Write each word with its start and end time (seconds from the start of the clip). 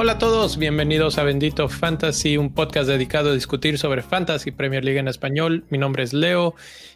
Hola 0.00 0.12
a 0.12 0.18
todos, 0.18 0.58
bienvenidos 0.58 1.18
a 1.18 1.24
Bendito 1.24 1.68
Fantasy, 1.68 2.36
un 2.36 2.54
podcast 2.54 2.88
dedicado 2.88 3.30
a 3.30 3.34
discutir 3.34 3.78
sobre 3.78 4.02
Fantasy 4.02 4.52
Premier 4.52 4.84
League 4.84 5.00
en 5.00 5.08
español. 5.08 5.64
Mi 5.70 5.78
nombre 5.78 6.04
es 6.04 6.12
Leo 6.12 6.54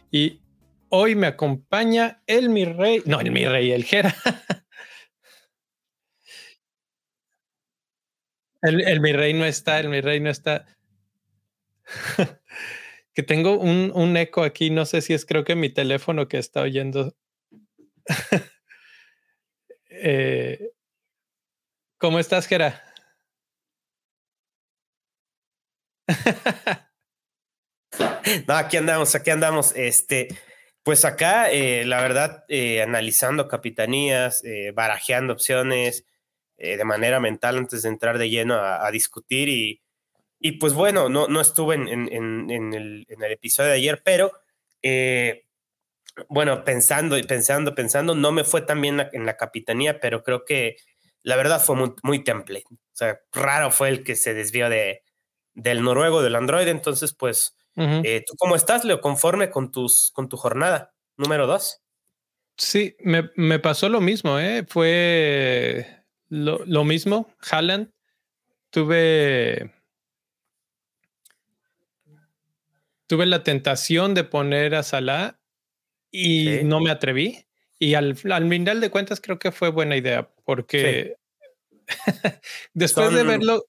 y 0.09 0.39
hoy 0.87 1.13
me 1.15 1.27
acompaña 1.27 2.21
el 2.27 2.49
mi 2.49 2.63
rey, 2.63 3.03
no, 3.05 3.19
el 3.19 3.31
mi 3.31 3.45
rey, 3.45 3.73
el 3.73 3.83
Jera. 3.83 4.15
El, 8.61 8.79
el 8.79 9.01
mi 9.01 9.11
rey 9.11 9.33
no 9.33 9.43
está, 9.43 9.81
el 9.81 9.89
mi 9.89 9.99
rey 9.99 10.21
no 10.21 10.29
está. 10.29 10.65
que 13.13 13.23
tengo 13.23 13.57
un, 13.57 13.91
un 13.93 14.17
eco 14.17 14.43
aquí, 14.43 14.69
no 14.69 14.85
sé 14.85 15.01
si 15.01 15.13
es 15.13 15.25
creo 15.25 15.43
que 15.43 15.55
mi 15.55 15.69
teléfono 15.69 16.27
que 16.27 16.37
está 16.37 16.61
oyendo. 16.61 17.15
eh, 19.89 20.71
¿Cómo 21.97 22.19
estás, 22.19 22.47
Jera? 22.47 22.83
no, 28.47 28.53
aquí 28.55 28.77
andamos, 28.77 29.15
aquí 29.15 29.29
andamos. 29.29 29.73
Este, 29.75 30.27
pues 30.83 31.05
acá, 31.05 31.51
eh, 31.51 31.85
la 31.85 32.01
verdad, 32.01 32.43
eh, 32.49 32.81
analizando 32.81 33.47
capitanías, 33.47 34.43
barajeando 34.73 35.33
opciones 35.33 36.05
de 36.57 36.83
manera 36.85 37.19
mental 37.19 37.57
antes 37.57 37.83
de 37.83 37.89
entrar 37.89 38.17
de 38.17 38.29
lleno 38.29 38.55
a, 38.55 38.89
discutir. 38.91 39.49
Y, 39.49 39.82
y, 40.43 40.53
pues 40.53 40.73
bueno, 40.73 41.09
no, 41.09 41.27
no 41.27 41.41
estuve 41.41 41.75
en, 41.75 41.87
en, 41.87 42.11
en, 42.11 42.73
el, 42.73 43.05
en, 43.09 43.23
el, 43.23 43.31
episodio 43.31 43.69
de 43.69 43.77
ayer, 43.77 44.01
pero 44.03 44.31
bueno, 46.29 46.63
pensando 46.63 47.17
y 47.17 47.23
pensando, 47.23 47.73
pensando, 47.73 48.15
no 48.15 48.31
me 48.31 48.43
fue 48.43 48.61
tan 48.61 48.81
bien 48.81 49.07
en 49.13 49.25
la 49.25 49.37
capitanía, 49.37 49.99
pero 49.99 50.23
creo 50.23 50.45
que 50.45 50.77
la 51.23 51.35
verdad 51.35 51.61
fue 51.63 51.75
muy, 51.75 51.93
muy 52.03 52.23
template. 52.23 52.65
O 52.69 52.95
sea, 52.95 53.19
raro 53.31 53.71
fue 53.71 53.89
el 53.89 54.03
que 54.03 54.15
se 54.15 54.33
desvió 54.33 54.69
de, 54.69 55.03
del 55.53 55.81
noruego, 55.81 56.21
del 56.21 56.35
Android. 56.35 56.67
Entonces, 56.67 57.13
pues, 57.13 57.57
eh, 57.75 58.23
¿tú 58.27 58.35
cómo 58.37 58.55
estás, 58.55 58.83
Leo? 58.83 59.01
Conforme 59.01 59.49
con, 59.49 59.71
tus, 59.71 60.11
con 60.11 60.29
tu 60.29 60.37
jornada 60.37 60.93
número 61.17 61.47
dos. 61.47 61.81
Sí, 62.57 62.95
me, 62.99 63.31
me 63.35 63.57
pasó 63.57 63.89
lo 63.89 63.99
mismo, 63.99 64.37
¿eh? 64.37 64.63
Fue 64.67 66.05
lo, 66.29 66.63
lo 66.65 66.83
mismo. 66.83 67.33
Haaland, 67.49 67.91
tuve. 68.69 69.73
Tuve 73.13 73.27
la 73.27 73.43
tentación 73.43 74.15
de 74.15 74.23
poner 74.23 74.73
a 74.73 74.81
Salah 74.81 75.39
y 76.09 76.61
no 76.63 76.79
me 76.79 76.89
atreví. 76.89 77.45
Y 77.77 77.93
al, 77.93 78.17
al 78.31 78.49
final 78.49 78.81
de 78.81 78.89
cuentas 78.89 79.21
creo 79.21 79.37
que 79.37 79.51
fue 79.51 79.69
buena 79.69 79.95
idea 79.95 80.33
porque 80.45 81.17
después 82.73 83.13
de 83.13 83.21
verlo... 83.21 83.65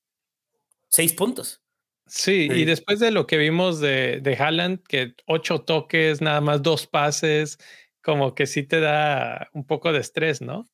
Seis 0.89 1.13
puntos. 1.13 1.61
Sí, 2.07 2.49
y 2.51 2.65
después 2.65 3.01
de 3.01 3.11
lo 3.11 3.27
que 3.27 3.37
vimos 3.37 3.81
de, 3.81 4.21
de 4.23 4.35
Haaland, 4.35 4.83
que 4.83 5.13
ocho 5.27 5.61
toques, 5.61 6.23
nada 6.23 6.41
más 6.41 6.63
dos 6.63 6.87
pases, 6.87 7.59
como 8.01 8.35
que 8.35 8.47
sí 8.47 8.63
te 8.63 8.81
da 8.81 9.51
un 9.53 9.67
poco 9.67 9.93
de 9.93 9.99
estrés, 9.99 10.41
¿no? 10.41 10.67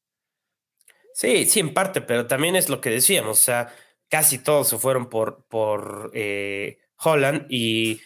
Sí, 1.13 1.45
sí, 1.47 1.59
en 1.59 1.75
parte, 1.75 2.03
pero 2.03 2.29
también 2.29 2.55
es 2.55 2.69
lo 2.69 2.81
que 2.81 2.91
decíamos, 2.91 3.41
o 3.41 3.43
sea, 3.43 3.75
casi 4.09 4.39
todos 4.39 4.69
se 4.69 4.79
fueron 4.79 5.09
por, 5.09 5.45
por 5.49 6.13
eh, 6.15 6.79
Holland 6.99 7.47
y 7.51 8.01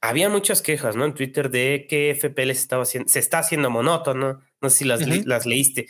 había 0.00 0.28
muchas 0.28 0.62
quejas, 0.62 0.96
¿no? 0.96 1.04
En 1.04 1.14
Twitter 1.14 1.50
de 1.50 1.86
que 1.88 2.14
FPL 2.14 2.46
se, 2.46 2.52
estaba 2.52 2.82
haciendo, 2.82 3.08
se 3.08 3.18
está 3.18 3.38
haciendo 3.38 3.70
monótono, 3.70 4.40
no 4.60 4.70
sé 4.70 4.78
si 4.78 4.84
las, 4.84 5.06
las 5.26 5.46
leíste, 5.46 5.88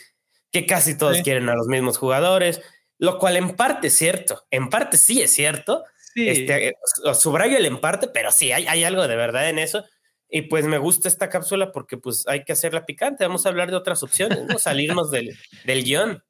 que 0.51 0.67
casi 0.67 0.97
todos 0.97 1.21
quieren 1.23 1.49
a 1.49 1.55
los 1.55 1.67
mismos 1.69 1.99
jugadores, 1.99 2.61
lo 2.99 3.19
cual 3.19 3.37
en 3.37 3.57
parte 3.57 3.89
es 3.89 3.97
cierto, 3.97 4.45
en 4.51 4.69
parte 4.69 4.99
sí 4.99 5.23
es 5.23 5.33
cierto, 5.33 5.85
este, 6.15 6.75
subrayo 7.15 7.57
el 7.57 7.67
emparte, 7.67 8.09
pero 8.09 8.33
sí, 8.33 8.53
hay, 8.53 8.67
hay 8.67 8.85
algo 8.85 9.07
de 9.07 9.17
verdad 9.17 9.49
en 9.49 9.59
eso. 9.59 9.85
Y 10.33 10.43
pues 10.43 10.65
me 10.65 10.79
gusta 10.79 11.09
esta 11.09 11.29
cápsula 11.29 11.73
porque 11.73 11.97
pues 11.97 12.27
hay 12.29 12.45
que 12.45 12.53
hacerla 12.53 12.87
picante. 12.87 13.25
Vamos 13.25 13.47
a 13.47 13.49
hablar 13.49 13.71
de 13.71 13.77
otras 13.77 14.03
opciones, 14.03 14.45
¿no? 14.45 14.59
Salirnos 14.59 15.11
del, 15.11 15.37
del 15.65 15.83
guion. 15.83 16.23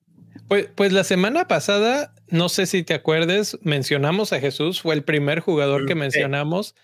Pues, 0.48 0.68
pues 0.74 0.92
la 0.92 1.04
semana 1.04 1.48
pasada, 1.48 2.14
no 2.28 2.48
sé 2.48 2.66
si 2.66 2.82
te 2.82 2.94
acuerdes, 2.94 3.58
mencionamos 3.62 4.32
a 4.32 4.40
Jesús, 4.40 4.80
fue 4.80 4.94
el 4.94 5.04
primer 5.04 5.40
jugador 5.40 5.86
que 5.86 5.94
mencionamos. 5.94 6.74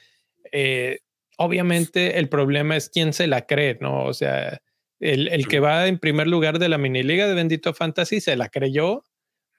Eh, 0.53 1.01
obviamente 1.39 2.19
el 2.19 2.29
problema 2.29 2.77
es 2.77 2.89
quién 2.89 3.13
se 3.13 3.27
la 3.27 3.47
cree, 3.47 3.79
¿no? 3.81 4.05
O 4.05 4.15
sea, 4.15 4.61
el, 5.01 5.29
el 5.29 5.49
que 5.49 5.61
va 5.61 5.87
en 5.87 5.99
primer 5.99 6.27
lugar 6.27 6.59
de 6.59 6.69
la 6.69 6.79
mini 6.79 7.03
liga 7.03 7.27
de 7.27 7.35
Bendito 7.35 7.75
Fantasy 7.75 8.21
se 8.21 8.37
la 8.37 8.49
creyó, 8.49 9.05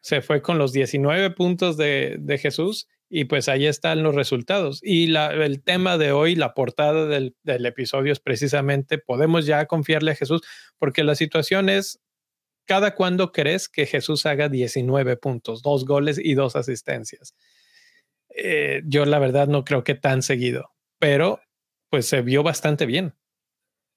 se 0.02 0.22
fue 0.22 0.42
con 0.42 0.58
los 0.58 0.74
19 0.74 1.32
puntos 1.32 1.78
de, 1.78 2.18
de 2.20 2.38
Jesús 2.38 2.88
y 3.10 3.26
pues 3.26 3.48
ahí 3.48 3.66
están 3.66 4.04
los 4.04 4.16
resultados. 4.16 4.80
Y 4.84 5.08
la, 5.08 5.32
el 5.32 5.64
tema 5.64 5.98
de 5.98 6.12
hoy, 6.12 6.36
la 6.36 6.54
portada 6.54 7.06
del, 7.06 7.36
del, 7.44 7.66
episodio 7.66 8.12
es 8.12 8.20
precisamente, 8.20 8.98
podemos 8.98 9.46
ya 9.46 9.66
confiarle 9.66 10.12
a 10.12 10.16
Jesús, 10.16 10.42
porque 10.78 11.04
la 11.04 11.16
situación 11.16 11.70
es, 11.70 12.00
¿cada 12.66 12.96
cuándo 12.96 13.32
crees 13.32 13.70
que 13.70 13.86
Jesús 13.86 14.26
haga 14.26 14.50
19 14.50 15.18
puntos, 15.18 15.62
dos 15.62 15.86
goles 15.86 16.20
y 16.22 16.34
dos 16.34 16.56
asistencias? 16.56 17.34
Eh, 18.30 18.82
yo 18.86 19.06
la 19.06 19.20
verdad 19.20 19.48
no 19.48 19.64
creo 19.64 19.84
que 19.84 19.96
tan 19.96 20.22
seguido, 20.22 20.72
pero 21.00 21.42
pues 21.90 22.08
se 22.08 22.22
vio 22.22 22.44
bastante 22.44 22.86
bien. 22.86 23.16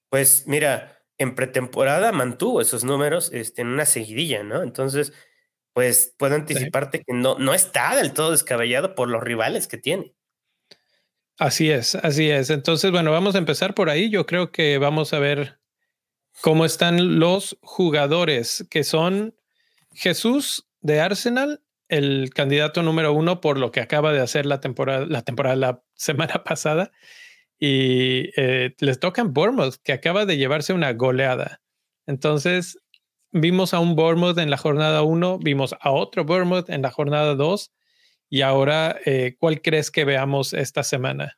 Pues 0.09 0.45
mira, 0.47 1.03
en 1.17 1.35
pretemporada 1.35 2.11
mantuvo 2.11 2.61
esos 2.61 2.83
números 2.83 3.31
este, 3.33 3.61
en 3.61 3.69
una 3.69 3.85
seguidilla, 3.85 4.43
¿no? 4.43 4.63
Entonces 4.63 5.13
pues 5.73 6.13
puedo 6.17 6.35
anticiparte 6.35 7.03
que 7.03 7.13
no, 7.13 7.37
no 7.37 7.53
está 7.53 7.95
del 7.95 8.13
todo 8.13 8.31
descabellado 8.31 8.95
por 8.95 9.07
los 9.07 9.23
rivales 9.23 9.67
que 9.67 9.77
tiene. 9.77 10.13
Así 11.37 11.71
es, 11.71 11.95
así 11.95 12.29
es. 12.29 12.49
Entonces, 12.49 12.91
bueno, 12.91 13.11
vamos 13.11 13.35
a 13.35 13.39
empezar 13.39 13.73
por 13.73 13.89
ahí. 13.89 14.09
Yo 14.09 14.25
creo 14.25 14.51
que 14.51 14.77
vamos 14.77 15.13
a 15.13 15.19
ver 15.19 15.59
cómo 16.41 16.65
están 16.65 17.19
los 17.19 17.57
jugadores 17.61 18.65
que 18.69 18.83
son 18.83 19.35
Jesús 19.93 20.67
de 20.81 20.99
Arsenal, 20.99 21.63
el 21.91 22.31
candidato 22.33 22.81
número 22.83 23.13
uno 23.13 23.41
por 23.41 23.59
lo 23.59 23.71
que 23.71 23.81
acaba 23.81 24.13
de 24.13 24.21
hacer 24.21 24.45
la 24.45 24.61
temporada, 24.61 25.05
la 25.05 25.21
temporada 25.21 25.55
la 25.55 25.83
semana 25.93 26.43
pasada. 26.43 26.91
Y 27.59 28.31
eh, 28.37 28.73
les 28.79 28.99
toca 28.99 29.21
en 29.21 29.33
Bournemouth, 29.33 29.75
que 29.83 29.93
acaba 29.93 30.25
de 30.25 30.37
llevarse 30.37 30.73
una 30.73 30.93
goleada. 30.93 31.61
Entonces, 32.07 32.79
vimos 33.31 33.75
a 33.75 33.79
un 33.79 33.95
Bournemouth 33.95 34.39
en 34.39 34.49
la 34.49 34.57
jornada 34.57 35.03
1, 35.03 35.37
vimos 35.39 35.75
a 35.79 35.91
otro 35.91 36.25
Bournemouth 36.25 36.69
en 36.69 36.81
la 36.81 36.89
jornada 36.89 37.35
2 37.35 37.71
y 38.29 38.41
ahora, 38.41 38.97
eh, 39.05 39.35
¿cuál 39.37 39.61
crees 39.61 39.91
que 39.91 40.05
veamos 40.05 40.53
esta 40.53 40.83
semana? 40.83 41.37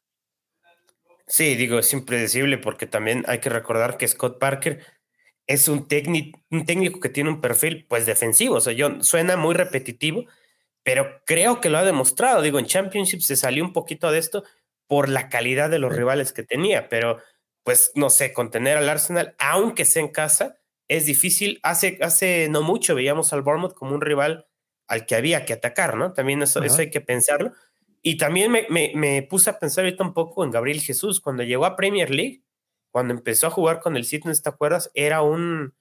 Sí, 1.28 1.56
digo, 1.56 1.80
es 1.80 1.92
impredecible 1.92 2.60
porque 2.60 2.86
también 2.86 3.26
hay 3.28 3.40
que 3.40 3.50
recordar 3.50 3.98
que 3.98 4.08
Scott 4.08 4.40
Parker 4.40 4.86
es 5.48 5.68
un, 5.68 5.88
un 6.52 6.66
técnico 6.66 7.00
que 7.00 7.10
tiene 7.10 7.32
un 7.32 7.42
perfil 7.42 7.86
pues 7.90 8.06
defensivo, 8.06 8.56
o 8.56 8.62
sea, 8.62 8.74
yo, 8.74 9.04
suena 9.04 9.36
muy 9.36 9.56
repetitivo, 9.56 10.26
pero 10.84 11.22
creo 11.26 11.62
que 11.62 11.70
lo 11.70 11.78
ha 11.78 11.84
demostrado, 11.84 12.42
digo, 12.42 12.60
en 12.60 12.66
Championship 12.66 13.22
se 13.22 13.36
salió 13.36 13.64
un 13.64 13.74
poquito 13.74 14.12
de 14.12 14.20
esto 14.20 14.44
por 14.88 15.10
la 15.10 15.30
calidad 15.30 15.70
de 15.70 15.80
los 15.80 15.96
rivales 15.96 16.34
que 16.34 16.44
tenía, 16.44 16.90
pero 16.90 17.20
pues 17.64 17.92
no 17.96 18.10
sé, 18.10 18.34
contener 18.34 18.78
al 18.78 18.90
Arsenal, 18.90 19.36
aunque 19.40 19.86
sea 19.86 20.02
en 20.04 20.10
casa, 20.10 20.58
es 20.88 21.06
difícil. 21.06 21.60
Hace, 21.64 21.98
hace 22.02 22.50
no 22.50 22.62
mucho 22.62 22.94
veíamos 22.96 23.34
al 23.34 23.42
Bournemouth 23.42 23.74
como 23.74 23.96
un 23.96 24.02
rival 24.02 24.48
al 24.88 25.06
que 25.06 25.16
había 25.16 25.46
que 25.46 25.54
atacar, 25.54 25.96
¿no? 25.96 26.14
También 26.14 26.42
eso, 26.42 26.62
eso 26.62 26.82
hay 26.82 26.90
que 26.90 27.02
pensarlo. 27.02 27.54
Y 28.02 28.18
también 28.18 28.52
me, 28.52 28.68
me, 28.70 28.92
me, 28.96 29.24
puse 29.24 29.50
a 29.50 29.60
pensar 29.60 29.86
ahorita 29.86 30.04
un 30.04 30.14
poco 30.14 30.44
en 30.44 30.52
Gabriel 30.52 30.82
Jesús. 30.82 31.22
Cuando 31.22 31.44
llegó 31.44 31.66
a 31.66 31.78
Premier 31.78 32.10
League, 32.10 32.44
cuando 32.92 33.14
empezó 33.14 33.48
a 33.48 33.52
jugar 33.52 33.80
con 33.80 33.96
el 33.96 34.04
City, 34.04 34.30
¿te 34.42 34.50
acuerdas? 34.50 34.92
Era, 34.94 35.22
un, 35.22 35.74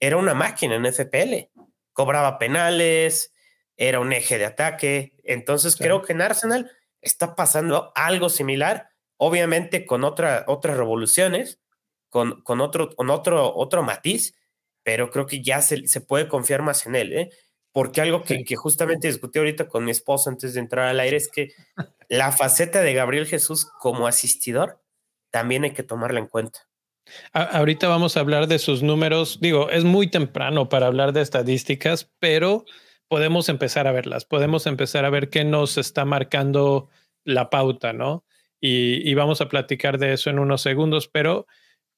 era 0.00 0.16
una 0.16 0.34
máquina 0.34 0.74
en 0.74 0.92
FPL. 0.92 1.50
Cobraba 1.92 2.38
penales, 2.38 3.32
era 3.78 4.00
un 4.00 4.12
eje 4.12 4.36
de 4.36 4.44
ataque. 4.44 5.14
Entonces 5.24 5.76
creo 5.76 6.02
que 6.02 6.12
en 6.12 6.20
Arsenal 6.20 6.70
está 7.00 7.34
pasando 7.34 7.92
algo 7.94 8.28
similar, 8.28 8.90
obviamente 9.16 9.86
con 9.86 10.04
otra, 10.04 10.44
otras 10.48 10.76
revoluciones, 10.76 11.60
con, 12.10 12.42
con, 12.42 12.60
otro, 12.60 12.94
con 12.94 13.08
otro, 13.08 13.54
otro 13.54 13.82
matiz, 13.82 14.34
pero 14.82 15.10
creo 15.10 15.26
que 15.26 15.42
ya 15.42 15.62
se, 15.62 15.86
se 15.86 16.00
puede 16.00 16.28
confiar 16.28 16.62
más 16.62 16.86
en 16.86 16.96
él, 16.96 17.12
¿eh? 17.12 17.30
Porque 17.70 18.00
algo 18.00 18.24
que, 18.24 18.44
que, 18.44 18.56
justamente 18.56 19.06
discutí 19.06 19.38
ahorita 19.38 19.68
con 19.68 19.84
mi 19.84 19.90
esposo 19.90 20.30
antes 20.30 20.54
de 20.54 20.60
entrar 20.60 20.88
al 20.88 20.98
aire 20.98 21.16
es 21.16 21.28
que 21.28 21.52
la 22.08 22.32
faceta 22.32 22.80
de 22.80 22.94
Gabriel 22.94 23.26
Jesús 23.26 23.66
como 23.78 24.06
asistidor 24.06 24.80
también 25.30 25.64
hay 25.64 25.72
que 25.72 25.82
tomarla 25.82 26.18
en 26.18 26.26
cuenta. 26.26 26.60
ahorita 27.32 27.86
vamos 27.86 28.16
a 28.16 28.20
hablar 28.20 28.48
de 28.48 28.58
sus 28.58 28.82
números. 28.82 29.38
Digo, 29.40 29.70
es 29.70 29.84
muy 29.84 30.10
temprano 30.10 30.68
para 30.68 30.86
hablar 30.86 31.12
de 31.12 31.20
estadísticas, 31.20 32.10
pero 32.18 32.64
podemos 33.08 33.48
empezar 33.48 33.86
a 33.86 33.92
verlas. 33.92 34.24
Podemos 34.24 34.66
empezar 34.66 35.04
a 35.04 35.10
ver 35.10 35.30
qué 35.30 35.44
nos 35.44 35.78
está 35.78 36.04
marcando 36.04 36.88
la 37.24 37.50
pauta, 37.50 37.92
¿no? 37.92 38.24
y, 38.60 39.14
vamos 39.14 39.40
a 39.40 39.48
platicar 39.48 39.98
de 39.98 40.12
eso 40.12 40.30
en 40.30 40.38
unos 40.38 40.62
segundos, 40.62 41.08
pero 41.08 41.46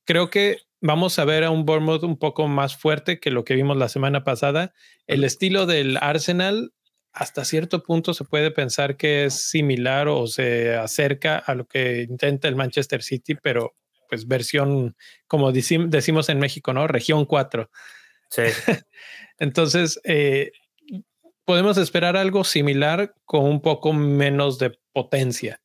creo 0.05 0.31
que 0.31 0.59
vamos 0.81 1.19
a 1.19 1.25
ver 1.25 1.45
a 1.45 1.51
un 1.51 1.65
Bournemouth 1.65 2.03
un 2.03 2.19
poco 2.19 2.49
más 2.49 2.77
fuerte 2.77 3.19
que 3.19 3.31
lo 3.31 3.45
que 3.45 3.55
vimos 3.55 3.77
la 3.77 3.89
semana 3.89 4.25
pasada. 4.25 4.75
El 5.07 5.25
estilo 5.25 5.67
del 5.67 5.97
Arsenal 5.99 6.73
hasta 7.13 7.45
cierto 7.45 7.83
punto 7.83 8.15
se 8.15 8.25
puede 8.25 8.51
pensar 8.51 8.97
que 8.97 9.25
es 9.25 9.49
similar 9.49 10.09
o 10.09 10.27
se 10.27 10.77
acerca 10.77 11.39
a 11.39 11.55
lo 11.55 11.67
que 11.67 12.03
intenta 12.03 12.47
el 12.47 12.57
Manchester 12.57 13.03
City, 13.03 13.35
pero 13.35 13.75
pues 14.09 14.27
versión, 14.27 14.97
como 15.27 15.53
decimos 15.53 16.29
en 16.29 16.39
México, 16.39 16.73
¿no? 16.73 16.87
Región 16.89 17.25
4. 17.25 17.71
Sí. 18.31 18.43
Entonces, 19.39 20.01
eh, 20.05 20.53
podemos 21.51 21.79
esperar 21.79 22.17
algo 22.17 22.45
similar 22.45 23.13
con 23.25 23.45
un 23.45 23.61
poco 23.61 23.93
menos 23.93 24.61
de 24.61 24.79
potencia. 24.93 25.61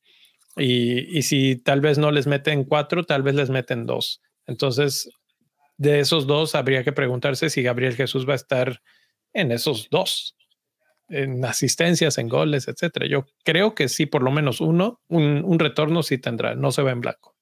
Y, 0.56 1.22
si 1.22 1.54
tal 1.54 1.80
vez 1.80 1.96
no 1.96 2.10
les 2.10 2.26
meten 2.26 2.64
cuatro, 2.64 3.04
tal 3.04 3.22
vez 3.22 3.36
les 3.36 3.50
meten 3.50 3.86
dos. 3.86 4.20
Entonces, 4.48 5.08
de 5.76 6.00
esos 6.00 6.26
dos, 6.26 6.56
habría 6.56 6.82
que 6.82 6.90
preguntarse 6.90 7.50
si 7.50 7.62
Gabriel 7.62 7.94
Jesús 7.94 8.28
va 8.28 8.32
a 8.32 8.34
estar 8.34 8.82
en 9.32 9.52
esos 9.52 9.88
dos, 9.88 10.36
en 11.08 11.44
asistencias, 11.44 12.18
en 12.18 12.26
goles, 12.26 12.66
etcétera. 12.66 13.06
Yo 13.06 13.24
creo 13.44 13.76
que 13.76 13.88
sí, 13.88 14.06
por 14.06 14.24
lo 14.24 14.32
menos 14.32 14.60
uno, 14.60 15.00
un, 15.06 15.56
retorno 15.60 16.02
sí 16.02 16.18
tendrá, 16.18 16.56
no 16.56 16.72
se 16.72 16.82
va 16.82 16.90
en 16.90 17.00
blanco. 17.00 17.36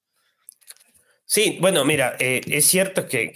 Sí, 1.25 1.57
bueno, 1.59 1.83
mira, 1.83 2.15
eh, 2.19 2.41
es 2.45 2.67
cierto 2.67 3.07
que, 3.07 3.33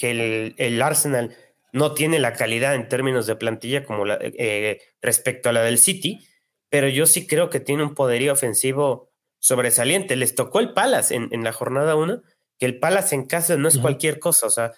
el, 0.55 0.81
Arsenal 0.83 1.35
no 1.71 1.93
tiene 1.93 2.19
la 2.19 2.33
calidad 2.33 2.75
en 2.75 2.87
términos 2.87 3.27
de 3.27 3.35
plantilla 3.35 3.85
como 3.85 4.05
la, 4.05 4.17
eh, 4.21 4.81
respecto 5.01 5.49
a 5.49 5.53
la 5.53 5.61
del 5.61 5.77
City, 5.77 6.25
pero 6.69 6.87
yo 6.87 7.05
sí 7.05 7.27
creo 7.27 7.49
que 7.49 7.59
tiene 7.59 7.83
un 7.83 7.95
poderío 7.95 8.33
ofensivo 8.33 9.09
sobresaliente. 9.39 10.15
Les 10.15 10.35
tocó 10.35 10.59
el 10.59 10.73
Palace 10.73 11.15
en, 11.15 11.43
la 11.43 11.53
jornada 11.53 11.95
1, 11.95 12.21
que 12.57 12.65
el 12.65 12.79
Palace 12.79 13.15
en 13.15 13.25
casa 13.25 13.57
no 13.57 13.67
es 13.67 13.77
cualquier 13.77 14.19
cosa, 14.19 14.47
o 14.47 14.49
sea, 14.49 14.73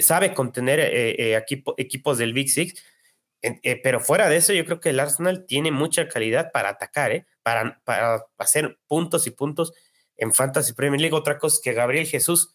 sabe 0.00 0.34
contener 0.34 0.80
eh, 0.80 1.40
equipos 1.76 2.18
del 2.18 2.32
Big 2.32 2.50
Six, 2.50 2.82
pero 3.82 4.00
fuera 4.00 4.28
de 4.28 4.36
eso 4.36 4.52
yo 4.52 4.64
creo 4.64 4.80
que 4.80 4.90
el 4.90 5.00
Arsenal 5.00 5.44
tiene 5.46 5.70
mucha 5.70 6.08
calidad 6.08 6.50
para 6.52 6.70
atacar, 6.70 7.26
para, 7.42 7.80
para 7.84 8.24
hacer 8.38 8.78
puntos 8.86 9.26
y 9.26 9.30
puntos 9.30 9.72
en 10.16 10.32
Fantasy 10.32 10.72
Premier 10.72 11.00
League. 11.00 11.16
Otra 11.16 11.38
cosa 11.38 11.56
es 11.56 11.62
que 11.62 11.72
Gabriel 11.72 12.06
Jesús 12.06 12.52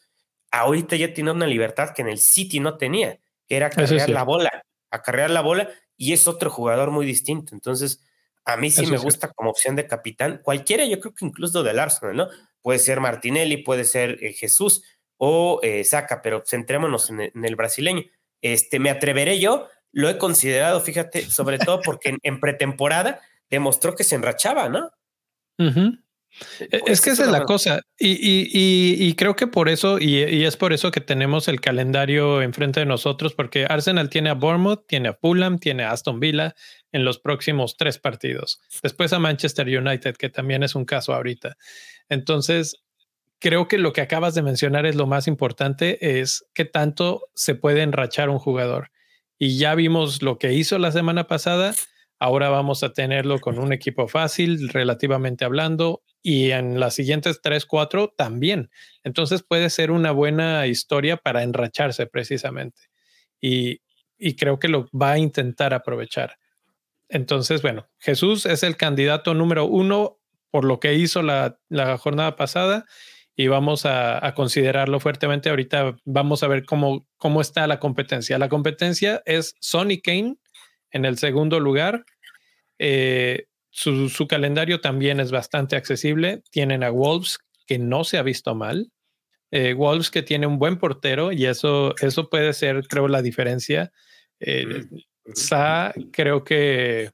ahorita 0.51 0.95
ya 0.95 1.13
tiene 1.13 1.31
una 1.31 1.48
libertad 1.48 1.94
que 1.94 2.01
en 2.01 2.10
el 2.10 2.19
City 2.19 2.60
no 2.60 2.77
tenía, 2.77 3.19
era 3.50 3.69
cargar 3.69 4.09
la 4.09 4.24
bola, 4.24 4.63
acarrear 4.92 5.30
la 5.30 5.42
bola, 5.42 5.69
y 5.97 6.13
es 6.13 6.27
otro 6.27 6.50
jugador 6.50 6.92
muy 6.92 7.06
distinto. 7.06 7.53
Entonces, 7.53 8.01
a 8.45 8.57
mí 8.57 8.69
sí 8.69 8.86
me 8.86 8.97
gusta 8.97 9.31
como 9.33 9.50
opción 9.50 9.75
de 9.75 9.88
capitán. 9.88 10.39
Cualquiera, 10.44 10.86
yo 10.86 11.00
creo 11.00 11.13
que 11.13 11.25
incluso 11.25 11.63
del 11.63 11.80
Arsenal, 11.80 12.15
¿no? 12.15 12.30
Puede 12.62 12.80
ser 12.80 13.00
Martinelli, 13.00 13.57
puede 13.57 13.86
ser 13.86 14.24
eh, 14.24 14.33
Jesús 14.33 14.83
o 15.18 15.59
eh, 15.63 15.83
Saca, 15.83 16.21
pero 16.21 16.44
centrémonos 16.45 17.09
en, 17.09 17.31
el 17.33 17.56
brasileño. 17.56 18.03
Este, 18.42 18.80
me 18.80 18.89
atreveré 18.89 19.39
yo, 19.39 19.68
lo 19.91 20.09
he 20.09 20.18
considerado, 20.18 20.80
fíjate, 20.81 21.24
sobre 21.24 21.57
todo 21.57 21.81
porque 21.81 22.18
en, 22.21 22.39
pretemporada 22.39 23.21
demostró 23.50 23.95
que 23.95 24.03
se 24.03 24.15
enrachaba, 24.15 24.69
¿no? 24.69 24.91
E, 25.57 25.98
es 26.60 26.82
pues, 26.82 27.02
que 27.02 27.10
esa 27.12 27.24
es 27.26 27.32
la 27.32 27.44
cosa. 27.44 27.82
Y, 27.98 29.14
creo 29.16 29.36
que 29.36 29.48
por 29.48 29.70
eso, 29.70 30.00
y, 30.00 30.44
es 30.44 30.58
por 30.58 30.74
eso 30.74 30.92
que 30.92 31.02
tenemos 31.02 31.48
el 31.48 31.62
calendario 31.62 32.42
enfrente 32.42 32.82
de 32.82 32.86
nosotros, 32.86 33.34
porque 33.34 33.66
Arsenal 33.68 34.10
tiene 34.10 34.30
a 34.30 34.34
Bournemouth, 34.34 34.86
tiene 34.88 35.10
a 35.10 35.14
Fulham, 35.14 35.60
tiene 35.60 35.84
a 35.84 35.92
Aston 35.92 36.20
Villa 36.20 36.56
en 36.92 37.06
los 37.06 37.20
próximos 37.20 37.78
tres 37.78 38.00
partidos. 38.00 38.62
Después 38.84 39.14
a 39.14 39.20
Manchester 39.20 39.68
United, 39.68 40.16
que 40.16 40.30
también 40.30 40.64
es 40.64 40.76
un 40.76 40.86
caso 40.86 41.14
ahorita. 41.14 41.58
Entonces, 42.10 42.84
creo 43.40 43.68
que 43.68 43.78
lo 43.78 43.94
que 43.94 44.02
acabas 44.02 44.36
de 44.36 44.42
mencionar 44.42 44.86
es 44.86 44.96
lo 44.96 45.08
más 45.08 45.28
importante, 45.28 46.20
es 46.20 46.46
qué 46.54 46.66
tanto 46.66 47.28
se 47.34 47.56
puede 47.56 47.82
enrachar 47.82 48.30
un 48.30 48.40
jugador. 48.40 48.92
Y 49.38 49.58
ya 49.58 49.76
vimos 49.76 50.22
lo 50.22 50.38
que 50.38 50.54
hizo 50.54 50.78
la 50.80 50.92
semana 50.92 51.28
pasada. 51.28 51.74
Ahora 52.20 52.50
vamos 52.50 52.84
a 52.84 52.94
tenerlo 52.94 53.40
con 53.40 53.60
un 53.60 53.74
equipo 53.74 54.08
fácil, 54.08 54.70
relativamente 54.70 55.44
hablando, 55.44 56.02
y 56.25 56.50
en 56.50 56.80
las 56.80 56.95
siguientes 56.95 57.39
tres, 57.39 57.68
cuatro 57.68 58.12
también. 58.18 58.72
Entonces 59.04 59.44
puede 59.44 59.69
ser 59.69 59.92
una 59.92 60.10
buena 60.10 60.66
historia 60.66 61.18
para 61.18 61.44
enracharse 61.44 62.07
precisamente. 62.07 62.81
Y, 63.39 63.81
creo 64.36 64.57
que 64.57 64.68
lo 64.68 64.89
va 64.89 65.12
a 65.12 65.18
intentar 65.19 65.75
aprovechar. 65.75 66.39
Entonces, 67.10 67.62
bueno, 67.62 67.88
Jesús 68.00 68.48
es 68.48 68.63
el 68.63 68.75
candidato 68.75 69.36
número 69.36 69.66
uno 69.66 70.18
por 70.50 70.66
lo 70.66 70.80
que 70.80 70.95
hizo 70.95 71.22
la, 71.22 71.60
jornada 72.00 72.36
pasada 72.36 72.86
y 73.36 73.45
vamos 73.45 73.86
a, 73.86 74.33
considerarlo 74.36 75.00
fuertemente. 75.00 75.51
Ahorita 75.51 75.95
vamos 76.06 76.42
a 76.42 76.48
ver 76.48 76.66
cómo, 76.66 77.07
cómo 77.18 77.39
está 77.39 77.68
la 77.68 77.80
competencia. 77.80 78.39
La 78.39 78.50
competencia 78.50 79.22
es 79.25 79.54
Sonny 79.60 80.01
Kane 80.01 80.38
en 80.89 81.06
el 81.06 81.19
segundo 81.19 81.60
lugar. 81.60 82.04
Eh, 82.80 83.45
su, 83.75 84.27
calendario 84.27 84.80
también 84.80 85.19
es 85.19 85.31
bastante 85.31 85.75
accesible. 85.75 86.42
Tienen 86.50 86.81
a 86.81 86.89
Wolves, 86.92 87.39
que 87.68 87.77
no 87.77 88.06
se 88.06 88.18
ha 88.18 88.24
visto 88.24 88.56
mal. 88.56 88.89
Eh, 89.51 89.74
Wolves 89.74 90.10
que 90.10 90.24
tiene 90.24 90.48
un 90.48 90.60
buen 90.60 90.77
portero 90.77 91.33
y 91.33 91.45
eso, 91.45 91.94
eso 92.00 92.30
puede 92.30 92.54
ser, 92.54 92.88
creo, 92.88 93.10
la 93.10 93.22
diferencia. 93.22 93.92
Eh, 94.39 94.86
Sa, 95.33 95.94
creo 96.13 96.45
que, 96.45 97.12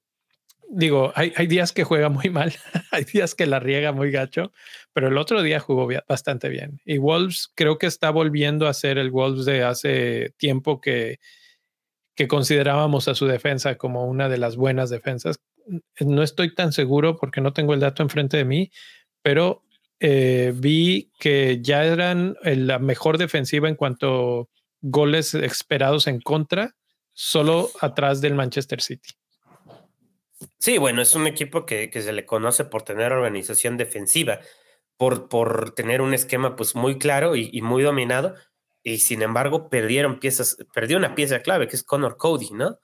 digo, 0.69 1.11
hay, 1.15 1.33
hay, 1.35 1.47
días 1.47 1.71
que 1.71 1.83
juega 1.83 2.09
muy 2.09 2.29
mal, 2.29 2.53
hay 2.91 3.05
días 3.05 3.33
que 3.33 3.47
la 3.47 3.59
riega 3.59 3.91
muy 3.91 4.11
gacho, 4.11 4.51
pero 4.93 5.07
el 5.07 5.17
otro 5.17 5.41
día 5.41 5.59
jugó 5.59 5.87
bastante 6.07 6.49
bien. 6.49 6.79
Y 6.85 6.99
Wolves 6.99 7.51
creo 7.55 7.79
que 7.79 7.87
está 7.87 8.11
volviendo 8.11 8.67
a 8.67 8.73
ser 8.73 8.99
el 8.99 9.09
Wolves 9.09 9.45
de 9.45 9.63
hace 9.63 10.33
tiempo 10.37 10.79
que, 10.79 11.19
que 12.15 12.27
considerábamos 12.27 13.07
a 13.07 13.15
su 13.15 13.25
defensa 13.25 13.75
como 13.77 14.05
una 14.05 14.29
de 14.29 14.37
las 14.37 14.57
buenas 14.57 14.89
defensas 14.91 15.39
no 15.99 16.23
estoy 16.23 16.53
tan 16.53 16.71
seguro 16.71 17.17
porque 17.17 17.41
no 17.41 17.53
tengo 17.53 17.73
el 17.73 17.79
dato 17.79 18.03
enfrente 18.03 18.37
de 18.37 18.45
mí, 18.45 18.71
pero 19.21 19.63
eh, 19.99 20.53
vi 20.55 21.11
que 21.19 21.59
ya 21.61 21.85
eran 21.85 22.35
la 22.43 22.79
mejor 22.79 23.17
defensiva 23.17 23.69
en 23.69 23.75
cuanto 23.75 24.49
goles 24.81 25.33
esperados 25.35 26.07
en 26.07 26.19
contra, 26.21 26.75
solo 27.13 27.69
atrás 27.81 28.19
del 28.21 28.33
Manchester 28.33 28.81
City. 28.81 29.09
Sí, 30.57 30.77
bueno, 30.77 31.01
es 31.01 31.15
un 31.15 31.27
equipo 31.27 31.65
que, 31.65 31.91
se 31.93 32.13
le 32.13 32.25
conoce 32.25 32.65
por 32.65 32.81
tener 32.81 33.11
organización 33.11 33.77
defensiva, 33.77 34.39
por, 34.97 35.29
por 35.29 35.75
tener 35.75 36.01
un 36.01 36.13
esquema 36.13 36.55
pues 36.55 36.75
muy 36.75 36.97
claro 36.97 37.35
y, 37.35 37.49
y, 37.51 37.61
muy 37.61 37.83
dominado, 37.83 38.35
y 38.81 38.99
sin 38.99 39.21
embargo 39.21 39.69
perdieron 39.69 40.19
piezas, 40.19 40.57
perdió 40.73 40.97
una 40.97 41.13
pieza 41.13 41.41
clave 41.41 41.67
que 41.67 41.75
es 41.75 41.83
Connor 41.83 42.17
Cody, 42.17 42.49
¿no? 42.51 42.79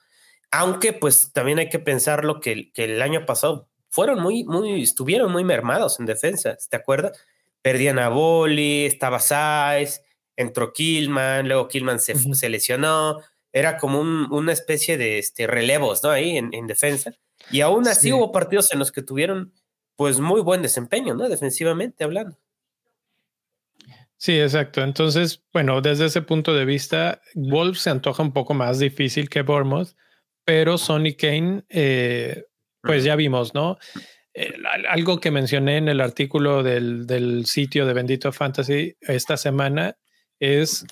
Aunque 0.51 0.93
pues 0.93 1.31
también 1.33 1.59
hay 1.59 1.69
que 1.69 1.79
pensarlo 1.79 2.39
que, 2.39 2.71
que 2.71 2.85
el 2.85 3.01
año 3.01 3.25
pasado 3.25 3.69
fueron 3.89 4.21
muy, 4.21 4.43
muy, 4.43 4.81
estuvieron 4.81 5.31
muy 5.31 5.43
mermados 5.43 5.99
en 5.99 6.05
defensa, 6.05 6.57
¿te 6.69 6.77
acuerdas? 6.77 7.19
Perdían 7.61 7.99
a 7.99 8.09
Boli, 8.09 8.85
estaba 8.85 9.19
Saiz, 9.19 10.01
entró 10.35 10.71
Killman, 10.71 11.47
luego 11.47 11.67
Killman 11.67 11.99
se, 11.99 12.15
se 12.35 12.49
lesionó, 12.49 13.19
era 13.51 13.77
como 13.77 14.01
una 14.01 14.53
especie 14.53 14.97
de 14.97 15.17
este, 15.17 15.47
relevos, 15.47 16.03
¿no? 16.03 16.11
Ahí 16.11 16.37
en, 16.37 16.67
defensa. 16.67 17.13
Y 17.51 17.61
aún 17.61 17.87
así 17.87 18.13
hubo 18.13 18.31
partidos 18.31 18.71
en 18.71 18.79
los 18.79 18.91
que 18.91 19.01
tuvieron 19.01 19.53
pues 19.95 20.19
muy 20.19 20.41
buen 20.41 20.61
desempeño, 20.61 21.15
¿no? 21.15 21.27
Defensivamente 21.27 22.03
hablando. 22.03 22.37
Sí, 24.17 24.39
exacto. 24.39 24.81
Entonces, 24.81 25.43
bueno, 25.53 25.81
desde 25.81 26.05
ese 26.05 26.21
punto 26.21 26.53
de 26.53 26.65
vista, 26.65 27.21
Wolves 27.33 27.81
se 27.81 27.89
antoja 27.89 28.21
un 28.21 28.31
poco 28.31 28.53
más 28.53 28.79
difícil 28.79 29.29
que 29.29 29.41
Bournemouth, 29.41 29.95
pero 30.47 30.77
Sonny 30.77 31.13
Kane, 31.15 31.65
eh, 31.67 32.45
pues 32.81 33.03
ya 33.03 33.17
vimos, 33.17 33.53
¿no? 33.53 33.77
Eh, 34.33 34.53
algo 34.87 35.19
que 35.19 35.29
mencioné 35.29 35.75
en 35.75 35.89
el 35.89 35.99
artículo 35.99 36.63
del, 36.63 37.45
sitio 37.45 37.85
de 37.85 37.93
Bendito 37.93 38.31
Fantasy 38.31 38.95
esta 39.01 39.35
semana 39.35 39.97
es 40.39 40.85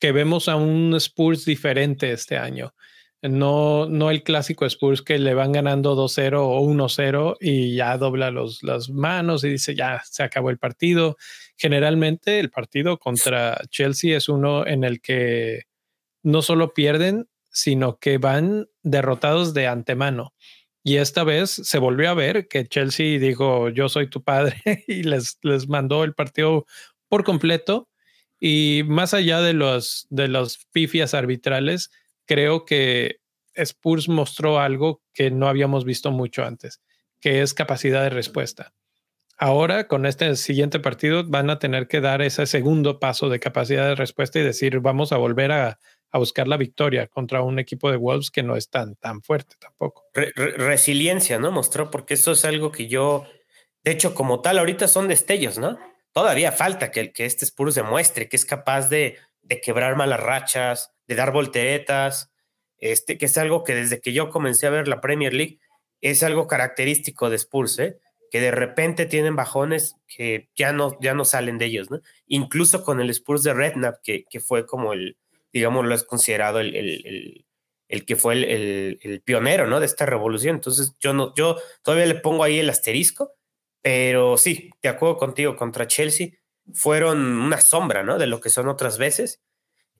que 0.00 0.10
vemos 0.10 0.48
a 0.48 0.56
un 0.56 0.96
Spurs 0.96 1.44
diferente 1.44 2.10
este 2.10 2.38
año. 2.38 2.74
No, 3.22 3.86
no 3.86 4.10
el 4.10 4.24
clásico 4.24 4.66
Spurs 4.66 5.02
que 5.02 5.20
le 5.20 5.32
van 5.32 5.52
ganando 5.52 5.94
2-0 5.94 6.34
o 6.40 6.60
1-0 6.60 7.36
y 7.40 7.76
ya 7.76 7.96
dobla 7.98 8.32
los, 8.32 8.64
las 8.64 8.90
manos 8.90 9.44
y 9.44 9.50
dice 9.50 9.76
ya 9.76 10.02
se 10.10 10.24
acabó 10.24 10.50
el 10.50 10.58
partido. 10.58 11.16
Generalmente 11.56 12.40
el 12.40 12.50
partido 12.50 12.98
contra 12.98 13.60
Chelsea 13.70 14.16
es 14.16 14.28
uno 14.28 14.66
en 14.66 14.82
el 14.82 15.00
que 15.00 15.66
no 16.24 16.42
solo 16.42 16.74
pierden, 16.74 17.28
sino 17.58 17.98
que 17.98 18.18
van 18.18 18.68
derrotados 18.84 19.52
de 19.52 19.66
antemano. 19.66 20.32
Y 20.84 20.98
esta 20.98 21.24
vez 21.24 21.50
se 21.50 21.78
volvió 21.78 22.08
a 22.08 22.14
ver 22.14 22.46
que 22.46 22.66
Chelsea 22.66 23.18
dijo, 23.18 23.68
yo 23.68 23.88
soy 23.88 24.08
tu 24.08 24.22
padre 24.22 24.62
y 24.86 25.02
les, 25.02 25.38
les 25.42 25.68
mandó 25.68 26.04
el 26.04 26.14
partido 26.14 26.66
por 27.08 27.24
completo. 27.24 27.88
Y 28.38 28.82
más 28.86 29.12
allá 29.12 29.40
de 29.40 29.54
los, 29.54 30.06
de 30.08 30.28
los 30.28 30.66
pifias 30.70 31.14
arbitrales, 31.14 31.90
creo 32.26 32.64
que 32.64 33.16
Spurs 33.54 34.08
mostró 34.08 34.60
algo 34.60 35.02
que 35.12 35.32
no 35.32 35.48
habíamos 35.48 35.84
visto 35.84 36.12
mucho 36.12 36.44
antes, 36.44 36.80
que 37.20 37.42
es 37.42 37.54
capacidad 37.54 38.04
de 38.04 38.10
respuesta. 38.10 38.72
Ahora, 39.36 39.88
con 39.88 40.06
este 40.06 40.36
siguiente 40.36 40.78
partido, 40.78 41.24
van 41.26 41.50
a 41.50 41.58
tener 41.58 41.88
que 41.88 42.00
dar 42.00 42.22
ese 42.22 42.46
segundo 42.46 43.00
paso 43.00 43.28
de 43.28 43.40
capacidad 43.40 43.88
de 43.88 43.96
respuesta 43.96 44.38
y 44.38 44.44
decir, 44.44 44.78
vamos 44.78 45.10
a 45.10 45.16
volver 45.16 45.50
a, 45.50 45.80
buscar 46.16 46.48
la 46.48 46.56
victoria 46.56 47.06
contra 47.06 47.42
un 47.42 47.58
equipo 47.58 47.90
de 47.90 47.98
Wolves 47.98 48.30
que 48.30 48.42
no 48.42 48.56
es 48.56 48.70
tan, 48.70 48.96
tan 48.96 49.20
fuerte 49.20 49.56
tampoco. 49.58 50.06
resiliencia, 50.14 51.38
¿no? 51.38 51.50
Mostró, 51.50 51.90
porque 51.90 52.14
eso 52.14 52.32
es 52.32 52.46
algo 52.46 52.72
que 52.72 52.88
yo, 52.88 53.26
de 53.84 53.90
hecho, 53.90 54.14
como 54.14 54.40
tal, 54.40 54.58
ahorita 54.58 54.88
son 54.88 55.08
destellos, 55.08 55.58
¿no? 55.58 55.78
Todavía 56.12 56.50
falta 56.52 56.90
que, 56.90 57.12
que 57.12 57.26
este 57.26 57.44
Spurs 57.44 57.74
demuestre 57.74 58.28
que 58.28 58.36
es 58.36 58.46
capaz 58.46 58.88
de, 58.88 59.18
de 59.42 59.60
quebrar 59.60 59.96
malas 59.96 60.20
rachas, 60.20 60.94
de 61.06 61.14
dar 61.14 61.32
volteretas, 61.32 62.30
este, 62.78 63.18
que 63.18 63.26
es 63.26 63.36
algo 63.36 63.62
que 63.62 63.74
desde 63.74 64.00
que 64.00 64.14
yo 64.14 64.30
comencé 64.30 64.66
a 64.66 64.70
ver 64.70 64.88
la 64.88 65.02
Premier 65.02 65.34
League, 65.34 65.58
es 66.00 66.22
algo 66.22 66.46
característico 66.46 67.28
de 67.28 67.36
Spurs, 67.36 67.78
¿eh? 67.78 67.98
que 68.30 68.40
de 68.40 68.50
repente 68.50 69.06
tienen 69.06 69.36
bajones 69.36 69.96
que 70.06 70.48
ya 70.54 70.72
no, 70.72 70.96
ya 71.00 71.14
no 71.14 71.24
salen 71.24 71.58
de 71.58 71.66
ellos, 71.66 71.90
¿no? 71.90 72.00
Incluso 72.26 72.84
con 72.84 73.00
el 73.00 73.10
Spurs 73.10 73.42
de 73.42 73.54
Redknapp, 73.54 73.96
que, 74.02 74.24
que 74.28 74.40
fue 74.40 74.66
como 74.66 74.92
el, 74.92 75.16
digamos, 75.52 75.86
lo 75.86 75.94
es 75.94 76.04
considerado 76.04 76.60
el, 76.60 76.74
el, 76.74 77.46
el, 77.88 78.04
que 78.04 78.16
fue 78.16 78.34
el, 78.34 79.22
pionero, 79.24 79.66
¿no? 79.66 79.80
De 79.80 79.86
esta 79.86 80.06
revolución. 80.06 80.56
Entonces, 80.56 80.94
yo 81.00 81.12
no, 81.12 81.34
yo 81.34 81.56
todavía 81.82 82.06
le 82.06 82.16
pongo 82.16 82.44
ahí 82.44 82.58
el 82.58 82.70
asterisco, 82.70 83.34
pero 83.82 84.36
sí, 84.36 84.70
de 84.82 84.88
acuerdo 84.88 85.16
contigo, 85.16 85.56
contra 85.56 85.86
Chelsea 85.86 86.30
fueron 86.72 87.18
una 87.18 87.60
sombra, 87.60 88.02
¿no? 88.02 88.18
De 88.18 88.26
lo 88.26 88.40
que 88.40 88.50
son 88.50 88.68
otras 88.68 88.98
veces. 88.98 89.42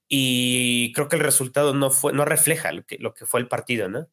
Y 0.08 0.92
creo 0.94 1.08
que 1.08 1.16
el 1.16 1.22
resultado 1.22 1.74
no 1.74 1.90
fue, 1.90 2.12
no 2.12 2.24
refleja 2.24 2.72
lo 2.72 2.84
que, 2.84 2.98
lo 2.98 3.14
que 3.14 3.26
fue 3.26 3.40
el 3.40 3.48
partido, 3.48 3.88
¿no? 3.88 4.08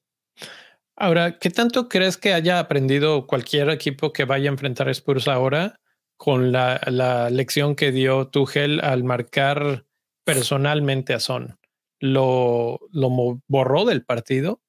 Ahora, 0.98 1.40
¿qué 1.40 1.50
tanto 1.50 1.90
crees 1.90 2.18
que 2.18 2.34
haya 2.34 2.60
aprendido 2.60 3.28
cualquier 3.28 3.70
equipo 3.70 4.14
que 4.14 4.24
vaya 4.24 4.50
a 4.50 4.54
enfrentar 4.54 4.88
a 4.88 4.92
Spurs 4.92 5.28
ahora 5.28 5.82
con 6.18 6.54
la, 6.54 6.80
la 6.88 7.30
lección 7.30 7.76
que 7.76 7.92
dio 7.92 8.28
Tuchel 8.28 8.80
al 8.82 9.04
marcar 9.04 9.86
personalmente 10.26 11.14
a 11.14 11.20
Son? 11.20 11.58
Lo, 12.00 12.80
lo 12.92 13.42
borró 13.48 13.86
del 13.86 14.04
partido, 14.04 14.62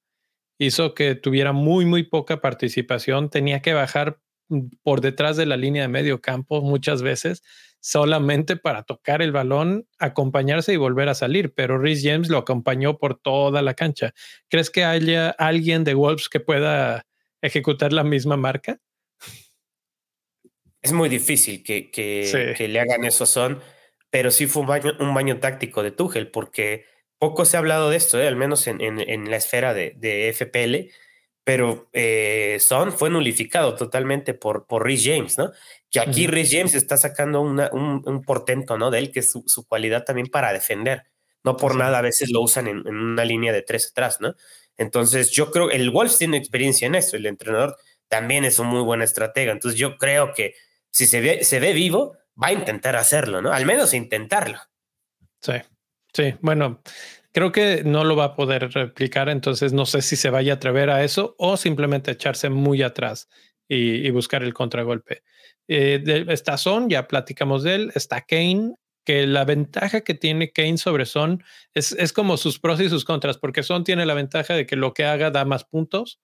hizo 0.58 0.94
que 0.94 1.16
tuviera 1.16 1.52
muy, 1.52 1.84
muy 1.84 2.04
poca 2.04 2.40
participación, 2.40 3.30
tenía 3.30 3.60
que 3.60 3.74
bajar 3.74 4.20
por 4.82 5.00
detrás 5.00 5.36
de 5.36 5.46
la 5.46 5.56
línea 5.56 5.82
de 5.82 5.88
medio 5.88 6.20
campo 6.20 6.62
muchas 6.62 7.02
veces 7.02 7.42
solamente 7.86 8.56
para 8.56 8.82
tocar 8.82 9.22
el 9.22 9.30
balón, 9.30 9.86
acompañarse 10.00 10.72
y 10.72 10.76
volver 10.76 11.08
a 11.08 11.14
salir, 11.14 11.54
pero 11.54 11.78
Rhys 11.78 12.02
James 12.02 12.28
lo 12.28 12.38
acompañó 12.38 12.98
por 12.98 13.16
toda 13.16 13.62
la 13.62 13.74
cancha. 13.74 14.12
¿Crees 14.48 14.70
que 14.70 14.84
haya 14.84 15.30
alguien 15.30 15.84
de 15.84 15.94
Wolves 15.94 16.28
que 16.28 16.40
pueda 16.40 17.06
ejecutar 17.40 17.92
la 17.92 18.02
misma 18.02 18.36
marca? 18.36 18.80
Es 20.82 20.92
muy 20.92 21.08
difícil 21.08 21.62
que, 21.62 21.90
que, 21.92 22.68
le 22.68 22.80
hagan 22.80 23.04
eso 23.04 23.24
son, 23.24 23.60
pero 24.10 24.30
sí 24.30 24.46
fue 24.46 24.62
un 24.62 24.68
baño, 24.68 24.92
un 25.00 25.14
baño 25.14 25.38
táctico 25.40 25.82
de 25.82 25.90
Tuchel, 25.90 26.30
porque 26.30 26.86
poco 27.18 27.44
se 27.44 27.56
ha 27.56 27.60
hablado 27.60 27.90
de 27.90 27.96
esto, 27.96 28.20
¿eh? 28.20 28.28
al 28.28 28.36
menos 28.36 28.66
en, 28.66 28.80
en, 28.80 29.30
la 29.30 29.36
esfera 29.36 29.74
de, 29.74 29.94
de 29.96 30.32
FPL, 30.32 30.92
pero 31.46 31.88
eh, 31.92 32.58
Son 32.58 32.92
fue 32.92 33.08
nulificado 33.08 33.76
totalmente 33.76 34.34
por, 34.34 34.66
por 34.66 34.84
Rhys 34.84 35.04
James, 35.04 35.38
¿no? 35.38 35.52
Que 35.92 36.00
aquí 36.00 36.26
Rhys 36.26 36.50
James 36.50 36.74
está 36.74 36.96
sacando 36.96 37.40
un, 37.40 38.22
portento, 38.26 38.76
¿no? 38.76 38.90
De 38.90 38.98
él, 38.98 39.12
que 39.12 39.20
es 39.20 39.30
su, 39.30 39.64
cualidad 39.68 40.02
también 40.02 40.26
para 40.26 40.52
defender. 40.52 41.04
No 41.44 41.56
por 41.56 41.76
nada 41.76 41.98
a 41.98 42.02
veces 42.02 42.32
lo 42.32 42.40
usan 42.40 42.66
en, 42.66 42.88
una 42.88 43.24
línea 43.24 43.52
de 43.52 43.62
tres 43.62 43.90
atrás, 43.92 44.20
¿no? 44.20 44.34
Entonces 44.76 45.30
yo 45.30 45.52
creo, 45.52 45.70
el 45.70 45.90
Wolves 45.90 46.18
tiene 46.18 46.36
experiencia 46.36 46.86
en 46.86 46.96
eso, 46.96 47.16
el 47.16 47.26
entrenador 47.26 47.76
también 48.08 48.44
es 48.44 48.58
un 48.58 48.66
muy 48.66 48.82
buen 48.82 49.00
estratega, 49.00 49.52
entonces 49.52 49.78
yo 49.78 49.98
creo 49.98 50.34
que 50.34 50.54
si 50.90 51.06
se 51.06 51.20
ve, 51.20 51.44
se 51.44 51.60
ve 51.60 51.72
vivo, 51.72 52.16
va 52.40 52.48
a 52.48 52.52
intentar 52.52 52.96
hacerlo, 52.96 53.42
¿no? 53.42 53.52
Al 53.52 53.66
menos 53.66 53.94
intentarlo. 53.94 54.58
Sí, 55.40 55.54
sí, 56.12 56.34
bueno, 56.40 56.82
Creo 57.36 57.52
que 57.52 57.84
no 57.84 58.02
lo 58.02 58.16
va 58.16 58.24
a 58.24 58.34
poder 58.34 58.70
replicar, 58.72 59.28
entonces 59.28 59.74
no 59.74 59.84
sé 59.84 60.00
si 60.00 60.16
se 60.16 60.30
vaya 60.30 60.54
a 60.54 60.56
atrever 60.56 60.88
a 60.88 61.04
eso 61.04 61.34
o 61.36 61.58
simplemente 61.58 62.10
echarse 62.10 62.48
muy 62.48 62.80
atrás 62.80 63.28
y, 63.68 64.08
buscar 64.08 64.42
el 64.42 64.54
contragolpe. 64.54 65.22
Eh, 65.68 66.24
está 66.28 66.56
Son, 66.56 66.88
ya 66.88 67.06
platicamos 67.06 67.62
de 67.62 67.74
él, 67.74 67.92
está 67.94 68.22
Kane, 68.22 68.76
que 69.04 69.26
la 69.26 69.44
ventaja 69.44 70.00
que 70.00 70.14
tiene 70.14 70.50
Kane 70.50 70.78
sobre 70.78 71.04
Son 71.04 71.44
es, 71.74 71.92
es 71.92 72.14
como 72.14 72.38
sus 72.38 72.58
pros 72.58 72.80
y 72.80 72.88
sus 72.88 73.04
contras, 73.04 73.36
porque 73.36 73.62
Son 73.62 73.84
tiene 73.84 74.06
la 74.06 74.14
ventaja 74.14 74.54
de 74.54 74.64
que 74.64 74.76
lo 74.76 74.94
que 74.94 75.04
haga 75.04 75.30
da 75.30 75.44
más 75.44 75.64
puntos, 75.64 76.20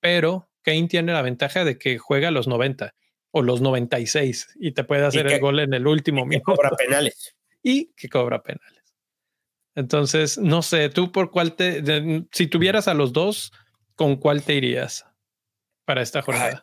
pero 0.00 0.48
Kane 0.62 0.88
tiene 0.88 1.12
la 1.12 1.20
ventaja 1.20 1.66
de 1.66 1.76
que 1.76 1.98
juega 1.98 2.30
los 2.30 2.48
90 2.48 2.94
o 3.36 3.42
los 3.42 3.60
96 3.60 4.54
y 4.60 4.70
te 4.70 4.84
puede 4.84 5.04
hacer 5.04 5.26
el 5.26 5.40
gol 5.40 5.58
en 5.58 5.74
el 5.74 5.88
último 5.88 6.24
minuto. 6.24 6.54
cobra 6.54 6.70
penales. 6.70 7.36
Y 7.66 7.86
que 7.94 8.10
cobra 8.10 8.42
penales. 8.42 8.84
Entonces, 9.74 10.36
no 10.36 10.60
sé, 10.60 10.90
tú 10.90 11.10
por 11.10 11.30
cuál 11.30 11.56
te, 11.56 11.82
si 12.30 12.46
tuvieras 12.46 12.88
a 12.88 12.94
los 12.94 13.14
dos, 13.14 13.52
¿con 13.94 14.16
cuál 14.16 14.42
te 14.42 14.52
irías 14.54 15.06
para 15.86 16.02
esta 16.02 16.20
jornada? 16.20 16.62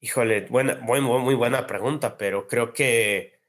Híjole, 0.00 0.42
buena, 0.42 0.76
muy, 0.76 1.00
muy 1.00 1.34
buena 1.34 1.66
pregunta, 1.66 2.16
pero 2.16 2.46
creo 2.46 2.72
que 2.72 3.40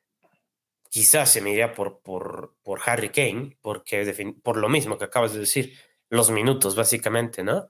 quizás 0.90 1.30
se 1.30 1.40
me 1.40 1.52
iría 1.52 1.72
por, 1.72 2.00
por, 2.00 2.56
por 2.64 2.82
Harry 2.84 3.10
Kane, 3.10 3.58
porque 3.62 4.34
por 4.42 4.58
lo 4.58 4.70
mismo 4.70 4.98
que 4.98 5.06
acabas 5.06 5.34
de 5.34 5.42
decir, 5.42 5.78
los 6.10 6.32
minutos 6.32 6.76
básicamente, 6.76 7.44
¿no? 7.44 7.70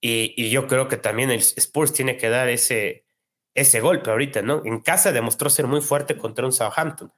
Y, 0.00 0.34
y, 0.36 0.50
yo 0.50 0.68
creo 0.68 0.86
que 0.86 0.96
también 0.96 1.30
el 1.30 1.40
Spurs 1.40 1.92
tiene 1.92 2.16
que 2.16 2.28
dar 2.28 2.48
ese, 2.48 3.04
ese 3.54 3.80
golpe 3.80 4.10
ahorita, 4.10 4.42
¿no? 4.42 4.62
En 4.64 4.80
casa 4.80 5.10
demostró 5.10 5.50
ser 5.50 5.66
muy 5.66 5.80
fuerte 5.80 6.16
contra 6.16 6.46
un 6.46 6.52
Southampton 6.52 7.12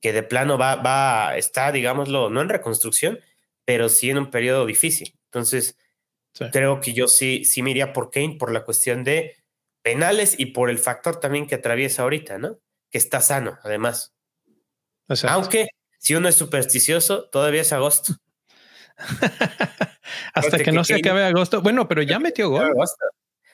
que 0.00 0.12
de 0.12 0.22
plano 0.22 0.58
va, 0.58 0.76
va, 0.76 1.36
está, 1.36 1.72
digámoslo, 1.72 2.30
no 2.30 2.40
en 2.40 2.48
reconstrucción, 2.48 3.18
pero 3.64 3.88
sí 3.88 4.10
en 4.10 4.18
un 4.18 4.30
periodo 4.30 4.66
difícil. 4.66 5.18
Entonces, 5.24 5.76
creo 6.52 6.80
que 6.80 6.92
yo 6.92 7.08
sí, 7.08 7.44
sí 7.44 7.62
me 7.62 7.70
iría 7.70 7.92
por 7.92 8.10
Kane 8.10 8.36
por 8.38 8.52
la 8.52 8.64
cuestión 8.64 9.04
de 9.04 9.36
penales 9.82 10.38
y 10.38 10.46
por 10.46 10.70
el 10.70 10.78
factor 10.78 11.18
también 11.20 11.46
que 11.46 11.56
atraviesa 11.56 12.02
ahorita, 12.02 12.38
¿no? 12.38 12.58
Que 12.90 12.98
está 12.98 13.20
sano, 13.20 13.58
además. 13.62 14.14
Aunque 15.28 15.68
si 15.98 16.14
uno 16.14 16.28
es 16.28 16.36
supersticioso, 16.36 17.28
todavía 17.30 17.62
es 17.62 17.72
agosto. 17.72 18.14
Hasta 20.34 20.58
que, 20.58 20.72
no 20.72 20.84
se 20.84 20.96
acabe 20.96 21.24
agosto. 21.24 21.62
Bueno, 21.62 21.88
pero 21.88 22.02
ya 22.02 22.18
metió 22.18 22.50
gol. 22.50 22.72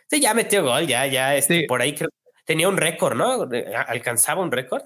Sí, 0.09 0.21
ya 0.21 0.35
metió 0.35 0.63
gol, 0.63 0.87
ya, 0.87 1.07
ya, 1.07 1.35
este, 1.35 1.65
por 1.67 1.81
ahí 1.81 1.95
creo, 1.95 2.11
tenía 2.45 2.69
un 2.69 2.77
récord, 2.77 3.17
¿no? 3.17 3.49
Alcanzaba 3.87 4.43
un 4.43 4.53
récord 4.53 4.85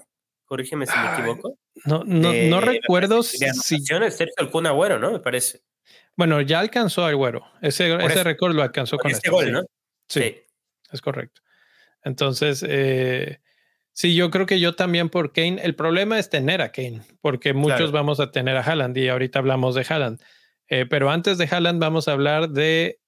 corrígeme 0.49 0.87
si 0.87 0.97
me 0.97 1.13
equivoco. 1.13 1.57
No, 1.85 2.03
no, 2.03 2.33
no 2.33 2.59
recuerdo 2.59 3.23
si. 3.23 3.45
el 3.45 3.53
Sergio 3.53 3.97
el 4.59 4.67
Agüero, 4.67 4.99
¿no? 4.99 5.11
Me 5.11 5.19
parece. 5.19 5.61
Bueno, 6.17 6.41
ya 6.41 6.59
alcanzó 6.59 7.05
al 7.05 7.11
Agüero. 7.11 7.45
Ese, 7.61 7.93
ese 8.03 8.23
récord 8.23 8.53
lo 8.53 8.63
alcanzó 8.63 8.97
con 8.97 9.11
este 9.11 9.29
gol, 9.29 9.51
¿no? 9.51 9.63
Sí, 10.07 10.35
es 10.91 11.01
correcto. 11.01 11.41
Entonces, 12.03 12.65
eh, 12.67 13.39
sí, 13.93 14.15
yo 14.15 14.31
creo 14.31 14.47
que 14.47 14.59
yo 14.59 14.75
también 14.75 15.09
por 15.09 15.31
Kane. 15.31 15.61
El 15.61 15.75
problema 15.75 16.17
es 16.17 16.29
tener 16.29 16.61
a 16.61 16.71
Kane, 16.71 17.01
porque 17.21 17.53
muchos 17.53 17.91
vamos 17.91 18.19
a 18.19 18.31
tener 18.31 18.57
a 18.57 18.61
Haaland 18.61 18.97
y 18.97 19.07
ahorita 19.07 19.39
hablamos 19.39 19.75
de 19.75 19.85
Haaland. 19.87 20.19
Eh, 20.69 20.85
pero 20.85 21.09
antes 21.09 21.37
de 21.37 21.47
Haaland 21.49 21.79
vamos 21.79 22.07
a 22.07 22.13
hablar 22.13 22.49
de 22.49 22.99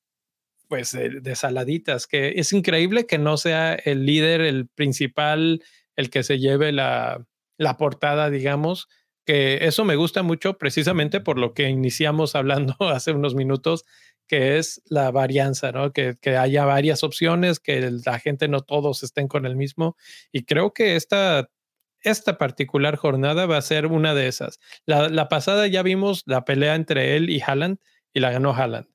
pues 0.68 0.94
de, 0.94 1.36
saladitas, 1.36 2.08
que 2.08 2.40
es 2.40 2.54
increíble 2.54 3.06
que 3.06 3.18
no 3.18 3.36
sea 3.36 3.74
el 3.74 4.06
líder, 4.06 4.40
el 4.40 4.70
principal, 4.70 5.62
el 5.98 6.10
que 6.10 6.24
se 6.24 6.40
lleve 6.40 6.72
la, 6.72 7.26
la 7.58 7.76
portada, 7.76 8.30
digamos, 8.30 8.88
que 9.26 9.66
eso 9.66 9.84
me 9.84 9.98
gusta 9.98 10.24
mucho 10.24 10.58
precisamente 10.58 11.20
por 11.20 11.38
lo 11.38 11.54
que 11.54 11.70
iniciamos 11.70 12.36
hablando 12.36 12.76
hace 12.80 13.12
unos 13.12 13.36
minutos, 13.36 13.84
que 14.28 14.58
es 14.58 14.82
la 14.86 15.12
varianza, 15.12 15.74
¿no? 15.74 15.92
Que, 15.92 16.16
haya 16.38 16.64
varias 16.64 17.04
opciones, 17.04 17.60
que 17.60 17.92
la 18.06 18.18
gente 18.20 18.48
no 18.48 18.62
todos 18.62 19.04
estén 19.04 19.28
con 19.28 19.46
el 19.46 19.58
mismo. 19.58 19.98
Y 20.32 20.46
creo 20.46 20.74
que 20.74 20.96
esta, 20.96 21.50
esta 22.04 22.38
particular 22.38 22.96
jornada 22.96 23.46
va 23.46 23.58
a 23.58 23.62
ser 23.62 23.88
una 23.88 24.14
de 24.14 24.28
esas. 24.28 24.60
La, 24.86 25.30
pasada 25.30 25.68
ya 25.68 25.84
vimos 25.84 26.24
la 26.26 26.46
pelea 26.46 26.76
entre 26.76 27.16
él 27.16 27.30
y 27.30 27.42
Haaland 27.42 27.78
y 28.14 28.20
la 28.20 28.32
ganó 28.32 28.54
Haaland. 28.54 28.88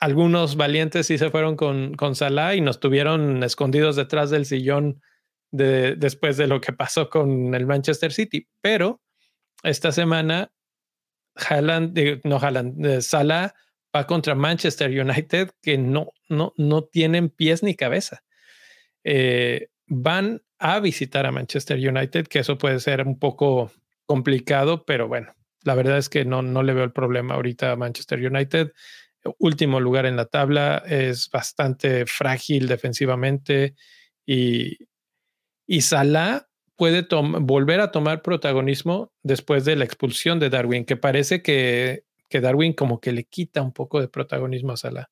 Algunos 0.00 0.56
valientes 0.56 1.06
sí 1.06 1.16
se 1.16 1.30
fueron 1.30 1.56
con, 1.56 1.94
con 1.94 2.16
Salah 2.16 2.54
y 2.54 2.60
nos 2.60 2.80
tuvieron 2.80 3.42
escondidos 3.44 3.94
detrás 3.96 4.30
del 4.30 4.46
sillón 4.46 5.00
después 5.52 6.36
de 6.38 6.46
lo 6.46 6.60
que 6.60 6.72
pasó 6.72 7.08
con 7.08 7.54
el 7.54 7.66
Manchester 7.66 8.12
City. 8.12 8.48
Pero 8.60 9.00
esta 9.62 9.92
semana, 9.92 10.52
Haaland, 11.36 12.20
no 12.24 12.38
Haaland, 12.38 12.84
eh, 12.84 13.02
Salah 13.02 13.54
va 13.94 14.06
contra 14.06 14.34
Manchester 14.34 14.90
United 14.90 15.50
que 15.60 15.78
no, 15.78 16.12
no, 16.28 16.52
no 16.56 16.84
tienen 16.84 17.28
pies 17.28 17.62
ni 17.62 17.74
cabeza. 17.74 18.24
Eh, 19.04 19.68
van 19.86 20.42
a 20.62 20.78
visitar 20.78 21.26
a 21.26 21.32
Manchester 21.32 21.76
United, 21.76 22.28
que 22.28 22.38
eso 22.38 22.56
puede 22.56 22.78
ser 22.78 23.04
un 23.04 23.18
poco 23.18 23.72
complicado, 24.06 24.84
pero 24.84 25.08
bueno, 25.08 25.34
la 25.64 25.74
verdad 25.74 25.98
es 25.98 26.08
que 26.08 26.24
no, 26.24 26.40
no 26.40 26.62
le 26.62 26.72
veo 26.72 26.84
el 26.84 26.92
problema 26.92 27.34
ahorita 27.34 27.72
a 27.72 27.76
Manchester 27.76 28.24
United. 28.24 28.72
último 29.38 29.80
lugar 29.80 30.06
en 30.06 30.16
la 30.16 30.26
tabla, 30.26 30.82
es 30.86 31.28
bastante 31.30 32.06
frágil 32.06 32.68
defensivamente 32.68 33.74
y, 34.24 34.78
y 35.66 35.80
Salah 35.80 36.48
puede 36.76 37.06
volver 37.10 37.80
a 37.80 37.90
tomar 37.90 38.22
protagonismo 38.22 39.12
después 39.24 39.64
de 39.64 39.74
la 39.74 39.84
expulsión 39.84 40.38
de 40.38 40.48
Darwin, 40.48 40.84
que 40.84 40.96
parece 40.96 41.42
que, 41.42 42.04
que 42.28 42.40
Darwin 42.40 42.72
como 42.72 43.00
que 43.00 43.10
le 43.10 43.24
quita 43.24 43.62
un 43.62 43.72
poco 43.72 44.00
de 44.00 44.08
protagonismo 44.08 44.72
a 44.72 44.76
Salah. 44.76 45.10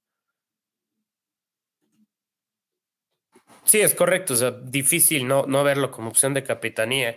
Sí, 3.71 3.81
es 3.81 3.95
correcto. 3.95 4.35
O 4.35 4.37
sea, 4.37 4.51
difícil 4.51 5.29
no, 5.29 5.45
no 5.47 5.63
verlo 5.63 5.93
como 5.93 6.09
opción 6.09 6.35
de 6.35 6.43
capitanía 6.43 7.17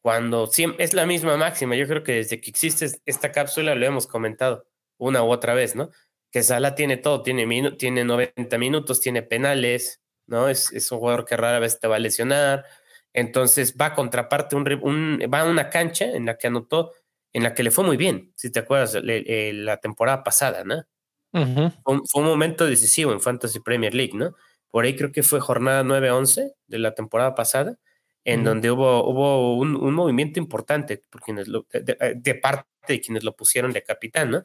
cuando 0.00 0.46
siempre, 0.46 0.84
es 0.84 0.94
la 0.94 1.06
misma 1.06 1.36
máxima. 1.36 1.74
Yo 1.74 1.88
creo 1.88 2.04
que 2.04 2.12
desde 2.12 2.40
que 2.40 2.50
existe 2.50 2.86
esta 3.04 3.32
cápsula 3.32 3.74
lo 3.74 3.84
hemos 3.84 4.06
comentado 4.06 4.64
una 4.96 5.24
u 5.24 5.30
otra 5.30 5.54
vez, 5.54 5.74
¿no? 5.74 5.90
Que 6.30 6.44
Sala 6.44 6.76
tiene 6.76 6.98
todo, 6.98 7.22
tiene, 7.24 7.72
tiene 7.72 8.04
90 8.04 8.58
minutos, 8.58 9.00
tiene 9.00 9.22
penales, 9.22 10.00
¿no? 10.28 10.48
Es, 10.48 10.72
es, 10.72 10.92
un 10.92 11.00
jugador 11.00 11.24
que 11.24 11.36
rara 11.36 11.58
vez 11.58 11.80
te 11.80 11.88
va 11.88 11.96
a 11.96 11.98
lesionar. 11.98 12.64
Entonces 13.12 13.74
va 13.74 13.86
a 13.86 13.94
contraparte, 13.94 14.54
un, 14.54 15.18
va 15.34 15.40
a 15.40 15.50
una 15.50 15.68
cancha 15.68 16.04
en 16.04 16.26
la 16.26 16.38
que 16.38 16.46
anotó, 16.46 16.92
en 17.32 17.42
la 17.42 17.54
que 17.54 17.64
le 17.64 17.72
fue 17.72 17.82
muy 17.82 17.96
bien, 17.96 18.32
si 18.36 18.52
te 18.52 18.60
acuerdas, 18.60 18.96
eh, 19.04 19.50
la 19.52 19.78
temporada 19.78 20.22
pasada, 20.22 20.62
¿no? 20.62 20.84
fue, 21.32 22.22
un 22.22 22.24
momento 22.24 22.66
decisivo 22.66 23.12
en 23.12 23.20
Fantasy 23.20 23.58
Premier 23.58 23.94
League, 23.94 24.14
¿no? 24.14 24.36
Por 24.70 24.84
ahí 24.84 24.96
creo 24.96 25.12
que 25.12 25.22
fue 25.22 25.40
jornada 25.40 25.82
9-11 25.82 26.52
de 26.66 26.78
la 26.78 26.94
temporada 26.94 27.34
pasada, 27.34 27.78
en 28.24 28.44
donde 28.44 28.70
hubo, 28.70 29.08
hubo 29.08 29.56
un, 29.56 29.94
movimiento 29.94 30.38
importante 30.38 31.02
por 31.08 31.22
quienes 31.22 31.46
de, 31.46 32.34
parte 32.34 32.68
de 32.86 33.00
quienes 33.00 33.24
lo 33.24 33.34
pusieron 33.34 33.72
de 33.72 33.82
capitán, 33.82 34.30
¿no? 34.30 34.44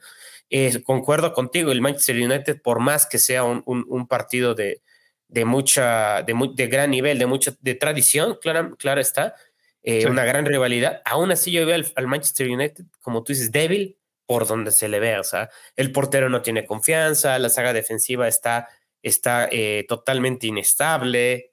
Eh, 0.50 0.82
concuerdo 0.84 1.34
contigo, 1.34 1.72
el 1.72 1.82
Manchester 1.82 2.16
United, 2.16 2.62
por 2.62 2.80
más 2.80 3.06
que 3.06 3.18
sea 3.20 3.44
un, 3.44 3.64
un, 3.66 4.08
partido 4.08 4.56
de, 4.56 4.82
de 5.28 5.44
mucha, 5.44 6.24
de, 6.24 6.34
de, 6.56 6.68
gran 6.68 6.92
nivel, 6.92 7.20
de 7.20 7.26
mucha 7.26 7.56
de 7.60 7.76
tradición, 7.76 8.38
claro, 8.42 8.76
claro 8.78 9.02
está, 9.02 9.36
eh, 9.82 10.08
una 10.08 10.24
gran 10.24 10.46
rivalidad, 10.46 11.02
aún 11.04 11.32
así 11.32 11.52
yo 11.52 11.66
veo 11.66 11.76
al, 11.76 11.92
al, 11.96 12.08
Manchester 12.08 12.50
United, 12.50 12.86
como 13.02 13.24
tú 13.24 13.34
dices, 13.34 13.52
débil 13.52 13.98
por 14.26 14.48
donde 14.48 14.72
se 14.72 14.88
le 14.88 15.02
ve, 15.02 15.20
o 15.20 15.24
sea, 15.26 15.50
el 15.76 15.92
portero 15.92 16.30
no 16.30 16.42
tiene 16.42 16.66
confianza, 16.66 17.38
la 17.38 17.50
saga 17.50 17.74
defensiva 17.74 18.30
está 18.30 18.70
está 19.04 19.48
eh, 19.52 19.86
totalmente 19.88 20.48
inestable. 20.48 21.52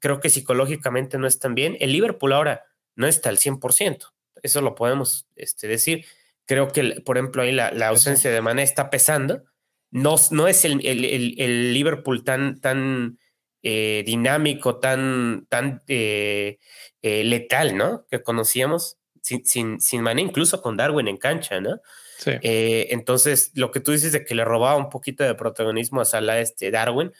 Creo 0.00 0.20
que 0.20 0.30
psicológicamente 0.30 1.18
no 1.18 1.26
están 1.26 1.54
bien. 1.54 1.76
El 1.80 1.92
Liverpool 1.92 2.32
ahora 2.32 2.64
no 2.94 3.06
está 3.06 3.28
al 3.28 3.38
100%. 3.38 4.12
Eso 4.42 4.62
lo 4.62 4.74
podemos 4.74 5.26
este, 5.36 5.66
decir. 5.66 6.06
Creo 6.46 6.72
que, 6.72 7.02
por 7.04 7.18
ejemplo, 7.18 7.42
ahí 7.42 7.52
la, 7.52 7.68
ausencia 7.88 8.30
de 8.30 8.40
Mané 8.40 8.62
está 8.62 8.88
pesando. 8.88 9.44
No, 9.90 10.16
no 10.30 10.48
es 10.48 10.64
el, 10.64 10.84
el, 10.86 11.72
Liverpool 11.74 12.24
tan, 12.24 12.60
tan 12.60 13.18
eh, 13.62 14.02
dinámico, 14.06 14.78
tan, 14.78 15.46
tan 15.48 15.82
eh, 15.88 16.58
letal, 17.02 17.76
¿no? 17.76 18.06
Que 18.10 18.22
conocíamos 18.22 18.98
sin, 19.20 19.44
sin, 19.44 19.80
sin 19.80 20.02
Mané, 20.02 20.22
incluso 20.22 20.62
con 20.62 20.76
Darwin 20.76 21.08
en 21.08 21.16
cancha, 21.16 21.60
¿no? 21.60 21.80
Eh, 22.26 22.88
entonces, 22.90 23.52
lo 23.54 23.70
que 23.70 23.80
tú 23.80 23.92
dices 23.92 24.12
de 24.12 24.24
que 24.24 24.34
le 24.34 24.44
robaba 24.44 24.76
un 24.76 24.90
poquito 24.90 25.24
de 25.24 25.34
protagonismo 25.34 26.00
a 26.00 26.04
Salah 26.04 26.40
este 26.40 26.70
Darwin, 26.70 27.12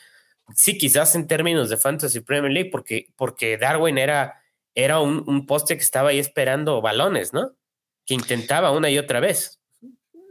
sí, 0.54 0.78
quizás 0.78 1.14
en 1.14 1.26
términos 1.26 1.70
de 1.70 1.76
Fantasy 1.76 2.20
Premier 2.20 2.52
League, 2.52 2.70
porque, 2.70 3.08
porque 3.16 3.56
Darwin 3.58 3.98
era, 3.98 4.42
era 4.74 5.00
un, 5.00 5.24
un 5.26 5.46
poste 5.46 5.76
que 5.76 5.82
estaba 5.82 6.10
ahí 6.10 6.18
esperando 6.18 6.80
balones, 6.80 7.32
¿no? 7.32 7.54
Que 8.04 8.14
intentaba 8.14 8.72
una 8.72 8.90
y 8.90 8.98
otra 8.98 9.20
vez. 9.20 9.60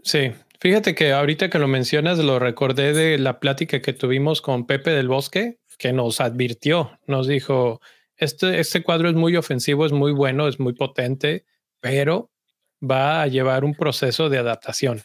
Sí, 0.03 0.31
fíjate 0.59 0.95
que 0.95 1.11
ahorita 1.11 1.49
que 1.49 1.59
lo 1.59 1.67
mencionas, 1.67 2.19
lo 2.19 2.39
recordé 2.39 2.93
de 2.93 3.17
la 3.17 3.39
plática 3.39 3.81
que 3.81 3.93
tuvimos 3.93 4.41
con 4.41 4.65
Pepe 4.65 4.91
del 4.91 5.07
Bosque, 5.07 5.59
que 5.77 5.93
nos 5.93 6.19
advirtió, 6.21 6.99
nos 7.05 7.27
dijo, 7.27 7.81
este, 8.15 8.59
este 8.59 8.83
cuadro 8.83 9.09
es 9.09 9.15
muy 9.15 9.35
ofensivo, 9.35 9.85
es 9.85 9.91
muy 9.91 10.11
bueno, 10.11 10.47
es 10.47 10.59
muy 10.59 10.73
potente, 10.73 11.45
pero 11.79 12.31
va 12.81 13.21
a 13.21 13.27
llevar 13.27 13.63
un 13.63 13.75
proceso 13.75 14.29
de 14.29 14.37
adaptación. 14.37 15.01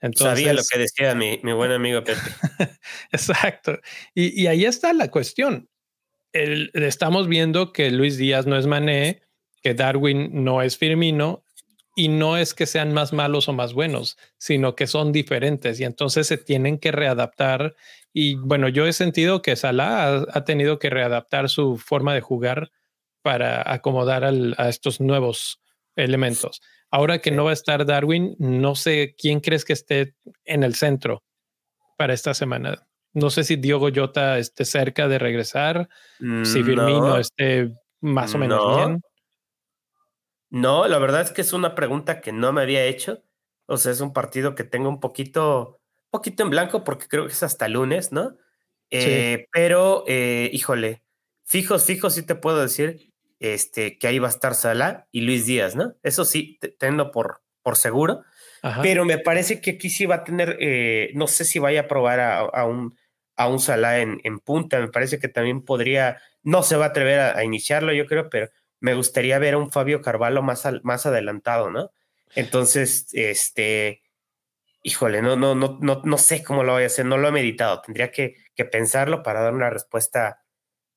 Entonces, 0.00 0.38
Sabía 0.38 0.52
lo 0.52 0.62
que 0.70 0.78
decía 0.78 1.14
mi, 1.14 1.40
mi 1.42 1.52
buen 1.52 1.72
amigo 1.72 2.04
Pepe. 2.04 2.20
Exacto. 3.12 3.78
Y, 4.14 4.40
y, 4.40 4.46
ahí 4.46 4.64
está 4.64 4.92
la 4.92 5.10
cuestión. 5.10 5.68
El, 6.32 6.70
estamos 6.74 7.26
viendo 7.26 7.72
que 7.72 7.90
Luis 7.90 8.16
Díaz 8.16 8.46
no 8.46 8.56
es 8.56 8.66
Mané, 8.66 9.22
que 9.62 9.74
Darwin 9.74 10.44
no 10.44 10.62
es 10.62 10.78
Firmino, 10.78 11.42
y 11.98 12.06
no 12.06 12.36
es 12.36 12.54
que 12.54 12.66
sean 12.66 12.92
más 12.92 13.12
malos 13.12 13.48
o 13.48 13.52
más 13.52 13.74
buenos, 13.74 14.16
sino 14.38 14.76
que 14.76 14.86
son 14.86 15.10
diferentes 15.10 15.80
y 15.80 15.84
entonces 15.84 16.28
se 16.28 16.38
tienen 16.38 16.78
que 16.78 16.92
readaptar. 16.92 17.74
Y 18.12 18.36
bueno, 18.36 18.68
yo 18.68 18.86
he 18.86 18.92
sentido 18.92 19.42
que 19.42 19.56
Salah 19.56 20.24
ha, 20.32 20.44
tenido 20.44 20.78
que 20.78 20.90
readaptar 20.90 21.48
su 21.48 21.76
forma 21.76 22.14
de 22.14 22.20
jugar 22.20 22.70
para 23.20 23.68
acomodar 23.72 24.22
a 24.22 24.68
estos 24.68 25.00
nuevos 25.00 25.60
elementos. 25.96 26.62
Ahora 26.90 27.18
que 27.18 27.30
no 27.30 27.44
va 27.44 27.50
a 27.50 27.54
estar 27.54 27.84
Darwin, 27.84 28.34
no 28.38 28.74
sé 28.74 29.14
quién 29.18 29.40
crees 29.40 29.64
que 29.64 29.74
esté 29.74 30.14
en 30.44 30.62
el 30.62 30.74
centro 30.74 31.22
para 31.96 32.14
esta 32.14 32.32
semana. 32.32 32.86
No 33.12 33.30
sé 33.30 33.44
si 33.44 33.56
Diogo 33.56 33.88
Jota 33.94 34.38
esté 34.38 34.64
cerca 34.64 35.08
de 35.08 35.18
regresar, 35.18 35.88
si 36.18 36.62
Firmino 36.62 37.18
esté 37.18 37.72
más 38.00 38.34
o 38.34 38.38
menos 38.38 38.76
bien. 38.76 39.00
No, 40.50 40.88
la 40.88 40.98
verdad 40.98 41.22
es 41.22 41.30
que 41.30 41.42
es 41.42 41.52
una 41.52 41.74
pregunta 41.74 42.20
que 42.20 42.32
no 42.32 42.52
me 42.52 42.62
había 42.62 42.84
hecho. 42.84 43.22
O 43.66 43.76
sea, 43.76 43.92
es 43.92 44.00
un 44.00 44.14
partido 44.14 44.54
que 44.54 44.64
tengo 44.64 44.88
un 44.88 45.00
poquito, 45.00 45.80
poquito 46.10 46.42
en 46.42 46.50
blanco 46.50 46.84
porque 46.84 47.06
creo 47.06 47.26
que 47.26 47.32
es 47.32 47.42
hasta 47.42 47.68
lunes, 47.68 48.12
¿no? 48.12 48.36
Eh, 48.90 49.46
pero, 49.52 50.04
eh, 50.06 50.48
híjole, 50.54 51.02
fijos, 51.44 51.84
fijos, 51.84 52.14
sí 52.14 52.24
te 52.24 52.34
puedo 52.34 52.62
decir 52.62 53.07
este, 53.40 53.98
que 53.98 54.06
ahí 54.06 54.18
va 54.18 54.28
a 54.28 54.30
estar 54.30 54.54
Salah 54.54 55.06
y 55.12 55.20
Luis 55.22 55.46
Díaz, 55.46 55.76
¿no? 55.76 55.94
Eso 56.02 56.24
sí, 56.24 56.58
tengo 56.78 57.10
por, 57.10 57.42
por 57.62 57.76
seguro. 57.76 58.22
Pero 58.82 59.04
me 59.04 59.18
parece 59.18 59.60
que 59.60 59.72
aquí 59.72 59.88
sí 59.88 60.04
va 60.04 60.16
a 60.16 60.24
tener, 60.24 60.56
eh, 60.60 61.12
no 61.14 61.28
sé 61.28 61.44
si 61.44 61.60
vaya 61.60 61.82
a 61.82 61.86
probar 61.86 62.18
a, 62.18 62.64
un, 62.64 62.98
a 63.36 63.46
un 63.46 63.60
Salah 63.60 64.00
en, 64.00 64.20
en, 64.24 64.40
punta, 64.40 64.80
me 64.80 64.88
parece 64.88 65.20
que 65.20 65.28
también 65.28 65.64
podría, 65.64 66.20
no 66.42 66.64
se 66.64 66.76
va 66.76 66.86
a 66.86 66.88
atrever 66.88 67.20
a, 67.20 67.44
iniciarlo, 67.44 67.92
yo 67.92 68.06
creo, 68.06 68.28
pero 68.28 68.48
me 68.80 68.94
gustaría 68.94 69.38
ver 69.38 69.54
a 69.54 69.58
un 69.58 69.70
Fabio 69.70 70.02
Carvalho 70.02 70.42
más, 70.42 70.66
más 70.82 71.06
adelantado, 71.06 71.70
¿no? 71.70 71.92
Entonces, 72.34 73.06
este, 73.12 74.02
híjole, 74.82 75.22
no, 75.22 75.36
no, 75.36 75.54
no, 75.54 75.78
no, 75.80 76.02
no 76.04 76.18
sé 76.18 76.42
cómo 76.42 76.64
lo 76.64 76.72
voy 76.72 76.82
a 76.82 76.86
hacer, 76.86 77.06
no 77.06 77.16
lo 77.16 77.28
he 77.28 77.32
meditado, 77.32 77.80
tendría 77.80 78.10
que, 78.10 78.34
que 78.56 78.64
pensarlo 78.64 79.22
para 79.22 79.40
dar 79.40 79.54
una 79.54 79.70
respuesta 79.70 80.42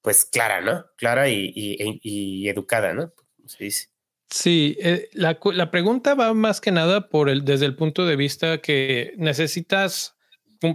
pues 0.02 0.26
clara, 0.26 0.62
¿no? 0.62 0.86
Clara 0.98 1.30
y, 1.30 1.52
y, 1.56 2.48
educada, 2.50 2.94
¿no? 2.94 3.14
se 3.46 3.64
dice. 3.64 3.88
Sí, 4.30 4.78
eh, 4.80 5.10
la, 5.14 5.38
la, 5.54 5.72
pregunta 5.72 6.16
va 6.16 6.34
más 6.34 6.62
que 6.62 6.72
nada 6.72 7.10
por 7.10 7.30
el, 7.30 7.44
desde 7.44 7.66
el 7.66 7.76
punto 7.76 8.06
de 8.06 8.16
vista 8.16 8.60
que 8.60 9.14
necesitas 9.18 10.16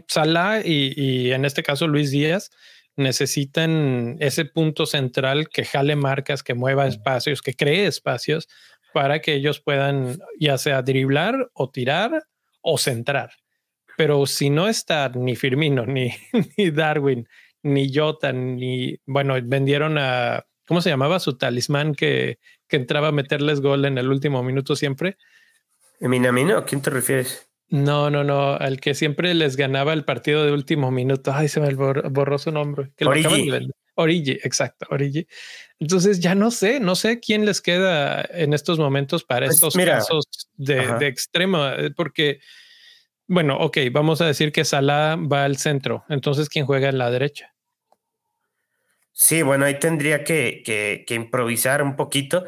Salah 0.08 0.60
y, 0.64 0.92
y, 0.96 1.32
en 1.32 1.44
este 1.44 1.62
caso 1.62 1.86
Luis 1.86 2.10
Díaz 2.10 2.50
necesitan 2.96 4.16
ese 4.20 4.44
punto 4.44 4.86
central 4.86 5.48
que 5.48 5.64
jale 5.64 5.96
marcas, 5.96 6.42
que 6.42 6.54
mueva 6.54 6.86
espacios, 6.86 7.42
que 7.42 7.54
cree 7.54 7.86
espacios 7.86 8.48
para 8.92 9.20
que 9.20 9.34
ellos 9.34 9.60
puedan 9.60 10.18
ya 10.40 10.58
sea 10.58 10.82
driblar 10.82 11.50
o 11.52 11.70
tirar 11.70 12.24
o 12.62 12.78
centrar. 12.78 13.32
Pero 13.96 14.26
si 14.26 14.50
no 14.50 14.68
está 14.68 15.08
ni 15.10 15.36
Firmino 15.36 15.86
ni, 15.86 16.10
ni 16.56 16.70
Darwin 16.70 17.28
ni 17.62 17.92
Jota, 17.92 18.32
ni, 18.32 18.98
bueno, 19.06 19.34
vendieron 19.42 19.98
a, 19.98 20.46
¿cómo 20.66 20.80
se 20.80 20.90
llamaba? 20.90 21.18
Su 21.18 21.36
talismán 21.36 21.94
que, 21.94 22.38
que 22.68 22.76
entraba 22.76 23.08
a 23.08 23.12
meterles 23.12 23.60
gol 23.60 23.84
en 23.84 23.98
el 23.98 24.08
último 24.08 24.42
minuto 24.42 24.76
siempre. 24.76 25.16
¿Minamino? 26.00 26.58
¿A 26.58 26.64
quién 26.64 26.82
te 26.82 26.90
refieres? 26.90 27.48
No, 27.68 28.10
no, 28.10 28.22
no, 28.22 28.54
al 28.54 28.80
que 28.80 28.94
siempre 28.94 29.34
les 29.34 29.56
ganaba 29.56 29.92
el 29.92 30.04
partido 30.04 30.44
de 30.44 30.52
último 30.52 30.90
minuto. 30.90 31.32
Ay, 31.34 31.48
se 31.48 31.60
me 31.60 31.74
borró 31.74 32.38
su 32.38 32.52
nombre. 32.52 32.92
Origi. 33.04 33.50
Origi, 33.96 34.32
exacto, 34.32 34.86
Origi. 34.90 35.26
Entonces 35.80 36.20
ya 36.20 36.34
no 36.34 36.50
sé, 36.50 36.80
no 36.80 36.94
sé 36.94 37.18
quién 37.18 37.44
les 37.44 37.60
queda 37.60 38.22
en 38.30 38.52
estos 38.52 38.78
momentos 38.78 39.24
para 39.24 39.46
pues 39.46 39.56
estos 39.56 39.74
casos 39.74 40.26
de, 40.54 40.94
de 40.98 41.06
extremo, 41.06 41.66
eh, 41.66 41.90
porque 41.96 42.40
bueno, 43.28 43.58
ok, 43.58 43.78
vamos 43.90 44.20
a 44.20 44.26
decir 44.26 44.52
que 44.52 44.64
Salah 44.64 45.16
va 45.16 45.44
al 45.44 45.56
centro. 45.56 46.04
Entonces, 46.08 46.48
¿quién 46.48 46.66
juega 46.66 46.88
en 46.88 46.98
la 46.98 47.10
derecha? 47.10 47.54
Sí, 49.12 49.42
bueno, 49.42 49.64
ahí 49.64 49.78
tendría 49.78 50.24
que, 50.24 50.62
que, 50.64 51.14
improvisar 51.14 51.82
un 51.82 51.96
poquito. 51.96 52.44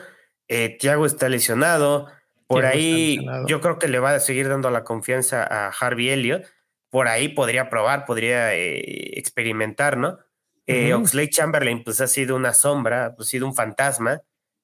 Eh, 0.49 0.77
Thiago 0.79 1.07
está 1.07 1.29
lesionado. 1.29 2.09
Por 2.47 2.67
ahí 2.67 3.19
yo 3.47 3.61
creo 3.61 3.79
que 3.79 3.89
le 3.89 3.99
va 3.99 4.15
a 4.15 4.21
seguir 4.21 4.49
dando 4.49 4.71
la 4.71 4.85
confianza 4.85 5.43
a 5.45 5.69
Harvey 5.69 6.11
Elliott. 6.11 6.47
Por 6.91 7.09
ahí 7.09 7.29
podría 7.29 7.69
probar, 7.69 8.05
podría 8.05 8.55
eh, 8.55 9.19
experimentar, 9.19 9.97
¿no? 9.97 10.19
Eh, 10.67 10.93
Oxley 10.93 11.31
Chamberlain, 11.31 11.83
pues 11.83 12.03
ha 12.03 12.07
sido 12.07 12.37
una 12.37 12.53
sombra, 12.53 13.15
pues 13.17 13.29
ha 13.29 13.31
sido 13.31 13.47
un 13.47 13.55
fantasma. 13.55 14.21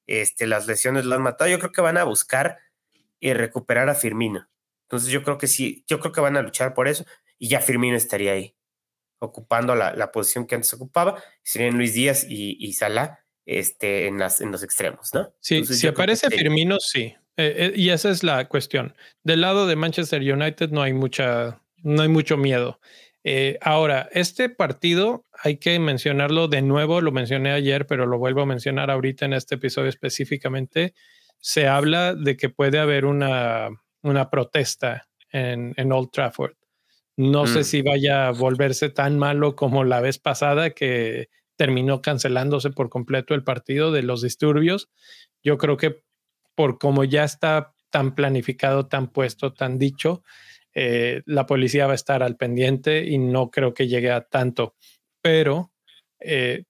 Este, 0.07 0.46
las 0.46 0.66
lesiones 0.66 1.07
lo 1.07 1.14
han 1.14 1.22
matado. 1.22 1.50
Yo 1.50 1.59
creo 1.59 1.72
que 1.72 1.81
van 1.81 1.96
a 1.96 2.05
buscar 2.05 2.59
y 3.18 3.33
recuperar 3.33 3.88
a 3.88 3.94
Firmino. 3.94 4.46
Entonces 4.85 5.11
yo 5.11 5.23
creo 5.23 5.38
que 5.38 5.47
sí, 5.47 5.85
yo 5.88 6.01
creo 6.01 6.12
que 6.12 6.20
van 6.20 6.37
a 6.37 6.42
luchar 6.42 6.75
por 6.75 6.88
eso. 6.88 7.05
y 7.38 7.49
ya 7.49 7.61
Firmino 7.61 7.97
estaría 7.97 8.33
ahí, 8.33 8.57
ocupando 9.18 9.75
la, 9.75 10.12
posición 10.12 10.47
que 10.47 10.55
antes 10.55 10.73
ocupaba, 10.73 11.23
serían 11.42 11.77
Luis 11.77 11.94
Díaz 11.94 12.25
y, 12.29 12.57
y 12.59 12.73
Salah 12.75 13.25
este, 13.47 14.07
en, 14.07 14.18
las, 14.18 14.40
en 14.40 14.51
los 14.53 14.62
extremos, 14.62 15.12
¿no? 15.12 15.35
Sí, 15.40 15.64
si 15.64 15.87
aparece 15.87 16.31
Firmino, 16.31 16.79
sí. 16.81 17.14
Eh, 17.37 17.55
eh, 17.57 17.73
y 17.75 17.90
esa 17.90 18.11
es 18.11 18.23
la 18.23 18.49
cuestión. 18.49 18.94
Del 19.23 19.40
lado 19.40 19.66
de 19.66 19.77
Manchester 19.77 20.20
United 20.23 20.70
no 20.70 20.83
hay 20.83 20.92
mucha, 20.92 21.61
no 21.83 22.03
hay 22.03 22.09
mucho 22.09 22.37
miedo. 22.37 22.81
Eh, 23.25 23.59
ahora, 23.62 24.09
este 24.12 24.51
partido 24.51 25.27
hay 25.42 25.57
que 25.57 25.79
mencionarlo 25.79 26.47
de 26.47 26.62
nuevo, 26.62 27.01
lo 27.01 27.11
mencioné 27.11 27.53
ayer, 27.53 27.87
pero 27.87 28.07
lo 28.07 28.18
vuelvo 28.18 28.42
a 28.42 28.47
mencionar 28.47 28.90
ahorita 28.90 29.25
en 29.25 29.33
este 29.33 29.57
episodio 29.57 29.88
específicamente. 29.88 30.94
Se 31.40 31.66
habla 31.66 32.14
de 32.14 32.37
que 32.37 32.51
puede 32.51 32.79
haber 32.79 33.05
una, 33.05 33.70
una 34.04 34.30
protesta 34.30 35.08
en, 35.32 35.74
en 35.76 35.92
Old 35.92 36.10
Trafford. 36.12 36.54
No 37.16 37.46
sé 37.46 37.60
mm. 37.60 37.64
si 37.64 37.82
vaya 37.82 38.28
a 38.28 38.32
volverse 38.32 38.90
tan 38.90 39.18
malo 39.18 39.56
como 39.56 39.84
la 39.84 40.00
vez 40.00 40.18
pasada 40.18 40.70
que 40.70 41.28
terminó 41.56 42.02
cancelándose 42.02 42.70
por 42.70 42.88
completo 42.88 43.34
el 43.34 43.44
partido 43.44 43.92
de 43.92 44.02
los 44.02 44.22
disturbios. 44.22 44.90
Yo 45.42 45.58
creo 45.58 45.76
que 45.76 46.02
por 46.54 46.78
como 46.78 47.04
ya 47.04 47.24
está 47.24 47.72
tan 47.90 48.14
planificado, 48.14 48.86
tan 48.86 49.08
puesto, 49.08 49.52
tan 49.52 49.78
dicho, 49.78 50.22
eh, 50.74 51.22
la 51.26 51.46
policía 51.46 51.86
va 51.86 51.92
a 51.92 51.96
estar 51.96 52.22
al 52.22 52.36
pendiente 52.36 53.04
y 53.04 53.18
no 53.18 53.50
creo 53.50 53.74
que 53.74 53.86
llegue 53.86 54.10
a 54.10 54.22
tanto. 54.22 54.74
Pero 55.22 55.72
eh, 56.18 56.64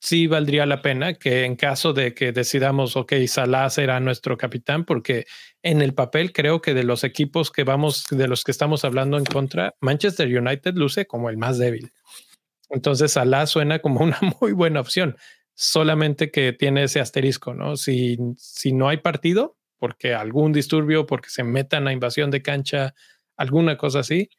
sí 0.00 0.26
valdría 0.26 0.66
la 0.66 0.82
pena 0.82 1.14
que 1.14 1.44
en 1.44 1.56
caso 1.56 1.92
de 1.92 2.14
que 2.14 2.32
decidamos, 2.32 2.96
ok, 2.96 3.12
Salah 3.26 3.70
será 3.70 4.00
nuestro 4.00 4.36
capitán, 4.36 4.84
porque 4.84 5.26
en 5.62 5.82
el 5.82 5.94
papel 5.94 6.32
creo 6.32 6.60
que 6.60 6.74
de 6.74 6.84
los 6.84 7.04
equipos 7.04 7.50
que 7.50 7.64
vamos, 7.64 8.04
de 8.10 8.28
los 8.28 8.44
que 8.44 8.52
estamos 8.52 8.84
hablando 8.84 9.18
en 9.18 9.24
contra, 9.24 9.74
Manchester 9.80 10.28
United 10.28 10.74
luce 10.74 11.06
como 11.06 11.30
el 11.30 11.38
más 11.38 11.58
débil. 11.58 11.92
Entonces 12.70 13.12
Salah 13.12 13.46
suena 13.46 13.78
como 13.80 14.00
una 14.04 14.18
muy 14.40 14.52
buena 14.52 14.80
opción, 14.80 15.16
solamente 15.54 16.30
que 16.30 16.52
tiene 16.52 16.84
ese 16.84 17.00
asterisco, 17.00 17.54
¿no? 17.54 17.76
Si, 17.76 18.18
si 18.36 18.72
no 18.72 18.88
hay 18.88 18.98
partido, 18.98 19.56
porque 19.78 20.14
algún 20.14 20.52
disturbio, 20.52 21.06
porque 21.06 21.28
se 21.30 21.44
metan 21.44 21.86
a 21.88 21.92
invasión 21.92 22.30
de 22.30 22.42
cancha, 22.42 22.94
alguna 23.36 23.76
cosa 23.76 24.00
así, 24.00 24.30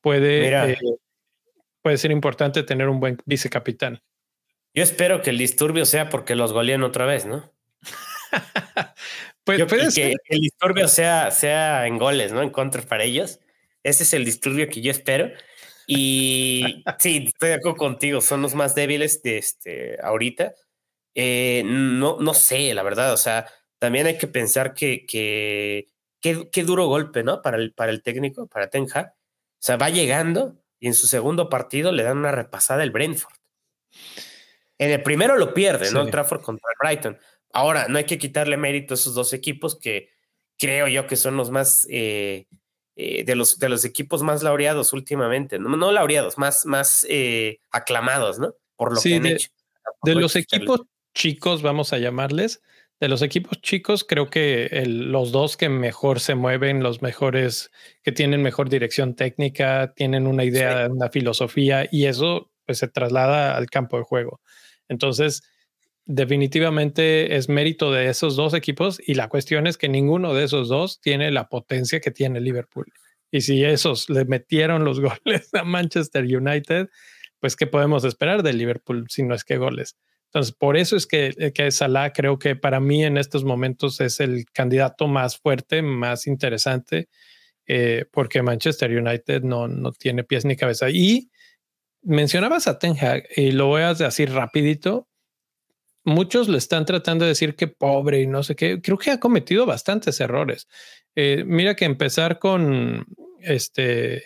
puede, 0.00 0.72
eh, 0.72 0.78
puede 1.82 1.98
ser 1.98 2.10
importante 2.10 2.62
tener 2.62 2.88
un 2.88 3.00
buen 3.00 3.18
vicecapitán. 3.24 4.02
Yo 4.74 4.82
espero 4.82 5.22
que 5.22 5.30
el 5.30 5.38
disturbio 5.38 5.84
sea 5.84 6.08
porque 6.08 6.34
los 6.34 6.52
goleen 6.52 6.82
otra 6.82 7.06
vez, 7.06 7.26
¿no? 7.26 7.52
pues, 9.44 9.94
que, 9.94 10.14
el 10.28 10.40
disturbio 10.40 10.88
sea, 10.88 11.30
sea 11.30 11.86
en 11.86 11.98
goles, 11.98 12.32
¿no? 12.32 12.42
En 12.42 12.50
contra 12.50 12.82
para 12.82 13.04
ellos. 13.04 13.40
Ese 13.82 14.04
es 14.04 14.12
el 14.14 14.24
disturbio 14.24 14.68
que 14.68 14.80
yo 14.80 14.90
espero. 14.90 15.30
Y 15.86 16.84
sí, 16.98 17.24
estoy 17.26 17.48
de 17.50 17.54
acuerdo 17.56 17.76
contigo, 17.76 18.20
son 18.20 18.42
los 18.42 18.54
más 18.54 18.74
débiles 18.74 19.22
de 19.22 19.38
este 19.38 19.98
ahorita. 20.02 20.54
Eh, 21.14 21.62
no, 21.64 22.18
no 22.20 22.34
sé, 22.34 22.72
la 22.74 22.84
verdad, 22.84 23.12
o 23.12 23.16
sea, 23.16 23.46
también 23.78 24.06
hay 24.06 24.16
que 24.16 24.28
pensar 24.28 24.74
que, 24.74 25.04
que 25.06 25.88
qué, 26.20 26.62
duro 26.64 26.86
golpe, 26.86 27.22
¿no? 27.22 27.42
Para 27.42 27.56
el, 27.56 27.72
para 27.72 27.90
el 27.90 28.02
técnico, 28.02 28.46
para 28.46 28.68
Ten 28.68 28.86
Hag. 28.92 29.08
O 29.08 29.62
sea, 29.62 29.76
va 29.76 29.90
llegando 29.90 30.56
y 30.78 30.86
en 30.86 30.94
su 30.94 31.06
segundo 31.06 31.48
partido 31.48 31.92
le 31.92 32.02
dan 32.02 32.18
una 32.18 32.32
repasada 32.32 32.82
el 32.82 32.90
Brentford. 32.90 33.34
En 34.80 34.90
el 34.90 35.02
primero 35.02 35.36
lo 35.36 35.52
pierde, 35.52 35.90
¿no? 35.92 36.00
El 36.00 36.10
Trafford 36.10 36.40
contra 36.40 36.66
el 36.70 36.76
Brighton. 36.80 37.18
Ahora, 37.52 37.86
no 37.88 37.98
hay 37.98 38.04
que 38.04 38.16
quitarle 38.16 38.56
mérito 38.56 38.94
a 38.94 38.96
esos 38.96 39.12
dos 39.12 39.34
equipos 39.34 39.78
que 39.78 40.08
creo 40.58 40.88
yo 40.88 41.06
que 41.06 41.16
son 41.16 41.36
los 41.36 41.50
más 41.50 41.86
eh, 41.90 42.46
eh, 42.96 43.22
de, 43.24 43.34
los, 43.34 43.58
de 43.58 43.68
los 43.68 43.84
equipos 43.84 44.22
más 44.22 44.42
laureados 44.42 44.94
últimamente, 44.94 45.58
no, 45.58 45.76
no 45.76 45.92
laureados, 45.92 46.38
más, 46.38 46.64
más 46.64 47.06
eh, 47.10 47.58
aclamados, 47.70 48.38
¿no? 48.38 48.54
Por 48.74 48.94
lo 48.94 49.02
que 49.02 49.16
han 49.16 49.22
de, 49.22 49.32
hecho. 49.32 49.50
De 50.02 50.14
los 50.14 50.34
equipos 50.34 50.80
chicos, 51.14 51.60
vamos 51.60 51.92
a 51.92 51.98
llamarles, 51.98 52.62
de 53.00 53.08
los 53.08 53.20
equipos 53.20 53.60
chicos, 53.60 54.02
creo 54.02 54.30
que 54.30 54.82
los 54.86 55.30
dos 55.30 55.58
que 55.58 55.68
mejor 55.68 56.20
se 56.20 56.34
mueven, 56.34 56.82
los 56.82 57.02
mejores 57.02 57.70
que 58.02 58.12
tienen 58.12 58.42
mejor 58.42 58.70
dirección 58.70 59.14
técnica, 59.14 59.92
tienen 59.94 60.26
una 60.26 60.44
idea, 60.44 60.88
una 60.90 61.10
filosofía 61.10 61.86
y 61.90 62.06
eso 62.06 62.50
pues 62.64 62.78
se 62.78 62.88
traslada 62.88 63.58
al 63.58 63.68
campo 63.68 63.98
de 63.98 64.04
juego. 64.04 64.40
Entonces, 64.90 65.42
definitivamente 66.04 67.36
es 67.36 67.48
mérito 67.48 67.92
de 67.92 68.08
esos 68.08 68.34
dos 68.36 68.52
equipos 68.52 69.00
y 69.06 69.14
la 69.14 69.28
cuestión 69.28 69.66
es 69.66 69.78
que 69.78 69.88
ninguno 69.88 70.34
de 70.34 70.44
esos 70.44 70.68
dos 70.68 71.00
tiene 71.00 71.30
la 71.30 71.48
potencia 71.48 72.00
que 72.00 72.10
tiene 72.10 72.40
Liverpool. 72.40 72.92
Y 73.30 73.42
si 73.42 73.64
esos 73.64 74.10
le 74.10 74.24
metieron 74.24 74.84
los 74.84 75.00
goles 75.24 75.48
a 75.54 75.62
Manchester 75.62 76.24
United, 76.24 76.88
pues 77.38 77.54
¿qué 77.56 77.66
podemos 77.68 78.04
esperar 78.04 78.42
de 78.42 78.52
Liverpool 78.52 79.06
si 79.08 79.22
no 79.22 79.34
es 79.34 79.44
que 79.44 79.56
goles? 79.56 79.96
Entonces, 80.26 80.52
por 80.52 80.76
eso 80.76 80.96
es 80.96 81.06
que, 81.06 81.32
eh, 81.38 81.52
que 81.52 81.70
Salah 81.70 82.12
creo 82.12 82.38
que 82.38 82.56
para 82.56 82.80
mí 82.80 83.04
en 83.04 83.16
estos 83.16 83.44
momentos 83.44 84.00
es 84.00 84.18
el 84.20 84.44
candidato 84.52 85.06
más 85.06 85.38
fuerte, 85.38 85.82
más 85.82 86.26
interesante, 86.26 87.08
eh, 87.66 88.04
porque 88.12 88.42
Manchester 88.42 88.90
United 88.90 89.42
no, 89.42 89.68
no 89.68 89.92
tiene 89.92 90.24
pies 90.24 90.44
ni 90.44 90.56
cabeza. 90.56 90.90
Y 90.90 91.30
mencionabas 92.02 92.68
a 92.68 92.78
Ten 92.78 92.96
Hag 92.98 93.24
y 93.36 93.52
lo 93.52 93.66
voy 93.66 93.82
a 93.82 93.94
decir 93.94 94.32
rapidito. 94.32 95.08
Muchos 96.04 96.48
le 96.48 96.58
están 96.58 96.86
tratando 96.86 97.24
de 97.24 97.30
decir 97.30 97.56
que 97.56 97.68
pobre 97.68 98.20
y 98.20 98.26
no 98.26 98.42
sé 98.42 98.56
qué. 98.56 98.80
Creo 98.80 98.98
que 98.98 99.10
ha 99.10 99.20
cometido 99.20 99.66
bastantes 99.66 100.20
errores. 100.20 100.66
Eh, 101.14 101.44
mira 101.46 101.74
que 101.74 101.84
empezar 101.84 102.38
con 102.38 103.06
este 103.40 104.22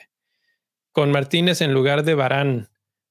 con 0.93 1.11
Martínez 1.11 1.61
en 1.61 1.73
lugar 1.73 2.05
de 2.05 2.15
Barán 2.15 2.69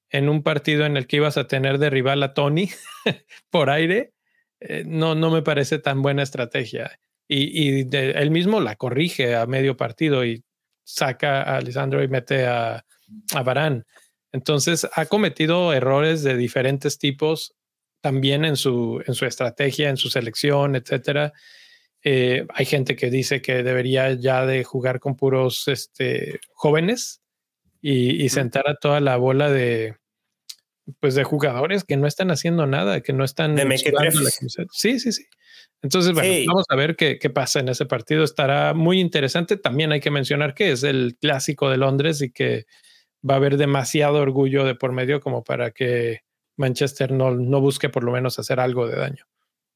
en 0.09 0.29
un 0.29 0.43
partido 0.43 0.85
en 0.85 0.95
el 0.95 1.07
que 1.07 1.17
ibas 1.17 1.37
a 1.37 1.47
tener 1.47 1.79
de 1.79 1.89
rival 1.89 2.23
a 2.23 2.33
Tony 2.33 2.69
por 3.49 3.69
aire, 3.69 4.13
eh, 4.61 4.83
no, 4.85 5.15
no 5.15 5.31
me 5.31 5.41
parece 5.41 5.79
tan 5.79 6.01
buena 6.01 6.23
estrategia. 6.23 6.99
Y, 7.27 7.79
y 7.81 7.89
él 7.91 8.31
mismo 8.31 8.61
la 8.61 8.75
corrige 8.75 9.35
a 9.35 9.47
medio 9.47 9.75
partido 9.75 10.23
y 10.23 10.45
saca 10.83 11.41
a 11.41 11.57
Alessandro 11.57 12.03
y 12.03 12.07
mete 12.07 12.45
a, 12.45 12.85
a 13.33 13.43
Barán. 13.43 13.85
Entonces 14.33 14.87
ha 14.93 15.05
cometido 15.05 15.71
errores 15.73 16.23
de 16.23 16.35
diferentes 16.35 16.97
tipos 16.97 17.55
también 18.01 18.43
en 18.43 18.57
su, 18.57 19.01
en 19.07 19.13
su 19.13 19.25
estrategia, 19.25 19.89
en 19.89 19.95
su 19.95 20.09
selección, 20.09 20.75
etcétera. 20.75 21.31
Eh, 22.03 22.45
hay 22.53 22.65
gente 22.65 22.97
que 22.97 23.09
dice 23.09 23.41
que 23.41 23.63
debería 23.63 24.11
ya 24.13 24.45
de 24.45 24.65
jugar 24.65 24.99
con 24.99 25.15
puros 25.15 25.69
este, 25.69 26.41
jóvenes 26.53 27.21
y, 27.81 28.21
y 28.21 28.27
sentar 28.29 28.67
a 28.67 28.75
toda 28.75 28.99
la 28.99 29.15
bola 29.15 29.49
de, 29.49 29.95
pues 30.99 31.15
de 31.15 31.23
jugadores 31.23 31.83
que 31.83 31.95
no 31.95 32.07
están 32.07 32.31
haciendo 32.31 32.65
nada, 32.65 33.01
que 33.01 33.13
no 33.13 33.23
están... 33.23 33.55
sí, 34.71 34.99
sí, 34.99 35.11
sí. 35.11 35.25
Entonces, 35.81 36.13
bueno, 36.13 36.33
vamos 36.47 36.65
a 36.69 36.75
ver 36.75 36.95
qué, 36.95 37.19
qué, 37.19 37.29
pasa 37.29 37.59
en 37.59 37.69
ese 37.69 37.85
partido. 37.85 38.23
Estará 38.23 38.73
muy 38.73 38.99
interesante. 38.99 39.57
También 39.57 39.91
hay 39.91 39.99
que 39.99 40.11
mencionar 40.11 40.53
que 40.53 40.71
es 40.71 40.83
el 40.83 41.17
clásico 41.19 41.69
de 41.69 41.77
Londres 41.77 42.21
y 42.21 42.31
que 42.31 42.65
va 43.27 43.35
a 43.35 43.37
haber 43.37 43.57
demasiado 43.57 44.19
orgullo 44.19 44.65
de 44.65 44.75
por 44.75 44.91
medio 44.91 45.21
como 45.21 45.43
para 45.43 45.71
que 45.71 46.21
Manchester 46.57 47.11
no, 47.11 47.31
no 47.31 47.61
busque 47.61 47.89
por 47.89 48.03
lo 48.03 48.11
menos 48.11 48.39
hacer 48.39 48.59
algo 48.59 48.87
de 48.87 48.95
daño. 48.95 49.25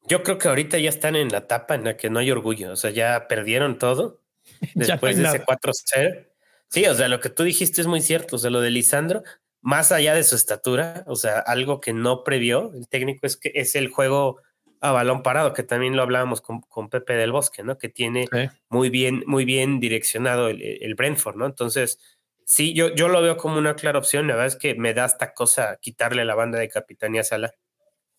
Yo 0.07 0.23
creo 0.23 0.37
que 0.37 0.47
ahorita 0.47 0.77
ya 0.79 0.89
están 0.89 1.15
en 1.15 1.29
la 1.29 1.39
etapa 1.39 1.75
en 1.75 1.83
la 1.83 1.97
que 1.97 2.09
no 2.09 2.19
hay 2.19 2.31
orgullo. 2.31 2.71
O 2.71 2.75
sea, 2.75 2.91
ya 2.91 3.27
perdieron 3.27 3.77
todo 3.77 4.21
después 4.75 5.17
de 5.17 5.23
ese 5.23 5.43
4-0. 5.43 6.27
Sí, 6.69 6.85
o 6.85 6.93
sea, 6.93 7.07
lo 7.07 7.19
que 7.19 7.29
tú 7.29 7.43
dijiste 7.43 7.81
es 7.81 7.87
muy 7.87 8.01
cierto. 8.01 8.37
O 8.37 8.39
sea, 8.39 8.49
lo 8.49 8.61
de 8.61 8.69
Lisandro, 8.69 9.23
más 9.61 9.91
allá 9.91 10.13
de 10.13 10.23
su 10.23 10.35
estatura, 10.35 11.03
o 11.07 11.15
sea, 11.15 11.39
algo 11.39 11.81
que 11.81 11.93
no 11.93 12.23
previó 12.23 12.71
el 12.73 12.87
técnico 12.87 13.25
es 13.25 13.37
que 13.37 13.51
es 13.55 13.75
el 13.75 13.89
juego 13.89 14.39
a 14.79 14.91
balón 14.91 15.23
parado, 15.23 15.53
que 15.53 15.63
también 15.63 15.95
lo 15.95 16.03
hablábamos 16.03 16.41
con, 16.41 16.61
con 16.61 16.89
Pepe 16.89 17.13
del 17.13 17.31
Bosque, 17.31 17.63
¿no? 17.63 17.77
Que 17.77 17.89
tiene 17.89 18.27
muy 18.69 18.89
bien, 18.89 19.23
muy 19.25 19.43
bien 19.43 19.79
direccionado 19.79 20.49
el, 20.49 20.61
el, 20.61 20.95
Brentford, 20.95 21.35
¿no? 21.35 21.47
Entonces, 21.47 21.99
sí, 22.47 22.73
yo, 22.73 22.95
yo 22.95 23.09
lo 23.09 23.21
veo 23.21 23.35
como 23.37 23.57
una 23.57 23.75
clara 23.75 23.99
opción. 23.99 24.27
La 24.27 24.33
verdad 24.33 24.47
es 24.47 24.55
que 24.55 24.73
me 24.75 24.93
da 24.93 25.05
esta 25.05 25.33
cosa 25.33 25.77
quitarle 25.81 26.23
la 26.25 26.33
banda 26.33 26.57
de 26.57 26.69
capitanía 26.69 27.23
Sala. 27.23 27.53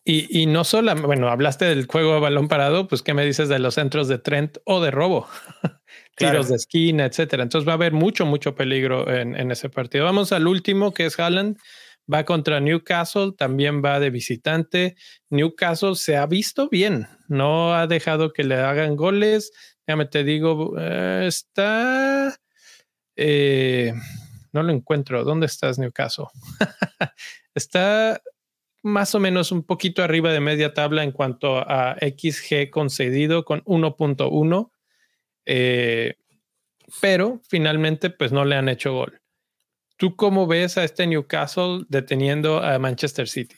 Y, 0.05 0.41
y 0.41 0.45
no 0.45 0.63
solo, 0.63 0.95
bueno, 0.95 1.27
hablaste 1.27 1.65
del 1.65 1.85
juego 1.85 2.13
a 2.13 2.19
balón 2.19 2.47
parado, 2.47 2.87
pues, 2.87 3.01
¿qué 3.01 3.13
me 3.13 3.25
dices 3.25 3.49
de 3.49 3.59
los 3.59 3.75
centros 3.75 4.07
de 4.07 4.17
Trent 4.17 4.57
o 4.63 4.81
de 4.81 4.91
robo? 4.91 5.27
tiros 6.19 6.49
de 6.49 6.55
esquina, 6.55 7.05
etcétera. 7.05 7.43
Entonces 7.43 7.67
va 7.67 7.73
a 7.73 7.75
haber 7.75 7.93
mucho, 7.93 8.25
mucho 8.25 8.53
peligro 8.53 9.09
en, 9.11 9.51
ese 9.51 9.69
partido. 9.69 10.05
Vamos 10.05 10.31
al 10.31 10.47
último, 10.47 10.93
que 10.93 11.05
es 11.05 11.19
Haaland. 11.19 11.57
Va 12.11 12.25
contra 12.25 12.59
Newcastle, 12.59 13.33
también 13.37 13.83
va 13.83 13.99
de 13.99 14.09
visitante. 14.09 14.95
Newcastle 15.29 15.95
se 15.95 16.17
ha 16.17 16.25
visto 16.25 16.67
bien, 16.67 17.07
no 17.27 17.75
ha 17.75 17.85
dejado 17.85 18.33
que 18.33 18.43
le 18.43 18.55
hagan 18.55 18.95
goles. 18.95 19.51
Déjame 19.85 20.05
te 20.05 20.23
digo, 20.23 20.73
eh, 20.79 21.25
está. 21.27 22.35
Eh, 23.21 23.93
no 24.53 24.63
lo 24.63 24.71
encuentro. 24.71 25.23
¿Dónde 25.23 25.45
estás, 25.45 25.77
Newcastle? 25.77 26.27
está 27.53 28.21
más 28.81 29.13
o 29.13 29.19
menos 29.19 29.51
un 29.51 29.63
poquito 29.63 30.03
arriba 30.03 30.31
de 30.31 30.39
media 30.39 30.73
tabla 30.73 31.03
en 31.03 31.11
cuanto 31.11 31.57
a 31.57 31.97
XG 31.99 32.69
concedido 32.69 33.43
con 33.43 33.61
1.1 33.65 34.71
eh, 35.45 36.15
pero 37.01 37.41
finalmente 37.47 38.09
pues 38.09 38.31
no 38.31 38.45
le 38.45 38.55
han 38.55 38.69
hecho 38.69 38.93
gol. 38.93 39.19
¿Tú 39.97 40.15
cómo 40.15 40.47
ves 40.47 40.77
a 40.77 40.83
este 40.83 41.07
Newcastle 41.07 41.85
deteniendo 41.89 42.63
a 42.63 42.79
Manchester 42.79 43.27
City? 43.27 43.55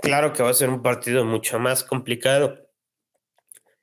Claro 0.00 0.32
que 0.32 0.42
va 0.42 0.50
a 0.50 0.54
ser 0.54 0.70
un 0.70 0.80
partido 0.80 1.24
mucho 1.24 1.58
más 1.58 1.84
complicado 1.84 2.70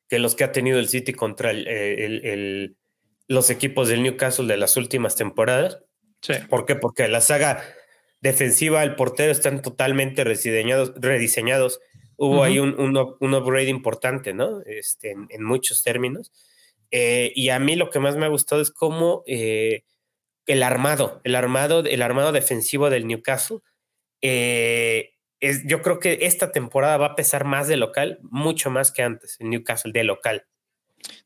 que 0.08 0.18
los 0.18 0.34
que 0.34 0.44
ha 0.44 0.52
tenido 0.52 0.80
el 0.80 0.88
City 0.88 1.14
contra 1.14 1.52
el, 1.52 2.78
los 3.30 3.50
equipos 3.52 3.88
del 3.88 4.04
Newcastle 4.04 4.48
de 4.48 4.58
las 4.58 4.76
últimas 4.76 5.16
temporadas. 5.16 5.80
Sí. 6.22 6.34
¿Por 6.50 6.66
qué? 6.66 6.76
Porque 6.76 7.08
la 7.08 7.22
saga 7.22 7.64
defensiva, 8.22 8.84
el 8.84 8.96
portero 8.96 9.32
están 9.32 9.62
totalmente 9.62 10.26
rediseñados. 10.26 10.94
rediseñados. 10.98 11.80
Hubo 12.18 12.44
ahí 12.44 12.60
un, 12.60 12.76
un, 12.78 13.34
upgrade 13.34 13.70
importante, 13.70 14.34
¿no? 14.34 14.62
Este, 14.66 15.12
en, 15.12 15.44
muchos 15.44 15.84
términos. 15.84 16.34
Eh, 16.92 17.32
y 17.34 17.50
a 17.50 17.60
mí 17.60 17.78
lo 17.78 17.90
que 17.90 18.00
más 18.00 18.18
me 18.18 18.26
ha 18.26 18.30
gustado 18.30 18.62
es 18.62 18.72
cómo 18.72 19.24
eh, 19.26 19.84
el 20.46 20.64
armado, 20.64 21.22
el 21.24 21.36
armado, 21.36 21.80
el 21.86 22.02
armado 22.02 22.34
defensivo 22.34 22.90
del 22.90 23.08
Newcastle. 23.08 23.60
Eh, 24.22 25.12
es, 25.40 25.66
yo 25.66 25.82
creo 25.82 26.00
que 26.00 26.20
esta 26.24 26.52
temporada 26.52 26.98
va 26.98 27.06
a 27.06 27.16
pesar 27.16 27.46
más 27.46 27.70
de 27.70 27.78
local, 27.78 28.20
mucho 28.24 28.70
más 28.70 28.92
que 28.92 29.04
antes, 29.04 29.38
el 29.40 29.52
Newcastle 29.52 29.94
de 29.94 30.04
local. 30.04 30.46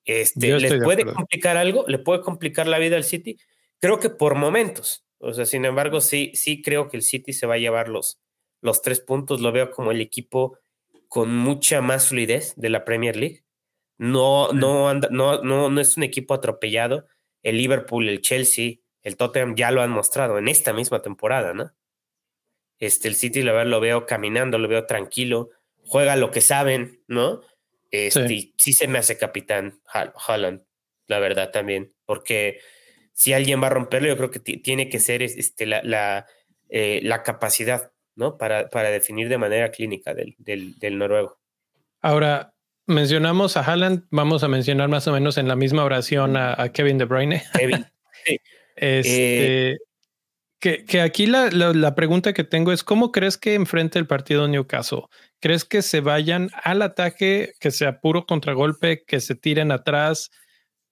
Este, 0.06 0.60
¿Les 0.60 0.84
puede 0.84 1.06
complicar 1.06 1.58
algo? 1.58 1.86
¿Le 1.88 2.00
puede 2.00 2.22
complicar 2.22 2.68
la 2.68 2.80
vida 2.80 2.96
al 2.96 3.04
City? 3.04 3.38
Creo 3.80 4.00
que 4.00 4.10
por 4.10 4.36
momentos. 4.36 5.06
O 5.20 5.34
sea, 5.34 5.46
sin 5.46 5.66
embargo, 5.66 6.02
sí, 6.02 6.32
sí 6.36 6.62
creo 6.62 6.90
que 6.90 6.98
el 6.98 7.04
City 7.04 7.34
se 7.34 7.48
va 7.48 7.56
a 7.56 7.60
llevar 7.60 7.88
los, 7.88 8.20
los 8.62 8.82
tres 8.82 9.00
puntos. 9.00 9.42
Lo 9.42 9.52
veo 9.52 9.72
como 9.72 9.92
el 9.92 10.02
equipo 10.02 10.58
con 11.08 11.36
mucha 11.36 11.82
más 11.82 12.10
fluidez 12.10 12.54
de 12.56 12.70
la 12.70 12.86
Premier 12.86 13.16
League. 13.16 13.44
No, 13.98 14.52
no, 14.52 14.90
anda, 14.90 15.08
no, 15.12 15.42
no, 15.44 15.70
no 15.70 15.82
es 15.82 15.96
un 15.96 16.04
equipo 16.04 16.34
atropellado. 16.34 17.08
El 17.42 17.58
Liverpool, 17.58 18.10
el 18.10 18.22
Chelsea, 18.22 18.76
el 19.02 19.18
Tottenham 19.18 19.56
ya 19.56 19.72
lo 19.72 19.82
han 19.82 19.92
mostrado 19.92 20.38
en 20.38 20.48
esta 20.48 20.74
misma 20.74 21.02
temporada, 21.02 21.54
¿no? 21.54 21.72
Este, 22.80 23.08
el 23.08 23.16
City 23.16 23.44
lo 23.44 23.80
veo 23.80 24.06
caminando, 24.06 24.58
lo 24.58 24.68
veo 24.68 24.86
tranquilo, 24.86 25.52
juega 25.86 26.16
lo 26.16 26.32
que 26.32 26.42
saben, 26.42 27.02
¿no? 27.08 27.42
Este, 27.94 28.54
sí. 28.58 28.74
se 28.74 28.88
me 28.88 28.98
hace 28.98 29.20
capitán 29.20 29.80
Holland, 30.28 30.64
la 31.06 31.20
verdad 31.20 31.52
también, 31.52 31.94
porque 32.06 32.60
si 33.14 33.34
alguien 33.34 33.62
va 33.62 33.68
a 33.68 33.70
romperlo, 33.70 34.08
yo 34.08 34.18
creo 34.18 34.32
que 34.32 34.40
tiene 34.40 34.90
que 34.90 35.00
ser 35.00 35.22
este, 35.22 35.68
la, 35.68 35.84
la, 35.84 36.26
eh, 36.70 37.02
la 37.04 37.22
capacidad, 37.22 37.92
¿no? 38.16 38.40
Para, 38.40 38.72
para, 38.72 38.90
definir 38.90 39.30
de 39.30 39.38
manera 39.38 39.70
clínica 39.70 40.16
del, 40.16 40.34
del, 40.40 40.80
del, 40.80 40.98
noruego. 40.98 41.40
Ahora, 42.02 42.56
mencionamos 42.88 43.58
a 43.58 43.62
Haaland, 43.62 44.08
vamos 44.10 44.44
a 44.44 44.48
mencionar 44.48 44.90
más 44.90 45.08
o 45.08 45.12
menos 45.12 45.38
en 45.38 45.48
la 45.48 45.56
misma 45.56 45.84
oración 45.84 46.36
a, 46.36 46.60
a 46.60 46.72
Kevin 46.72 46.98
De 46.98 47.06
Bruyne. 47.06 47.44
Kevin. 47.58 47.86
Sí. 48.26 48.40
Este, 48.78 49.72
eh, 49.72 49.78
que, 50.64 51.02
aquí 51.02 51.26
la, 51.26 51.50
la, 51.50 51.94
pregunta 51.94 52.32
que 52.32 52.46
tengo 52.46 52.72
es, 52.72 52.86
¿cómo 52.86 53.12
crees 53.12 53.38
que 53.38 53.54
enfrente 53.54 54.00
el 54.00 54.08
partido 54.08 54.48
Newcastle? 54.48 55.04
¿Crees 55.42 55.66
que 55.66 55.82
se 55.82 56.00
vayan 56.00 56.52
al 56.64 56.82
ataque, 56.82 57.52
que 57.60 57.70
sea 57.70 58.00
puro 58.00 58.26
contragolpe, 58.26 59.04
que 59.04 59.20
se 59.20 59.36
tiren 59.36 59.74
atrás? 59.74 60.32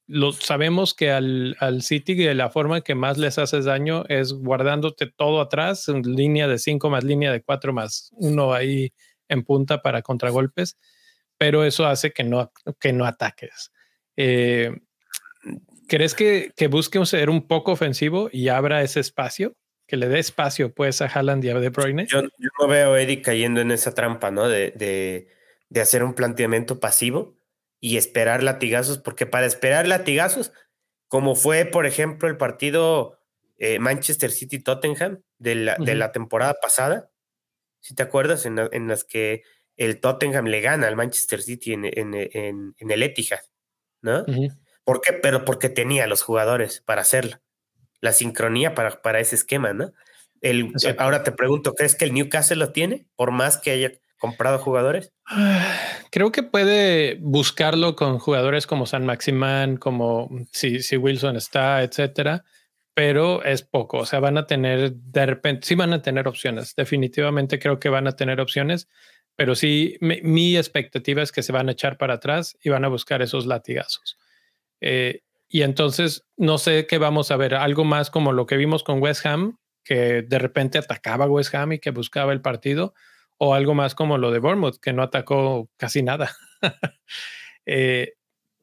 Lo, 0.07 0.33
sabemos 0.33 0.93
que 0.93 1.09
al, 1.11 1.55
al 1.61 1.83
City 1.83 2.15
de 2.15 2.35
la 2.35 2.49
forma 2.49 2.81
que 2.81 2.95
más 2.95 3.17
les 3.17 3.37
haces 3.37 3.63
daño 3.63 4.03
es 4.09 4.33
guardándote 4.33 5.07
todo 5.07 5.39
atrás, 5.39 5.87
línea 5.87 6.49
de 6.49 6.57
cinco 6.57 6.89
más 6.89 7.05
línea 7.05 7.31
de 7.31 7.41
cuatro 7.41 7.71
más 7.71 8.09
uno 8.17 8.53
ahí 8.53 8.91
en 9.29 9.43
punta 9.45 9.81
para 9.81 10.01
contragolpes, 10.01 10.77
pero 11.37 11.63
eso 11.63 11.85
hace 11.85 12.11
que 12.11 12.25
no, 12.25 12.51
que 12.77 12.91
no 12.91 13.05
ataques. 13.05 13.71
Eh, 14.17 14.71
¿Crees 15.87 16.13
que, 16.13 16.51
que 16.57 16.67
busque 16.67 17.05
ser 17.05 17.29
un 17.29 17.47
poco 17.47 17.71
ofensivo 17.71 18.29
y 18.33 18.49
abra 18.49 18.81
ese 18.81 18.99
espacio? 18.99 19.55
Que 19.91 19.97
le 19.97 20.07
dé 20.07 20.19
espacio 20.19 20.73
pues 20.73 21.01
a 21.01 21.07
Haaland 21.07 21.43
y 21.43 21.49
a 21.49 21.59
De 21.59 21.67
Bruyne. 21.67 22.07
Yo, 22.07 22.21
yo 22.21 22.49
no 22.61 22.67
veo 22.69 22.93
a 22.93 23.01
Eddie 23.01 23.21
cayendo 23.21 23.59
en 23.59 23.71
esa 23.71 23.93
trampa, 23.93 24.31
¿no? 24.31 24.47
De, 24.47 24.71
de, 24.71 25.27
de, 25.67 25.81
hacer 25.81 26.05
un 26.05 26.13
planteamiento 26.13 26.79
pasivo 26.79 27.35
y 27.81 27.97
esperar 27.97 28.41
latigazos, 28.41 28.99
porque 28.99 29.25
para 29.25 29.45
esperar 29.45 29.89
latigazos, 29.89 30.53
como 31.09 31.35
fue, 31.35 31.65
por 31.65 31.85
ejemplo, 31.85 32.29
el 32.29 32.37
partido 32.37 33.19
eh, 33.57 33.79
Manchester 33.79 34.31
City-Tottenham 34.31 35.23
de 35.39 35.55
la, 35.55 35.73
uh 35.73 35.81
-huh. 35.81 35.85
de 35.85 35.95
la 35.95 36.13
temporada 36.13 36.55
pasada, 36.61 37.11
si 37.81 37.93
te 37.93 38.03
acuerdas, 38.03 38.45
en, 38.45 38.59
en, 38.71 38.87
las 38.87 39.03
que 39.03 39.43
el 39.75 39.99
Tottenham 39.99 40.45
le 40.45 40.61
gana 40.61 40.87
al 40.87 40.95
Manchester 40.95 41.41
City 41.41 41.73
en, 41.73 41.83
en, 41.83 42.13
en, 42.13 42.75
en 42.77 42.91
el 42.91 43.03
Etihad, 43.03 43.43
¿no? 44.01 44.21
Uh 44.21 44.25
-huh. 44.25 44.57
¿Por 44.85 45.01
qué? 45.01 45.11
Pero 45.11 45.43
porque 45.43 45.67
tenía 45.67 46.07
los 46.07 46.23
jugadores 46.23 46.79
para 46.79 47.01
hacerlo. 47.01 47.41
La 48.01 48.11
sincronía 48.11 48.75
para, 48.75 49.01
para 49.01 49.19
ese 49.19 49.35
esquema, 49.35 49.73
¿no? 49.73 49.93
El, 50.41 50.73
ahora 50.97 51.23
te 51.23 51.31
pregunto, 51.31 51.73
¿crees 51.73 51.95
que 51.95 52.05
el 52.05 52.13
Newcastle 52.13 52.57
lo 52.57 52.71
tiene? 52.71 53.05
Por 53.15 53.31
más 53.31 53.57
que 53.57 53.71
haya 53.71 53.91
comprado 54.21 54.59
jugadores. 54.59 55.13
Creo 56.11 56.31
que 56.31 56.43
puede 56.43 57.17
buscarlo 57.19 57.95
con 57.95 58.19
jugadores 58.19 58.67
como 58.67 58.85
San 58.85 59.05
Maximán, 59.05 59.77
como 59.77 60.29
si, 60.51 60.81
si 60.81 60.97
Wilson 60.97 61.35
está, 61.37 61.81
etcétera, 61.83 62.43
pero 62.93 63.43
es 63.43 63.63
poco. 63.63 63.99
O 63.99 64.05
sea, 64.05 64.19
van 64.19 64.37
a 64.37 64.45
tener 64.45 64.93
de 64.93 65.25
repente, 65.25 65.67
sí 65.67 65.75
van 65.75 65.93
a 65.93 66.01
tener 66.01 66.27
opciones. 66.27 66.75
Definitivamente 66.75 67.59
creo 67.59 67.79
que 67.79 67.89
van 67.89 68.07
a 68.07 68.15
tener 68.15 68.41
opciones, 68.41 68.89
pero 69.35 69.55
sí, 69.55 69.97
mi, 70.01 70.21
mi 70.21 70.57
expectativa 70.57 71.21
es 71.21 71.31
que 71.31 71.43
se 71.43 71.51
van 71.51 71.69
a 71.69 71.71
echar 71.71 71.97
para 71.97 72.15
atrás 72.15 72.57
y 72.63 72.69
van 72.69 72.85
a 72.85 72.89
buscar 72.89 73.21
esos 73.21 73.45
latigazos. 73.45 74.17
Eh, 74.81 75.21
y 75.51 75.63
entonces 75.63 76.25
no 76.37 76.57
sé 76.57 76.87
qué 76.87 76.97
vamos 76.97 77.29
a 77.29 77.35
ver, 77.35 77.55
algo 77.55 77.83
más 77.83 78.09
como 78.09 78.31
lo 78.31 78.45
que 78.45 78.55
vimos 78.55 78.83
con 78.83 79.01
West 79.01 79.25
Ham, 79.25 79.57
que 79.83 80.21
de 80.21 80.39
repente 80.39 80.77
atacaba 80.77 81.27
West 81.27 81.53
Ham 81.53 81.73
y 81.73 81.79
que 81.79 81.91
buscaba 81.91 82.31
el 82.31 82.41
partido, 82.41 82.93
o 83.37 83.53
algo 83.53 83.73
más 83.73 83.93
como 83.93 84.17
lo 84.17 84.31
de 84.31 84.39
Bournemouth, 84.39 84.79
que 84.79 84.93
no 84.93 85.03
atacó 85.03 85.69
casi 85.75 86.03
nada. 86.03 86.31
eh, 87.65 88.13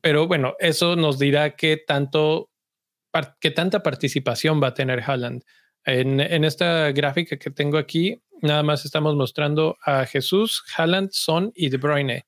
pero 0.01 0.27
bueno, 0.27 0.55
eso 0.61 0.96
nos 0.96 1.18
dirá 1.18 1.57
qué 1.57 1.77
tanto, 1.77 2.51
qué 3.38 3.51
tanta 3.51 3.83
participación 3.83 4.62
va 4.62 4.68
a 4.68 4.74
tener 4.74 5.03
Haaland. 5.07 5.44
En, 5.85 6.20
en, 6.20 6.44
esta 6.44 6.90
gráfica 6.92 7.37
que 7.37 7.51
tengo 7.51 7.77
aquí, 7.77 8.22
nada 8.40 8.62
más 8.62 8.87
estamos 8.87 9.14
mostrando 9.14 9.77
a 9.85 10.07
Jesús, 10.07 10.64
Haaland, 10.74 11.11
Son 11.12 11.53
y 11.55 11.68
De 11.68 11.77
Bruyne. 11.77 12.24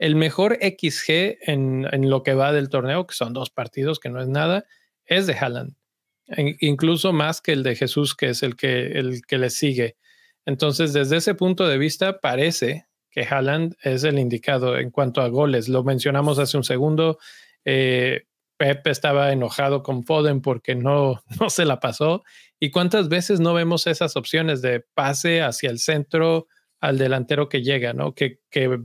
El 0.00 0.16
mejor 0.16 0.58
XG 0.62 1.36
en, 1.42 1.86
en, 1.92 2.08
lo 2.08 2.22
que 2.22 2.32
va 2.32 2.52
del 2.52 2.70
torneo, 2.70 3.06
que 3.06 3.14
son 3.14 3.34
dos 3.34 3.50
partidos, 3.50 4.00
que 4.00 4.08
no 4.08 4.18
es 4.18 4.28
nada, 4.28 4.64
es 5.04 5.26
de 5.26 5.34
Haaland. 5.34 5.74
Incluso 6.60 7.12
más 7.12 7.42
que 7.42 7.52
el 7.52 7.62
de 7.62 7.76
Jesús, 7.76 8.14
que 8.14 8.30
es 8.30 8.42
el 8.42 8.56
que, 8.56 8.98
el 8.98 9.20
que 9.26 9.36
le 9.36 9.50
sigue. 9.50 9.98
Entonces, 10.46 10.94
desde 10.94 11.18
ese 11.18 11.34
punto 11.34 11.68
de 11.68 11.76
vista, 11.76 12.18
parece 12.18 12.86
que 13.10 13.26
Haaland 13.28 13.76
es 13.82 14.02
el 14.04 14.18
indicado 14.18 14.78
en 14.78 14.90
cuanto 14.90 15.20
a 15.20 15.28
goles. 15.28 15.68
Lo 15.68 15.84
mencionamos 15.84 16.38
hace 16.38 16.56
un 16.56 16.64
segundo. 16.64 17.18
Eh, 17.66 18.22
Pep 18.56 18.86
estaba 18.86 19.32
enojado 19.32 19.82
con 19.82 20.04
Foden 20.04 20.40
porque 20.40 20.74
no, 20.74 21.22
no 21.40 21.50
se 21.50 21.66
la 21.66 21.78
pasó. 21.78 22.22
¿Y 22.58 22.70
cuántas 22.70 23.10
veces 23.10 23.38
no 23.38 23.52
vemos 23.52 23.86
esas 23.86 24.16
opciones 24.16 24.62
de 24.62 24.80
pase 24.80 25.42
hacia 25.42 25.68
el 25.68 25.78
centro 25.78 26.46
al 26.80 26.96
delantero 26.96 27.50
que 27.50 27.60
llega, 27.60 27.92
¿no? 27.92 28.14
Que, 28.14 28.40
que 28.50 28.78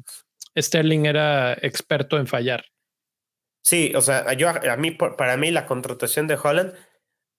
Sterling 0.58 1.06
era 1.06 1.54
experto 1.54 2.18
en 2.18 2.28
fallar. 2.28 2.66
Sí, 3.62 3.94
o 3.96 4.02
sea, 4.02 4.32
yo 4.34 4.50
a 4.50 4.78
mí 4.78 4.92
para 4.92 5.38
mí 5.38 5.50
la 5.50 5.66
contratación 5.66 6.28
de 6.28 6.38
Holland 6.42 6.74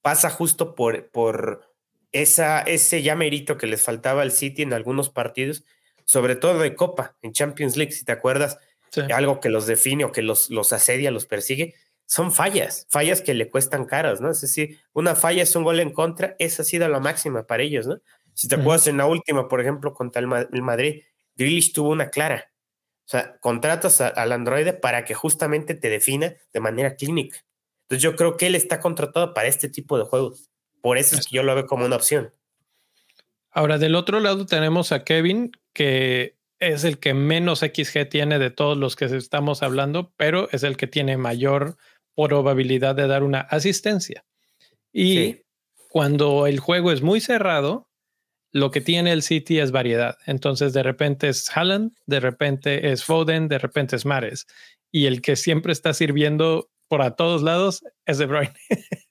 pasa 0.03 0.29
justo 0.29 0.75
por, 0.75 1.09
por 1.11 1.73
esa, 2.13 2.63
ese 2.63 3.03
ya 3.03 3.15
mérito 3.15 3.57
que 3.57 3.67
les 3.67 3.83
faltaba 3.83 4.23
al 4.23 4.33
City 4.33 4.63
en 4.63 4.73
algunos 4.73 5.11
partidos, 5.11 5.65
sobre 6.05 6.37
todo 6.37 6.59
de 6.59 6.75
Copa, 6.75 7.17
en 7.23 7.33
Champions 7.33 7.77
League, 7.77 7.93
si 7.93 8.05
te 8.05 8.13
acuerdas, 8.13 8.59
sí. 8.91 9.03
algo 9.13 9.41
que 9.41 9.49
los 9.49 9.67
define 9.67 10.05
o 10.05 10.13
que 10.13 10.23
los, 10.23 10.51
los 10.51 10.73
asedia, 10.73 11.11
los 11.11 11.27
persigue, 11.27 11.75
son 12.07 12.33
fallas, 12.33 12.87
fallas 12.89 13.21
que 13.21 13.35
le 13.35 13.51
cuestan 13.51 13.85
caras, 13.85 14.21
¿no? 14.21 14.31
Es 14.31 14.41
decir, 14.41 14.79
una 14.93 15.15
falla 15.15 15.43
es 15.43 15.55
un 15.57 15.65
gol 15.65 15.81
en 15.81 15.91
contra, 15.91 16.37
esa 16.39 16.63
ha 16.63 16.65
sido 16.65 16.89
la 16.89 17.01
máxima 17.01 17.47
para 17.47 17.63
ellos, 17.63 17.87
¿no? 17.87 18.01
Si 18.33 18.49
te 18.49 18.57
acuerdas 18.57 18.87
en 18.87 18.99
la 18.99 19.07
última, 19.07 19.49
por 19.49 19.61
ejemplo, 19.61 19.93
contra 19.95 20.23
el, 20.23 20.49
el 20.53 20.63
Madrid, 20.63 21.03
Grealish 21.37 21.73
tuvo 21.73 21.91
una 21.91 22.11
clara, 22.11 22.51
o 23.07 23.09
sea, 23.09 23.39
contratas 23.39 24.01
a, 24.01 24.09
al 24.09 24.33
androide 24.33 24.73
para 24.73 25.05
que 25.05 25.15
justamente 25.15 25.75
te 25.75 25.89
defina 25.89 26.35
de 26.53 26.61
manera 26.61 26.97
clínica. 26.97 27.39
Entonces 27.83 28.03
yo 28.03 28.17
creo 28.17 28.37
que 28.37 28.49
él 28.49 28.57
está 28.57 28.81
contratado 28.81 29.33
para 29.33 29.47
este 29.47 29.69
tipo 29.69 29.97
de 29.97 30.05
juegos. 30.05 30.51
Por 30.81 30.99
eso 30.99 31.15
es 31.15 31.27
que 31.27 31.37
yo 31.37 31.45
lo 31.45 31.55
veo 31.55 31.67
como 31.67 31.85
una 31.85 31.97
opción. 31.97 32.33
Ahora, 33.51 33.79
del 33.79 33.95
otro 33.95 34.19
lado 34.19 34.45
tenemos 34.45 34.91
a 34.91 35.05
Kevin, 35.05 35.53
que 35.73 36.37
es 36.59 36.85
el 36.85 36.99
que 36.99 37.15
menos 37.15 37.61
XG 37.61 38.09
tiene 38.09 38.39
de 38.41 38.51
todos 38.51 38.77
los 38.77 38.97
que 38.97 39.05
estamos 39.05 39.63
hablando, 39.63 40.13
pero 40.17 40.49
es 40.51 40.65
el 40.65 40.77
que 40.77 40.89
tiene 40.89 41.17
mayor 41.17 41.77
probabilidad 42.17 42.97
de 42.97 43.07
dar 43.07 43.23
una 43.23 43.41
asistencia. 43.41 44.25
Y 44.93 45.17
sí. 45.17 45.43
cuando 45.89 46.47
el 46.47 46.59
juego 46.59 46.91
es 46.91 47.03
muy 47.03 47.21
cerrado, 47.21 47.86
lo 48.57 48.71
que 48.71 48.81
tiene 48.81 49.13
el 49.13 49.23
City 49.23 49.61
es 49.61 49.71
variedad. 49.71 50.17
Entonces, 50.25 50.73
de 50.73 50.83
repente 50.83 51.29
es 51.29 51.55
Haaland, 51.55 51.93
de 52.07 52.21
repente 52.21 52.91
es 52.91 53.05
Foden, 53.05 53.49
de 53.49 53.59
repente 53.59 53.97
es 53.97 54.07
Mares. 54.07 54.47
Y 54.91 55.05
el 55.05 55.21
que 55.21 55.37
siempre 55.37 55.73
está 55.73 55.93
sirviendo 55.93 56.71
por 56.89 57.03
a 57.03 57.17
todos 57.17 57.43
lados 57.43 57.85
es 58.07 58.17
De 58.17 58.25
Bruyne. 58.25 58.55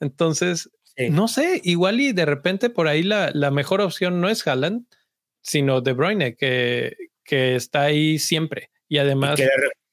Entonces, 0.00 0.70
no 1.10 1.26
sé, 1.26 1.60
igual 1.64 2.00
y 2.00 2.12
de 2.12 2.24
repente 2.24 2.70
por 2.70 2.86
ahí 2.86 3.02
la, 3.02 3.32
la 3.34 3.50
mejor 3.50 3.80
opción 3.80 4.20
no 4.20 4.28
es 4.28 4.46
Haaland, 4.46 4.86
sino 5.42 5.80
De 5.80 5.92
Bruyne, 5.92 6.36
que, 6.36 6.96
que 7.24 7.56
está 7.56 7.82
ahí 7.82 8.20
siempre. 8.20 8.70
Y 8.88 8.98
además... 8.98 9.40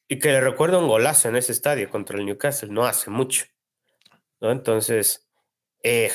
Y 0.07 0.19
que, 0.19 0.29
le, 0.29 0.41
recuerda 0.41 0.77
un 0.77 0.87
golazo 0.87 1.29
en 1.29 1.37
ese 1.37 1.51
estadio 1.51 1.89
contra 1.89 2.19
el 2.19 2.25
Newcastle, 2.27 2.69
no 2.69 2.85
hace 2.85 3.09
mucho. 3.09 3.45
¿no? 4.39 4.51
Entonces, 4.51 5.27
eh, 5.81 6.11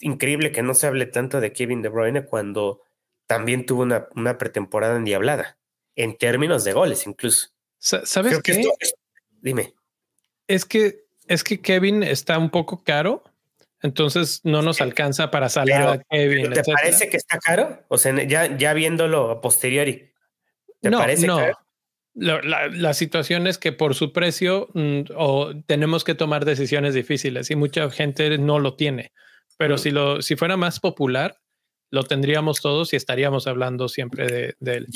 increíble 0.00 0.52
que 0.52 0.62
no 0.62 0.74
se 0.74 0.86
hable 0.86 1.06
tanto 1.06 1.40
de 1.40 1.52
Kevin 1.52 1.82
De 1.82 1.88
Bruyne 1.88 2.24
cuando 2.24 2.82
también 3.26 3.66
tuvo 3.66 3.82
una, 3.82 4.08
una 4.16 4.38
pretemporada 4.38 4.96
endiablada, 4.96 5.58
en 5.94 6.16
términos 6.16 6.64
de 6.64 6.72
goles 6.72 7.06
incluso. 7.06 7.48
¿Sabes 7.78 8.42
qué? 8.42 8.62
dime. 9.40 9.74
Es 10.46 10.64
que, 10.64 11.04
es 11.28 11.44
que 11.44 11.60
Kevin 11.60 12.02
está 12.02 12.38
un 12.38 12.50
poco 12.50 12.82
caro 12.82 13.22
entonces 13.82 14.40
no 14.44 14.62
nos 14.62 14.80
alcanza 14.80 15.30
para 15.30 15.48
salar 15.48 15.82
a 15.88 15.98
Kevin. 16.10 16.52
¿Te 16.52 16.62
parece 16.62 17.08
que 17.08 17.16
está 17.16 17.38
caro? 17.38 17.82
O 17.88 17.96
sea, 17.96 18.14
ya, 18.24 18.56
ya 18.56 18.74
viéndolo 18.74 19.30
a 19.30 19.40
posteriori. 19.40 20.12
¿Te 20.80 20.90
no, 20.90 20.98
parece 20.98 21.26
no. 21.26 21.40
La, 22.12 22.94
situación 22.94 23.46
es 23.46 23.56
que 23.56 23.72
por 23.72 23.94
su 23.94 24.12
precio 24.12 24.68
mm, 24.74 25.02
o 25.16 25.52
tenemos 25.66 26.04
que 26.04 26.14
tomar 26.14 26.44
decisiones 26.44 26.92
difíciles 26.92 27.50
y 27.50 27.56
mucha 27.56 27.88
gente 27.90 28.36
no 28.36 28.58
lo 28.58 28.74
tiene. 28.74 29.12
Pero 29.60 29.76
si, 29.76 29.90
lo, 29.90 30.22
si 30.22 30.36
fuera 30.36 30.56
más 30.56 30.80
popular, 30.80 31.38
lo 31.90 32.04
tendríamos 32.04 32.62
todos 32.62 32.94
y 32.94 32.96
estaríamos 32.96 33.46
hablando 33.46 33.88
siempre 33.88 34.26
de, 34.26 34.54
de 34.58 34.76
él. 34.78 34.86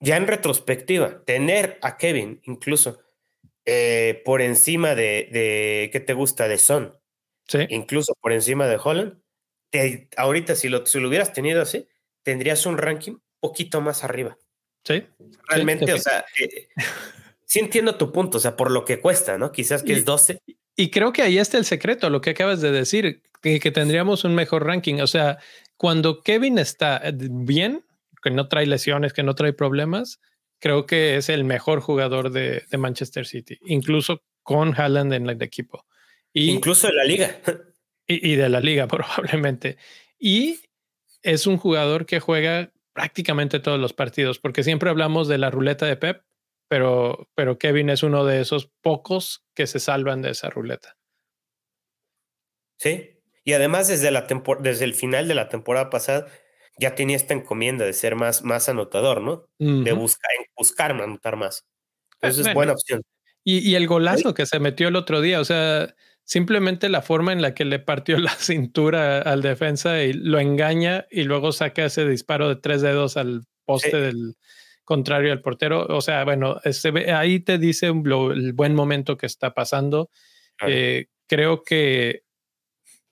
Ya 0.00 0.16
en 0.16 0.26
retrospectiva, 0.26 1.22
tener 1.26 1.78
a 1.82 1.98
Kevin 1.98 2.40
incluso 2.44 2.98
eh, 3.66 4.22
por 4.24 4.40
encima 4.40 4.94
de, 4.94 5.28
de, 5.30 5.90
¿qué 5.92 6.00
te 6.00 6.14
gusta? 6.14 6.48
De 6.48 6.56
Son 6.56 6.98
incluso 7.68 8.14
por 8.18 8.32
encima 8.32 8.66
de 8.66 8.80
Holland, 8.82 9.20
ahorita 10.16 10.54
si 10.54 10.70
lo, 10.70 10.86
si 10.86 10.98
lo 10.98 11.08
hubieras 11.08 11.34
tenido 11.34 11.60
así, 11.60 11.86
tendrías 12.22 12.64
un 12.64 12.78
ranking 12.78 13.18
poquito 13.38 13.82
más 13.82 14.02
arriba. 14.02 14.38
Sí. 14.82 15.04
Realmente, 15.46 15.92
o 15.92 15.98
sea, 15.98 16.24
eh, 16.40 16.68
sí 17.44 17.58
entiendo 17.58 17.96
tu 17.96 18.12
punto, 18.12 18.38
o 18.38 18.40
sea, 18.40 18.56
por 18.56 18.70
lo 18.70 18.86
que 18.86 18.98
cuesta, 18.98 19.36
¿no? 19.36 19.52
Quizás 19.52 19.82
que 19.82 19.92
es 19.92 20.06
12. 20.06 20.40
Y 20.76 20.90
creo 20.90 21.12
que 21.12 21.22
ahí 21.22 21.38
está 21.38 21.58
el 21.58 21.64
secreto, 21.64 22.10
lo 22.10 22.20
que 22.20 22.30
acabas 22.30 22.60
de 22.60 22.70
decir, 22.70 23.22
que, 23.42 23.60
que 23.60 23.70
tendríamos 23.70 24.24
un 24.24 24.34
mejor 24.34 24.66
ranking. 24.66 25.00
O 25.00 25.06
sea, 25.06 25.38
cuando 25.76 26.22
Kevin 26.22 26.58
está 26.58 27.02
bien, 27.14 27.84
que 28.22 28.30
no 28.30 28.48
trae 28.48 28.66
lesiones, 28.66 29.12
que 29.12 29.22
no 29.22 29.34
trae 29.34 29.52
problemas, 29.52 30.20
creo 30.58 30.86
que 30.86 31.16
es 31.16 31.28
el 31.28 31.44
mejor 31.44 31.80
jugador 31.80 32.30
de, 32.30 32.64
de 32.70 32.78
Manchester 32.78 33.26
City, 33.26 33.58
incluso 33.64 34.22
con 34.42 34.78
Haaland 34.78 35.12
en 35.12 35.28
el 35.28 35.42
equipo. 35.42 35.86
Incluso 36.32 36.86
de 36.88 36.94
la 36.94 37.04
liga. 37.04 37.40
Y, 38.08 38.36
de 38.36 38.48
la 38.48 38.60
liga, 38.60 38.86
probablemente. 38.86 39.78
Y 40.16 40.60
es 41.24 41.48
un 41.48 41.56
jugador 41.56 42.06
que 42.06 42.20
juega 42.20 42.70
prácticamente 42.92 43.58
todos 43.58 43.80
los 43.80 43.92
partidos, 43.92 44.38
porque 44.38 44.62
siempre 44.62 44.90
hablamos 44.90 45.26
de 45.26 45.38
la 45.38 45.50
ruleta 45.50 45.86
de 45.86 45.96
Pep, 45.96 46.22
pero, 46.68 47.28
pero 47.34 47.58
Kevin 47.58 47.90
es 47.90 48.02
uno 48.02 48.24
de 48.24 48.40
esos 48.40 48.70
pocos 48.82 49.44
que 49.54 49.66
se 49.66 49.80
salvan 49.80 50.22
de 50.22 50.30
esa 50.30 50.50
ruleta. 50.50 50.96
Sí, 52.78 53.20
y 53.44 53.52
además 53.52 53.88
desde, 53.88 54.10
la 54.10 54.26
desde 54.60 54.84
el 54.84 54.94
final 54.94 55.28
de 55.28 55.34
la 55.34 55.48
temporada 55.48 55.88
pasada 55.88 56.26
ya 56.78 56.94
tenía 56.94 57.16
esta 57.16 57.32
encomienda 57.32 57.84
de 57.84 57.92
ser 57.92 58.16
más, 58.16 58.42
más 58.42 58.68
anotador, 58.68 59.22
¿no? 59.22 59.48
De 59.58 59.92
buscar, 59.92 60.30
buscar 60.56 60.92
anotar 60.92 61.36
más. 61.36 61.64
Entonces 62.20 62.48
es 62.48 62.54
buena 62.54 62.72
opción. 62.72 63.02
Y, 63.44 63.58
y 63.58 63.76
el 63.76 63.86
golazo 63.86 64.34
que 64.34 64.44
se 64.44 64.58
metió 64.58 64.88
el 64.88 64.96
otro 64.96 65.20
día, 65.20 65.40
o 65.40 65.44
sea, 65.44 65.94
simplemente 66.24 66.88
la 66.88 67.00
forma 67.00 67.32
en 67.32 67.40
la 67.40 67.54
que 67.54 67.64
le 67.64 67.78
partió 67.78 68.18
la 68.18 68.34
cintura 68.34 69.22
al 69.22 69.40
defensa 69.40 70.02
y 70.02 70.12
lo 70.12 70.38
engaña 70.38 71.06
y 71.10 71.22
luego 71.22 71.52
saca 71.52 71.86
ese 71.86 72.06
disparo 72.06 72.48
de 72.48 72.56
tres 72.56 72.82
dedos 72.82 73.16
al 73.16 73.46
poste 73.64 73.96
del 73.96 74.36
contrario 74.86 75.32
al 75.32 75.42
portero. 75.42 75.84
O 75.88 76.00
sea, 76.00 76.24
bueno, 76.24 76.58
ahí 77.14 77.40
te 77.40 77.58
dice 77.58 77.88
el 77.88 78.52
buen 78.54 78.74
momento 78.74 79.18
que 79.18 79.26
está 79.26 79.52
pasando. 79.52 80.08
Eh, 80.66 81.08
creo 81.26 81.62
que 81.62 82.22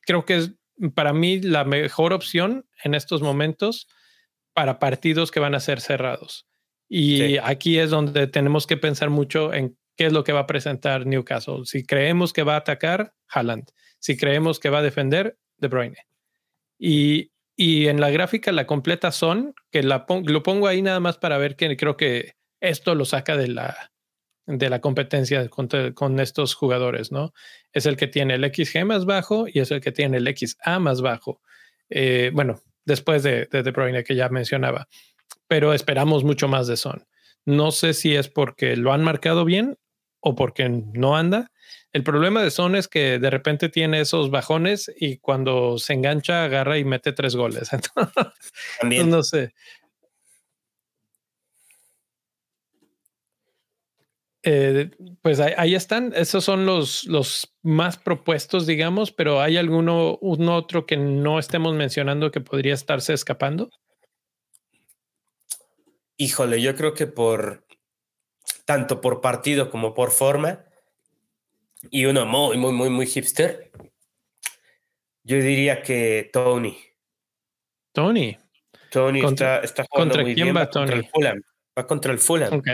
creo 0.01 0.25
que 0.25 0.37
es 0.37 0.53
para 0.95 1.13
mí 1.13 1.41
la 1.41 1.65
mejor 1.65 2.15
opción 2.15 2.67
en 2.83 2.95
estos 2.95 3.21
momentos 3.21 3.87
para 4.55 4.79
partidos 4.79 5.31
que 5.31 5.41
van 5.41 5.55
a 5.55 5.61
ser 5.61 5.81
cerrados. 5.81 6.47
Y 6.89 7.39
aquí 7.39 7.79
es 7.79 7.91
donde 7.91 8.29
tenemos 8.29 8.67
que 8.67 8.77
pensar 8.77 9.11
mucho 9.11 9.53
en 9.53 9.77
qué 9.97 10.07
es 10.07 10.13
lo 10.13 10.23
que 10.23 10.33
va 10.33 10.41
a 10.41 10.47
presentar 10.47 11.07
Newcastle. 11.07 11.65
Si 11.65 11.85
creemos 11.85 12.33
que 12.33 12.45
va 12.45 12.55
a 12.55 12.59
atacar, 12.59 13.15
Haaland. 13.29 13.71
Si 13.99 14.17
creemos 14.17 14.61
que 14.61 14.71
va 14.71 14.79
a 14.79 14.83
defender, 14.83 15.37
De 15.57 15.69
Bruyne. 15.69 15.97
Y, 16.79 17.33
y 17.57 17.87
en 17.87 18.01
la 18.01 18.11
gráfica 18.11 18.53
la 18.53 18.67
completa 18.67 19.13
son, 19.13 19.55
que 19.71 19.83
lo 19.83 20.43
pongo 20.43 20.67
ahí 20.67 20.83
nada 20.83 21.01
más 21.01 21.19
para 21.19 21.39
ver 21.39 21.57
que 21.57 21.77
creo 21.77 21.97
que 21.97 22.35
esto 22.61 22.95
lo 22.95 23.05
saca 23.05 23.37
de 23.37 23.49
la, 23.49 23.93
de 24.47 24.71
la 24.71 24.81
competencia 24.81 25.49
con, 25.49 25.69
con, 25.95 26.21
estos 26.21 26.55
jugadores, 26.55 27.13
¿no? 27.13 27.33
Es 27.73 27.87
el 27.87 27.97
que 27.97 28.07
tiene 28.07 28.35
el 28.35 28.45
XG 28.53 28.85
más 28.85 29.05
bajo 29.05 29.47
y 29.49 29.61
es 29.61 29.71
el 29.71 29.81
que 29.81 29.93
tiene 29.93 30.19
el 30.19 30.35
XA 30.37 30.79
más 30.79 31.01
bajo. 31.01 31.41
Eh, 31.91 32.31
bueno, 32.35 32.63
después 32.85 33.23
de, 33.23 33.47
de 33.47 33.63
De 33.63 34.05
que 34.05 34.15
ya 34.15 34.29
mencionaba, 34.29 34.89
pero 35.47 35.73
esperamos 35.73 36.25
mucho 36.25 36.49
más 36.49 36.67
de 36.67 36.77
Son. 36.77 37.07
No 37.45 37.73
sé 37.73 37.95
si 37.95 38.17
es 38.17 38.29
porque 38.29 38.77
lo 38.77 38.93
han 38.93 39.05
marcado 39.05 39.45
bien 39.45 39.77
o 40.21 40.35
porque 40.35 40.69
no 40.69 41.17
anda. 41.17 41.51
El 41.95 42.03
problema 42.03 42.43
de 42.43 42.51
Son 42.51 42.75
es 42.75 42.89
que 42.89 43.21
de 43.21 43.31
repente 43.31 43.69
tiene 43.69 44.01
esos 44.01 44.29
bajones 44.29 44.91
y 44.99 45.19
cuando 45.19 45.79
se 45.79 45.93
engancha 45.93 46.43
agarra 46.43 46.77
y 46.77 46.85
mete 46.85 47.13
tres 47.13 47.37
goles. 47.37 47.71
También. 48.81 49.09
No 49.09 49.23
sé. 49.23 49.55
Eh, 54.43 54.91
pues 55.23 55.39
ahí, 55.39 55.77
están. 55.77 56.13
Esos 56.17 56.43
son 56.43 56.67
los, 56.67 57.05
los 57.05 57.55
más 57.63 57.97
propuestos, 57.97 58.67
digamos, 58.67 59.13
pero 59.13 59.41
¿hay 59.41 59.57
alguno 59.57 60.19
un 60.21 60.49
otro 60.49 60.87
que 60.87 60.97
no 60.97 61.39
estemos 61.39 61.77
mencionando 61.77 62.33
que 62.33 62.41
podría 62.41 62.75
estarse 62.75 63.15
escapando? 63.15 63.71
Híjole, 66.17 66.61
yo 66.61 66.75
creo 66.75 66.93
que 66.93 67.07
por 67.07 67.65
tanto 68.65 69.01
por 69.01 69.21
partido 69.21 69.71
como 69.71 69.95
por 69.95 70.11
forma, 70.11 70.65
y 71.91 72.05
uno 72.05 72.27
muy, 72.27 72.57
muy, 72.57 72.73
muy, 72.73 72.91
muy 72.91 73.07
hipster, 73.07 73.71
yo 75.23 75.37
diría 75.37 75.83
que 75.83 76.31
Tony. 76.33 76.77
Tony. 77.93 78.37
Tony 78.91 79.25
está, 79.25 79.61
está 79.61 79.85
jugando 79.91 80.13
¿Contra 80.13 80.23
muy 80.23 80.35
quién 80.35 80.47
bien. 80.47 80.57
va 80.57 80.71
Tony? 80.71 80.87
Contra 80.87 80.99
el 80.99 81.11
Fulham. 81.11 81.43
Va 81.77 81.87
contra 81.87 82.13
el 82.13 82.19
Fulham. 82.19 82.55
Ok. 82.55 82.69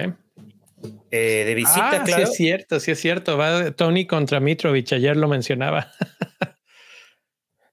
Eh, 1.11 1.45
de 1.47 1.55
visita, 1.55 2.03
ah, 2.03 2.05
claro. 2.05 2.27
Sí, 2.27 2.31
es 2.31 2.37
cierto, 2.37 2.81
sí 2.81 2.91
es 2.91 3.01
cierto. 3.01 3.37
Va 3.37 3.71
Tony 3.73 4.07
contra 4.07 4.41
Mitrovic, 4.41 4.93
ayer 4.93 5.17
lo 5.17 5.29
mencionaba. 5.29 5.93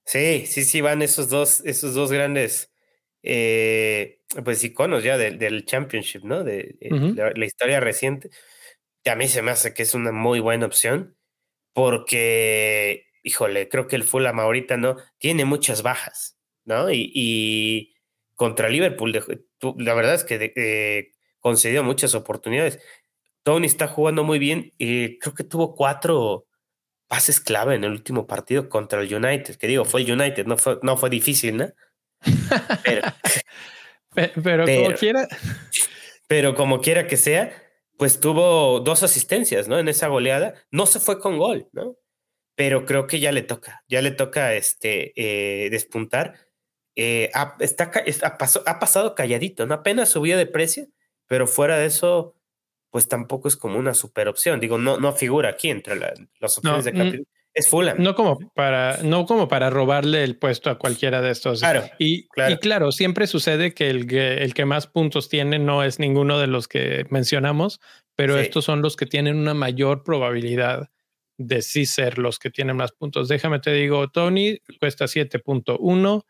sí, 0.04 0.46
sí, 0.46 0.64
sí, 0.64 0.80
van 0.80 1.02
esos 1.02 1.28
dos, 1.28 1.62
esos 1.64 1.94
dos 1.94 2.12
grandes 2.12 2.70
eh, 3.22 4.20
pues 4.44 4.62
iconos 4.64 5.02
ya 5.02 5.18
del 5.18 5.64
Championship, 5.64 6.24
¿no? 6.24 6.44
De, 6.44 6.76
eh, 6.80 7.32
la, 7.34 7.44
historia 7.44 7.80
reciente. 7.80 8.30
a 9.06 9.14
mí 9.16 9.26
se 9.28 9.42
me 9.42 9.50
hace 9.50 9.74
que 9.74 9.82
es 9.82 9.94
una 9.94 10.12
muy 10.12 10.40
buena 10.40 10.66
opción 10.66 11.17
porque, 11.78 13.06
híjole, 13.22 13.68
creo 13.68 13.86
que 13.86 13.94
el 13.94 14.02
Fulham 14.02 14.40
ahorita 14.40 14.76
no 14.76 14.96
tiene 15.18 15.44
muchas 15.44 15.82
bajas, 15.82 16.36
¿no? 16.64 16.90
Y, 16.90 17.94
contra 18.34 18.68
Liverpool, 18.68 19.12
la 19.76 19.94
verdad 19.94 20.14
es 20.14 20.24
que 20.24 20.52
eh, 20.56 21.12
concedió 21.38 21.84
muchas 21.84 22.16
oportunidades. 22.16 22.80
Tony 23.44 23.66
está 23.66 23.86
jugando 23.86 24.24
muy 24.24 24.40
bien 24.40 24.74
y 24.76 25.20
creo 25.20 25.34
que 25.34 25.44
tuvo 25.44 25.76
cuatro 25.76 26.48
pases 27.06 27.38
clave 27.38 27.76
en 27.76 27.84
el 27.84 27.92
último 27.92 28.26
partido 28.26 28.68
contra 28.68 29.00
el 29.00 29.14
United, 29.14 29.54
que 29.54 29.68
digo, 29.68 29.84
fue 29.84 30.02
el 30.02 30.10
United, 30.10 30.46
no 30.46 30.56
fue, 30.56 30.80
no 30.82 30.96
fue 30.96 31.10
difícil, 31.10 31.58
¿no? 31.58 31.68
Pero, 34.42 34.66
como 34.66 34.94
quiera. 34.96 35.28
Pero 36.26 36.56
como 36.56 36.80
quiera 36.80 37.06
que 37.06 37.16
sea, 37.16 37.67
pues 37.98 38.20
tuvo 38.20 38.78
dos 38.80 39.02
asistencias, 39.02 39.66
¿no? 39.66 39.78
En 39.78 39.88
esa 39.88 40.06
goleada. 40.06 40.54
No 40.70 40.86
se 40.86 41.00
fue 41.00 41.18
con 41.18 41.36
gol, 41.36 41.68
¿no? 41.72 41.96
Pero 42.54 42.86
creo 42.86 43.08
que 43.08 43.18
ya 43.18 43.32
le 43.32 43.42
toca, 43.42 43.84
ya 43.88 44.00
le 44.02 44.12
toca 44.12 44.54
este, 44.54 45.12
eh, 45.16 45.68
despuntar. 45.68 46.36
Eh, 46.94 47.28
ha, 47.34 47.56
está, 47.58 47.90
ha, 48.22 48.78
pasado 48.78 49.14
calladito, 49.16 49.66
¿no? 49.66 49.74
Apenas 49.74 50.10
subía 50.10 50.36
de 50.36 50.46
precio, 50.46 50.86
pero 51.26 51.48
fuera 51.48 51.76
de 51.76 51.86
eso, 51.86 52.36
pues 52.90 53.08
tampoco 53.08 53.48
es 53.48 53.56
como 53.56 53.78
una 53.78 53.94
super 53.94 54.28
opción. 54.28 54.60
Digo, 54.60 54.78
no, 54.78 54.98
no 54.98 55.12
figura 55.12 55.50
aquí 55.50 55.68
entre 55.68 55.96
las 55.96 56.56
opciones 56.56 56.84
de 56.84 56.92
mm, 56.92 56.96
capítulo. 56.96 57.24
Es 57.58 57.68
Fulham. 57.68 57.96
No 57.98 58.14
como 58.14 58.38
para, 58.54 59.02
no 59.02 59.26
como 59.26 59.48
para 59.48 59.68
robarle 59.68 60.22
el 60.22 60.36
puesto 60.36 60.70
a 60.70 60.78
cualquiera 60.78 61.20
de 61.20 61.32
estos. 61.32 61.60
Claro. 61.60 61.84
Y 61.98 62.28
claro, 62.28 62.54
y 62.54 62.56
claro 62.58 62.92
siempre 62.92 63.26
sucede 63.26 63.74
que 63.74 63.90
el, 63.90 64.06
que 64.06 64.34
el, 64.34 64.54
que 64.54 64.64
más 64.64 64.86
puntos 64.86 65.28
tiene 65.28 65.58
no 65.58 65.82
es 65.82 65.98
ninguno 65.98 66.38
de 66.38 66.46
los 66.46 66.68
que 66.68 67.04
mencionamos, 67.10 67.80
pero 68.14 68.38
estos 68.38 68.64
son 68.64 68.80
los 68.80 68.94
que 68.94 69.06
tienen 69.06 69.36
una 69.36 69.54
mayor 69.54 70.04
probabilidad 70.04 70.88
de 71.36 71.62
sí 71.62 71.86
ser 71.86 72.18
los 72.18 72.38
que 72.38 72.50
tienen 72.50 72.76
más 72.76 72.92
puntos. 72.92 73.28
Déjame 73.28 73.58
te 73.58 73.72
digo, 73.72 74.08
Tony 74.08 74.58
cuesta 74.78 75.06
7.1, 75.06 76.24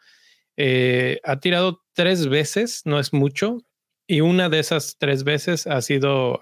eh, 0.57 1.21
ha 1.25 1.41
tirado 1.41 1.83
tres 1.93 2.29
veces, 2.29 2.83
no 2.85 2.99
es 2.99 3.13
mucho, 3.13 3.59
y 4.07 4.21
una 4.23 4.49
de 4.49 4.61
esas 4.61 4.97
tres 4.99 5.25
veces 5.25 5.67
ha 5.67 5.83
sido 5.83 6.41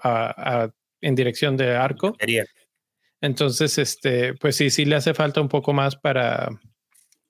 en 1.01 1.15
dirección 1.15 1.57
de 1.57 1.75
arco. 1.75 2.15
Entonces, 3.21 3.77
este, 3.77 4.33
pues 4.35 4.55
sí, 4.55 4.69
sí 4.69 4.85
le 4.85 4.95
hace 4.95 5.13
falta 5.13 5.41
un 5.41 5.49
poco 5.49 5.73
más 5.73 5.95
para, 5.95 6.49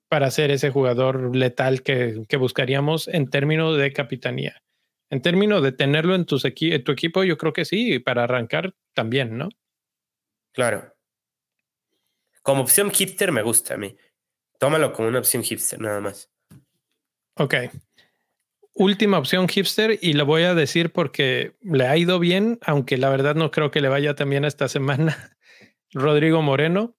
para 0.08 0.30
ser 0.30 0.50
ese 0.50 0.70
jugador 0.70 1.34
letal 1.34 1.82
que, 1.82 2.24
que 2.28 2.36
buscaríamos 2.36 3.08
en 3.08 3.30
términos 3.30 3.78
de 3.78 3.92
capitanía. 3.92 4.62
En 5.10 5.22
términos 5.22 5.62
de 5.62 5.72
tenerlo 5.72 6.14
en, 6.14 6.26
tus 6.26 6.44
en 6.44 6.84
tu 6.84 6.92
equipo, 6.92 7.24
yo 7.24 7.38
creo 7.38 7.52
que 7.52 7.64
sí, 7.64 7.94
y 7.94 7.98
para 7.98 8.24
arrancar 8.24 8.74
también, 8.94 9.38
¿no? 9.38 9.48
Claro. 10.52 10.94
Como 12.42 12.62
opción 12.62 12.90
hipster 12.90 13.32
me 13.32 13.42
gusta 13.42 13.74
a 13.74 13.76
mí. 13.78 13.96
Tómalo 14.58 14.92
como 14.92 15.08
una 15.08 15.20
opción 15.20 15.42
hipster, 15.42 15.80
nada 15.80 16.00
más. 16.00 16.30
Ok. 17.36 17.54
Última 18.74 19.18
opción 19.18 19.48
hipster, 19.48 19.98
y 20.02 20.12
lo 20.12 20.26
voy 20.26 20.42
a 20.42 20.54
decir 20.54 20.92
porque 20.92 21.56
le 21.62 21.86
ha 21.86 21.96
ido 21.96 22.18
bien, 22.18 22.58
aunque 22.62 22.96
la 22.98 23.08
verdad 23.08 23.34
no 23.34 23.50
creo 23.50 23.70
que 23.70 23.80
le 23.80 23.88
vaya 23.88 24.14
también 24.14 24.44
esta 24.44 24.68
semana. 24.68 25.36
Rodrigo 25.92 26.42
Moreno 26.42 26.96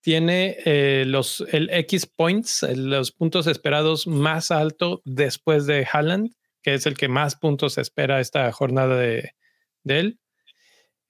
tiene 0.00 0.56
eh, 0.64 1.04
los 1.06 1.44
el 1.50 1.70
X 1.70 2.06
points, 2.06 2.66
los 2.74 3.12
puntos 3.12 3.46
esperados 3.46 4.06
más 4.06 4.50
alto 4.50 5.02
después 5.04 5.66
de 5.66 5.86
Haaland, 5.90 6.30
que 6.62 6.74
es 6.74 6.86
el 6.86 6.96
que 6.96 7.08
más 7.08 7.36
puntos 7.36 7.78
espera 7.78 8.20
esta 8.20 8.50
jornada 8.52 8.96
de, 8.96 9.32
él. 9.84 10.20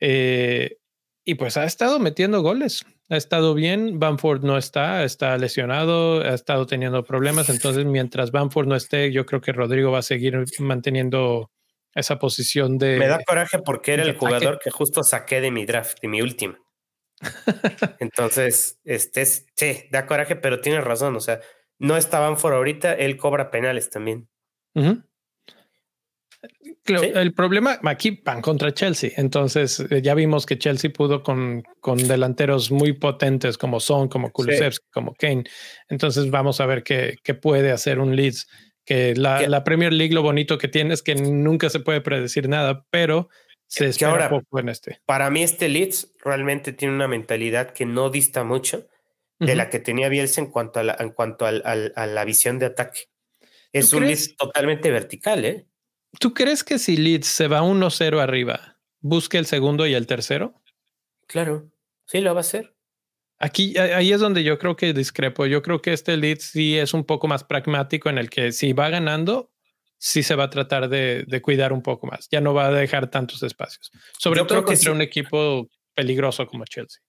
Eh, 0.00 0.78
y 1.24 1.34
pues 1.34 1.56
ha 1.56 1.64
estado 1.64 1.98
metiendo 1.98 2.40
goles 2.42 2.84
ha 3.10 3.16
estado 3.16 3.54
bien. 3.54 3.98
Bamford 3.98 4.44
no 4.44 4.58
está, 4.58 5.04
está 5.04 5.36
lesionado, 5.38 6.20
ha 6.20 6.34
estado 6.34 6.66
teniendo 6.66 7.04
problemas. 7.04 7.48
Entonces, 7.48 7.84
mientras 7.84 8.30
Bamford 8.30 8.66
no 8.66 8.76
esté, 8.76 9.12
yo 9.12 9.26
creo 9.26 9.40
que 9.40 9.52
Rodrigo 9.52 9.90
va 9.90 10.00
a 10.00 10.02
seguir 10.02 10.44
manteniendo 10.58 11.50
esa 11.94 12.18
posición 12.18 12.78
de. 12.78 12.98
Me 12.98 13.08
da 13.08 13.18
coraje 13.24 13.58
porque 13.58 13.94
era 13.94 14.02
el 14.02 14.16
jugador 14.16 14.58
que 14.62 14.70
justo 14.70 15.02
saqué 15.02 15.40
de 15.40 15.50
mi 15.50 15.64
draft, 15.64 15.98
de 16.00 16.08
mi 16.08 16.20
última. 16.20 16.58
Entonces, 17.98 18.78
este 18.84 19.22
es, 19.22 19.46
sí, 19.54 19.84
da 19.90 20.06
coraje, 20.06 20.36
pero 20.36 20.60
tienes 20.60 20.84
razón. 20.84 21.16
O 21.16 21.20
sea, 21.20 21.40
no 21.78 21.96
está 21.96 22.20
Bamford 22.20 22.54
ahorita, 22.54 22.92
él 22.94 23.16
cobra 23.16 23.50
penales 23.50 23.90
también. 23.90 24.28
El 26.86 27.34
problema 27.34 27.78
aquí 27.84 28.20
van 28.24 28.40
contra 28.40 28.72
Chelsea. 28.72 29.10
Entonces 29.16 29.80
eh, 29.90 30.00
ya 30.02 30.14
vimos 30.14 30.46
que 30.46 30.58
Chelsea 30.58 30.90
pudo 30.90 31.22
con, 31.22 31.62
con 31.80 31.98
delanteros 31.98 32.70
muy 32.70 32.92
potentes 32.92 33.58
como 33.58 33.80
Son, 33.80 34.08
como 34.08 34.30
Kulusevski, 34.30 34.86
como 34.90 35.14
Kane. 35.14 35.44
Entonces 35.88 36.30
vamos 36.30 36.60
a 36.60 36.66
ver 36.66 36.82
qué, 36.82 37.16
qué 37.22 37.34
puede 37.34 37.70
hacer 37.72 37.98
un 37.98 38.16
Leeds. 38.16 38.46
Que 38.84 39.14
la, 39.14 39.46
la, 39.48 39.64
Premier 39.64 39.92
League 39.92 40.14
lo 40.14 40.22
bonito 40.22 40.56
que 40.56 40.66
tiene 40.66 40.94
es 40.94 41.02
que 41.02 41.14
nunca 41.14 41.68
se 41.68 41.80
puede 41.80 42.00
predecir 42.00 42.48
nada, 42.48 42.86
pero 42.90 43.28
se 43.68 43.86
espera 43.86 44.10
ahora, 44.10 44.30
poco 44.30 44.58
en 44.58 44.70
este. 44.70 45.00
Para 45.06 45.30
mí 45.30 45.42
este 45.42 45.68
Leeds 45.68 46.14
realmente 46.24 46.72
tiene 46.72 46.94
una 46.94 47.06
mentalidad 47.06 47.72
que 47.72 47.86
no 47.86 48.10
dista 48.10 48.42
mucho 48.42 48.88
de 49.38 49.54
la 49.54 49.70
que 49.70 49.78
tenía 49.78 50.08
Bielsa 50.08 50.40
en 50.40 50.48
cuanto 50.48 50.80
a 50.80 50.82
la, 50.82 50.96
en 50.98 51.10
cuanto 51.10 51.46
a 51.46 51.52
la 51.52 52.24
visión 52.24 52.58
de 52.58 52.66
ataque. 52.66 53.02
Es 53.72 53.92
un 53.92 54.06
Leeds 54.06 54.36
totalmente 54.36 54.90
vertical, 54.90 55.44
¿eh? 55.44 55.66
¿Tú 56.18 56.34
crees 56.34 56.64
que 56.64 56.78
si 56.78 56.96
Leeds 56.96 57.28
se 57.28 57.46
va 57.46 57.62
1-0 57.62 58.20
arriba, 58.20 58.80
busque 59.00 59.38
el 59.38 59.46
segundo 59.46 59.86
y 59.86 59.94
el 59.94 60.06
tercero? 60.06 60.60
Claro, 61.26 61.70
sí 62.06 62.20
lo 62.20 62.34
va 62.34 62.40
a 62.40 62.42
hacer. 62.42 62.74
Aquí, 63.38 63.78
ahí 63.78 64.12
es 64.12 64.18
donde 64.18 64.42
yo 64.42 64.58
creo 64.58 64.74
que 64.74 64.92
discrepo. 64.92 65.46
Yo 65.46 65.62
creo 65.62 65.80
que 65.80 65.92
este 65.92 66.16
Leeds 66.16 66.44
sí 66.44 66.76
es 66.76 66.92
un 66.92 67.04
poco 67.04 67.28
más 67.28 67.44
pragmático 67.44 68.08
en 68.08 68.18
el 68.18 68.30
que 68.30 68.50
si 68.50 68.72
va 68.72 68.88
ganando, 68.88 69.52
sí 69.98 70.22
se 70.22 70.34
va 70.34 70.44
a 70.44 70.50
tratar 70.50 70.88
de, 70.88 71.40
cuidar 71.42 71.72
un 71.72 71.82
poco 71.82 72.06
más. 72.06 72.28
Ya 72.30 72.40
no 72.40 72.54
va 72.54 72.66
a 72.66 72.72
dejar 72.72 73.10
tantos 73.10 73.42
espacios. 73.42 73.90
Sobre 74.18 74.44
todo 74.44 74.64
contra 74.64 74.92
un 74.92 75.02
equipo 75.02 75.68
peligroso 75.94 76.46
como 76.46 76.64
Chelsea. 76.64 77.00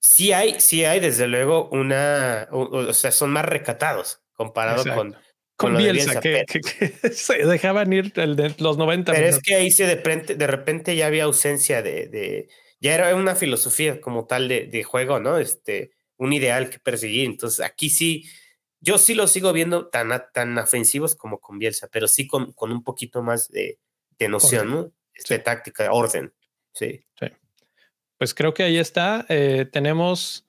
Sí 0.00 0.32
hay, 0.32 0.58
sí 0.60 0.84
hay, 0.84 0.98
desde 0.98 1.28
luego, 1.28 1.68
una, 1.70 2.48
o, 2.50 2.92
sea, 2.94 3.12
son 3.12 3.30
más 3.30 3.44
recatados 3.44 4.22
comparado 4.32 4.82
con, 4.94 5.14
con, 5.56 5.76
Bielsa, 5.76 6.20
que, 6.20 6.46
se 7.12 7.46
dejaban 7.46 7.92
ir 7.92 8.10
el 8.16 8.34
de 8.34 8.54
los 8.58 8.78
90 8.78 9.12
Pero 9.12 9.26
es 9.26 9.40
que 9.42 9.56
ahí 9.56 9.70
se 9.70 9.86
de 9.86 9.96
repente, 9.96 10.34
de 10.36 10.46
repente 10.46 10.96
ya 10.96 11.06
había 11.06 11.24
ausencia 11.24 11.82
de, 11.82 12.48
ya 12.80 12.94
era 12.94 13.14
una 13.14 13.34
filosofía 13.34 14.00
como 14.00 14.24
tal 14.26 14.48
de, 14.48 14.82
juego, 14.84 15.20
¿no? 15.20 15.36
Este, 15.36 15.90
un 16.16 16.32
ideal 16.32 16.70
que 16.70 16.78
perseguir. 16.78 17.26
Entonces 17.26 17.60
aquí 17.60 17.90
sí, 17.90 18.24
yo 18.80 18.98
sí 18.98 19.14
lo 19.14 19.26
sigo 19.26 19.52
viendo 19.52 19.88
tan, 19.88 20.10
tan 20.32 20.58
ofensivos 20.58 21.14
como 21.14 21.38
con 21.38 21.58
Bielsa, 21.58 21.88
pero 21.92 22.08
sí 22.08 22.26
con, 22.26 22.52
con 22.52 22.72
un 22.72 22.82
poquito 22.82 23.22
más 23.22 23.48
de, 23.48 23.78
noción, 24.28 24.70
¿no? 24.70 24.92
Este, 25.14 25.38
táctica, 25.38 25.90
orden. 25.92 26.32
Sí. 26.74 27.04
Pues 28.18 28.34
creo 28.34 28.52
que 28.52 28.62
ahí 28.62 28.78
está. 28.78 29.24
Eh, 29.28 29.66
tenemos. 29.70 30.46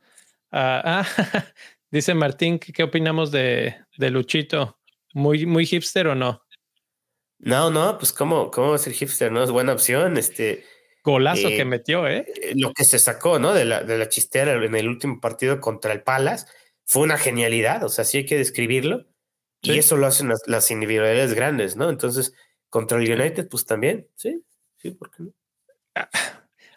ah, 0.52 1.06
dice 1.92 2.14
Martín, 2.14 2.60
¿qué, 2.60 2.84
opinamos 2.84 3.32
de, 3.32 3.76
de 3.98 4.10
Luchito? 4.10 4.78
¿Muy, 5.14 5.46
muy 5.46 5.66
hipster 5.66 6.08
o 6.08 6.16
no? 6.16 6.44
No, 7.40 7.72
no, 7.72 7.98
pues 7.98 8.14
cómo, 8.14 8.52
cómo 8.52 8.70
va 8.70 8.76
a 8.76 8.80
ser 8.80 8.94
hipster, 8.94 9.32
¿no? 9.32 9.44
Es 9.44 9.52
buena 9.52 9.74
opción. 9.74 10.18
Este 10.18 10.64
golazo 11.04 11.48
que 11.48 11.62
eh, 11.62 11.66
metió, 11.66 12.08
¿eh? 12.08 12.26
¿eh? 12.42 12.54
Lo 12.56 12.74
que 12.74 12.86
se 12.86 13.00
sacó, 13.00 13.40
¿no? 13.40 13.54
De 13.54 13.66
la, 13.66 13.84
de 13.84 13.98
la 13.98 14.10
chistera 14.10 14.54
en 14.54 14.76
el 14.76 14.88
último 14.88 15.20
partido 15.20 15.60
contra 15.60 15.92
el 15.92 16.04
Palas 16.04 16.48
fue 16.92 17.04
una 17.04 17.18
genialidad, 17.18 17.86
o 17.86 17.88
sea, 17.88 18.04
sí 18.04 18.18
hay 18.18 18.26
que 18.26 18.38
describirlo. 18.38 19.08
Y 19.62 19.78
eso 19.78 19.96
lo 19.96 20.08
hacen 20.08 20.30
las, 20.46 20.72
individualidades 20.72 21.34
grandes, 21.34 21.78
¿no? 21.78 21.90
Entonces, 21.90 22.34
contra 22.68 23.02
el 23.02 23.10
United, 23.10 23.48
pues 23.48 23.66
también, 23.66 24.10
sí, 24.16 24.44
sí, 24.76 24.92
¿por 24.92 25.10
qué 25.10 25.24
no? 25.24 25.32
Ah, 25.96 26.10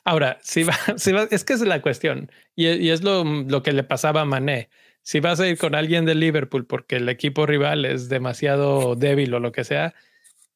ahora, 0.04 0.38
si 0.40 0.62
va, 0.62 0.76
si 0.98 1.10
va, 1.10 1.26
es 1.32 1.42
que 1.42 1.54
es 1.54 1.62
la 1.62 1.82
cuestión, 1.82 2.30
y, 2.54 2.68
y 2.68 2.90
es 2.90 3.02
lo, 3.02 3.24
lo, 3.24 3.64
que 3.64 3.72
le 3.72 3.82
pasaba 3.82 4.20
a 4.20 4.24
Mané 4.24 4.70
si 5.02 5.18
vas 5.18 5.40
a 5.40 5.48
ir 5.48 5.58
con 5.58 5.74
alguien 5.74 6.04
de 6.04 6.14
Liverpool 6.14 6.64
porque 6.64 6.96
el 6.96 7.08
equipo 7.08 7.44
rival 7.44 7.84
es 7.84 8.08
demasiado 8.08 8.94
débil 8.94 9.34
o 9.34 9.40
lo 9.40 9.50
que 9.50 9.64
sea, 9.64 9.94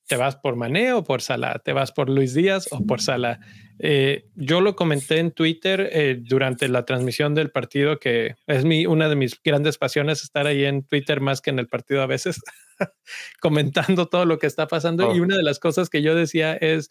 te 0.08 0.16
vas 0.16 0.36
por 0.36 0.56
Mané 0.56 0.94
o 0.94 1.04
por 1.04 1.20
Salah, 1.20 1.58
te 1.58 1.74
vas 1.74 1.92
por 1.92 2.08
Luis 2.08 2.32
Díaz 2.32 2.66
o 2.70 2.84
por 2.84 3.02
Salah. 3.02 3.40
Eh, 3.78 4.24
yo 4.34 4.62
lo 4.62 4.74
comenté 4.74 5.18
en 5.18 5.32
Twitter 5.32 5.90
eh, 5.92 6.18
durante 6.18 6.66
la 6.68 6.86
transmisión 6.86 7.34
del 7.34 7.50
partido, 7.50 7.98
que 7.98 8.34
es 8.46 8.64
mi, 8.64 8.86
una 8.86 9.10
de 9.10 9.16
mis 9.16 9.40
grandes 9.42 9.76
pasiones 9.76 10.22
estar 10.22 10.46
ahí 10.46 10.64
en 10.64 10.82
Twitter 10.82 11.20
más 11.20 11.42
que 11.42 11.50
en 11.50 11.58
el 11.58 11.68
partido 11.68 12.00
a 12.00 12.06
veces, 12.06 12.40
comentando 13.40 14.06
todo 14.06 14.24
lo 14.24 14.38
que 14.38 14.46
está 14.46 14.66
pasando. 14.66 15.14
Y 15.14 15.20
oh. 15.20 15.22
una 15.22 15.36
de 15.36 15.42
las 15.42 15.58
cosas 15.58 15.90
que 15.90 16.00
yo 16.00 16.14
decía 16.14 16.54
es, 16.54 16.88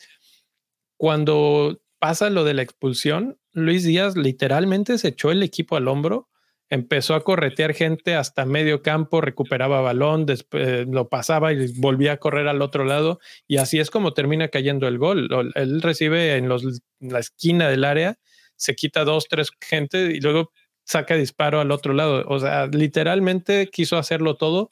cuando 0.96 1.82
pasa 1.98 2.30
lo 2.30 2.44
de 2.44 2.54
la 2.54 2.62
expulsión, 2.62 3.40
Luis 3.52 3.84
Díaz 3.84 4.16
literalmente 4.16 5.00
se 5.00 5.08
echó 5.08 5.32
el 5.32 5.42
equipo 5.42 5.76
al 5.76 5.88
hombro 5.88 6.30
empezó 6.70 7.16
a 7.16 7.24
corretear 7.24 7.74
gente 7.74 8.16
hasta 8.16 8.46
medio 8.46 8.82
campo, 8.82 9.22
recuperaba 9.22 9.82
balón, 9.82 10.26
después 10.26 10.88
lo 10.88 11.08
pasaba 11.08 11.54
y 11.54 11.72
volvía 11.80 12.14
a 12.14 12.18
correr 12.18 12.48
al 12.48 12.62
otro 12.62 12.84
lado 12.84 13.20
y 13.48 13.58
así 13.58 13.80
es 13.80 13.90
como 13.90 14.14
termina 14.14 14.50
cayendo 14.50 14.88
el 14.88 14.98
gol. 14.98 15.30
Él 15.56 15.82
recibe 15.82 16.36
en, 16.36 16.50
la 17.00 17.20
esquina 17.20 17.70
del 17.70 17.86
área, 17.86 18.18
se 18.56 18.76
quita 18.76 19.06
dos, 19.06 19.28
tres 19.30 19.50
gente 19.62 20.12
y 20.14 20.20
luego 20.20 20.52
saca 20.84 21.16
disparo 21.16 21.62
al 21.62 21.72
otro 21.72 21.94
lado. 21.94 22.24
O 22.28 22.40
sea, 22.40 22.68
literalmente 22.68 23.68
quiso 23.68 23.98
hacerlo 23.98 24.36
todo. 24.36 24.70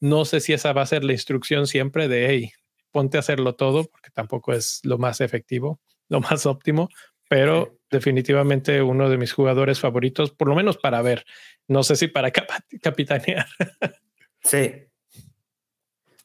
No 0.00 0.24
sé 0.24 0.40
si 0.40 0.52
esa 0.52 0.72
va 0.72 0.82
a 0.82 0.86
ser 0.86 1.04
la 1.04 1.12
instrucción 1.12 1.66
siempre 1.66 2.08
de, 2.08 2.28
hey, 2.28 2.52
ponte 2.90 3.16
a 3.16 3.20
hacerlo 3.20 3.54
todo, 3.54 3.84
porque 3.84 4.10
tampoco 4.10 4.52
es 4.52 4.80
lo 4.84 4.98
más 4.98 5.20
efectivo, 5.20 5.80
lo 6.08 6.20
más 6.20 6.46
óptimo, 6.46 6.88
pero 7.28 7.77
definitivamente 7.90 8.82
uno 8.82 9.08
de 9.08 9.18
mis 9.18 9.32
jugadores 9.32 9.80
favoritos, 9.80 10.30
por 10.30 10.48
lo 10.48 10.54
menos 10.54 10.76
para 10.76 11.02
ver. 11.02 11.24
No 11.66 11.82
sé 11.82 11.96
si 11.96 12.08
para 12.08 12.30
capitanear. 12.82 13.46
sí. 14.42 14.84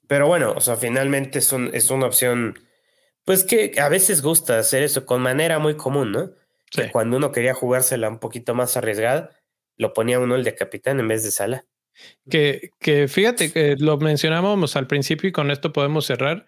Pero 0.08 0.28
bueno, 0.28 0.54
o 0.56 0.62
sea, 0.62 0.76
finalmente 0.76 1.40
es, 1.40 1.52
un, 1.54 1.70
es 1.74 1.90
una 1.90 2.06
opción, 2.06 2.60
pues 3.24 3.44
que 3.44 3.72
a 3.80 3.90
veces 3.90 4.22
gusta 4.22 4.60
hacer 4.60 4.84
eso 4.84 5.06
con 5.06 5.22
manera 5.22 5.60
muy 5.60 5.76
común, 5.76 6.12
¿no? 6.12 6.32
Que 6.70 6.92
cuando 6.92 7.18
uno 7.18 7.32
quería 7.32 7.54
jugársela 7.54 8.10
un 8.10 8.20
poquito 8.20 8.54
más 8.54 8.76
arriesgada, 8.78 9.30
lo 9.78 9.94
ponía 9.94 10.20
uno 10.20 10.36
el 10.36 10.44
de 10.44 10.56
capitán 10.56 11.00
en 11.00 11.08
vez 11.08 11.24
de 11.24 11.32
sala. 11.32 11.66
Que, 12.30 12.72
que 12.80 13.08
fíjate 13.08 13.52
que 13.52 13.76
lo 13.78 13.98
mencionábamos 13.98 14.76
al 14.76 14.88
principio 14.88 15.30
y 15.30 15.32
con 15.32 15.52
esto 15.52 15.72
podemos 15.72 16.06
cerrar 16.06 16.46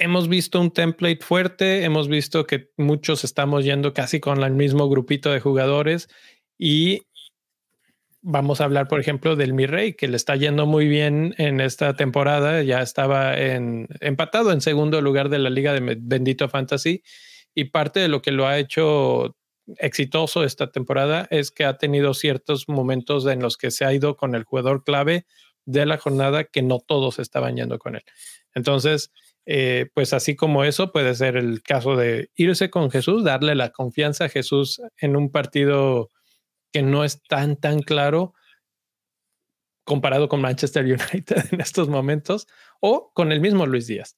hemos 0.00 0.28
visto 0.28 0.60
un 0.60 0.72
template 0.72 1.20
fuerte, 1.20 1.84
hemos 1.84 2.08
visto 2.08 2.46
que 2.46 2.70
muchos 2.76 3.22
estamos 3.22 3.64
yendo 3.64 3.92
casi 3.92 4.18
con 4.18 4.42
el 4.42 4.52
mismo 4.52 4.88
grupito 4.88 5.30
de 5.30 5.40
jugadores 5.40 6.08
y 6.58 7.02
vamos 8.22 8.60
a 8.60 8.64
hablar, 8.64 8.88
por 8.88 8.98
ejemplo, 8.98 9.36
del 9.36 9.52
Mirrey, 9.52 9.94
que 9.94 10.08
le 10.08 10.16
está 10.16 10.36
yendo 10.36 10.66
muy 10.66 10.88
bien 10.88 11.34
en 11.38 11.60
esta 11.60 11.94
temporada, 11.94 12.62
ya 12.62 12.80
estaba 12.80 13.38
en, 13.38 13.88
empatado 14.00 14.52
en 14.52 14.62
segundo 14.62 15.00
lugar 15.02 15.28
de 15.28 15.38
la 15.38 15.50
liga 15.50 15.72
de 15.72 15.96
Bendito 16.00 16.48
Fantasy 16.48 17.02
y 17.54 17.64
parte 17.64 18.00
de 18.00 18.08
lo 18.08 18.22
que 18.22 18.32
lo 18.32 18.46
ha 18.46 18.58
hecho 18.58 19.36
exitoso 19.78 20.44
esta 20.44 20.70
temporada 20.70 21.28
es 21.30 21.50
que 21.50 21.64
ha 21.64 21.76
tenido 21.76 22.14
ciertos 22.14 22.68
momentos 22.68 23.26
en 23.26 23.40
los 23.40 23.56
que 23.56 23.70
se 23.70 23.84
ha 23.84 23.92
ido 23.92 24.16
con 24.16 24.34
el 24.34 24.44
jugador 24.44 24.82
clave 24.82 25.26
de 25.66 25.86
la 25.86 25.98
jornada 25.98 26.44
que 26.44 26.62
no 26.62 26.80
todos 26.80 27.18
estaban 27.18 27.56
yendo 27.56 27.78
con 27.78 27.96
él. 27.96 28.02
Entonces, 28.54 29.12
eh, 29.46 29.90
pues 29.94 30.12
así 30.12 30.36
como 30.36 30.64
eso 30.64 30.92
puede 30.92 31.14
ser 31.14 31.36
el 31.36 31.62
caso 31.62 31.96
de 31.96 32.30
irse 32.34 32.70
con 32.70 32.90
Jesús, 32.90 33.24
darle 33.24 33.54
la 33.54 33.70
confianza 33.70 34.26
a 34.26 34.28
Jesús 34.28 34.80
en 34.98 35.16
un 35.16 35.30
partido 35.30 36.08
que 36.72 36.82
no 36.82 37.04
es 37.04 37.22
tan, 37.22 37.56
tan 37.56 37.80
claro 37.80 38.34
comparado 39.84 40.28
con 40.28 40.40
Manchester 40.40 40.84
United 40.84 41.36
en 41.52 41.60
estos 41.60 41.88
momentos 41.88 42.46
o 42.80 43.12
con 43.12 43.32
el 43.32 43.40
mismo 43.40 43.66
Luis 43.66 43.86
Díaz. 43.86 44.16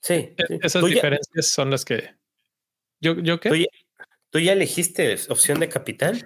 Sí. 0.00 0.14
E, 0.14 0.36
esas 0.62 0.84
diferencias 0.84 1.48
son 1.48 1.70
las 1.70 1.84
que 1.84 2.14
yo, 3.00 3.18
yo 3.20 3.40
qué. 3.40 3.66
¿Tú 4.30 4.38
ya, 4.38 4.52
elegiste 4.52 5.16
opción 5.28 5.60
de 5.60 5.68
capitán? 5.68 6.22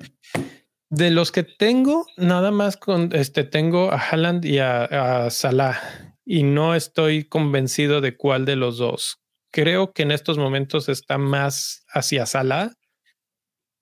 De 0.92 1.10
los 1.10 1.32
que 1.32 1.42
tengo, 1.42 2.06
nada 2.18 2.50
más 2.50 2.76
con 2.76 3.14
este 3.14 3.44
tengo 3.44 3.90
a 3.90 3.96
Haaland 3.96 4.44
y 4.44 4.58
a 4.58 5.28
Salah 5.30 5.80
y 6.24 6.42
no 6.42 6.74
estoy 6.74 7.24
convencido 7.24 8.02
de 8.02 8.14
cuál 8.16 8.44
de 8.44 8.56
los 8.56 8.76
dos. 8.76 9.22
Creo 9.50 9.92
que 9.92 10.02
en 10.02 10.10
estos 10.10 10.36
momentos 10.36 10.90
está 10.90 11.16
más 11.16 11.86
hacia 11.88 12.26
Salah 12.26 12.74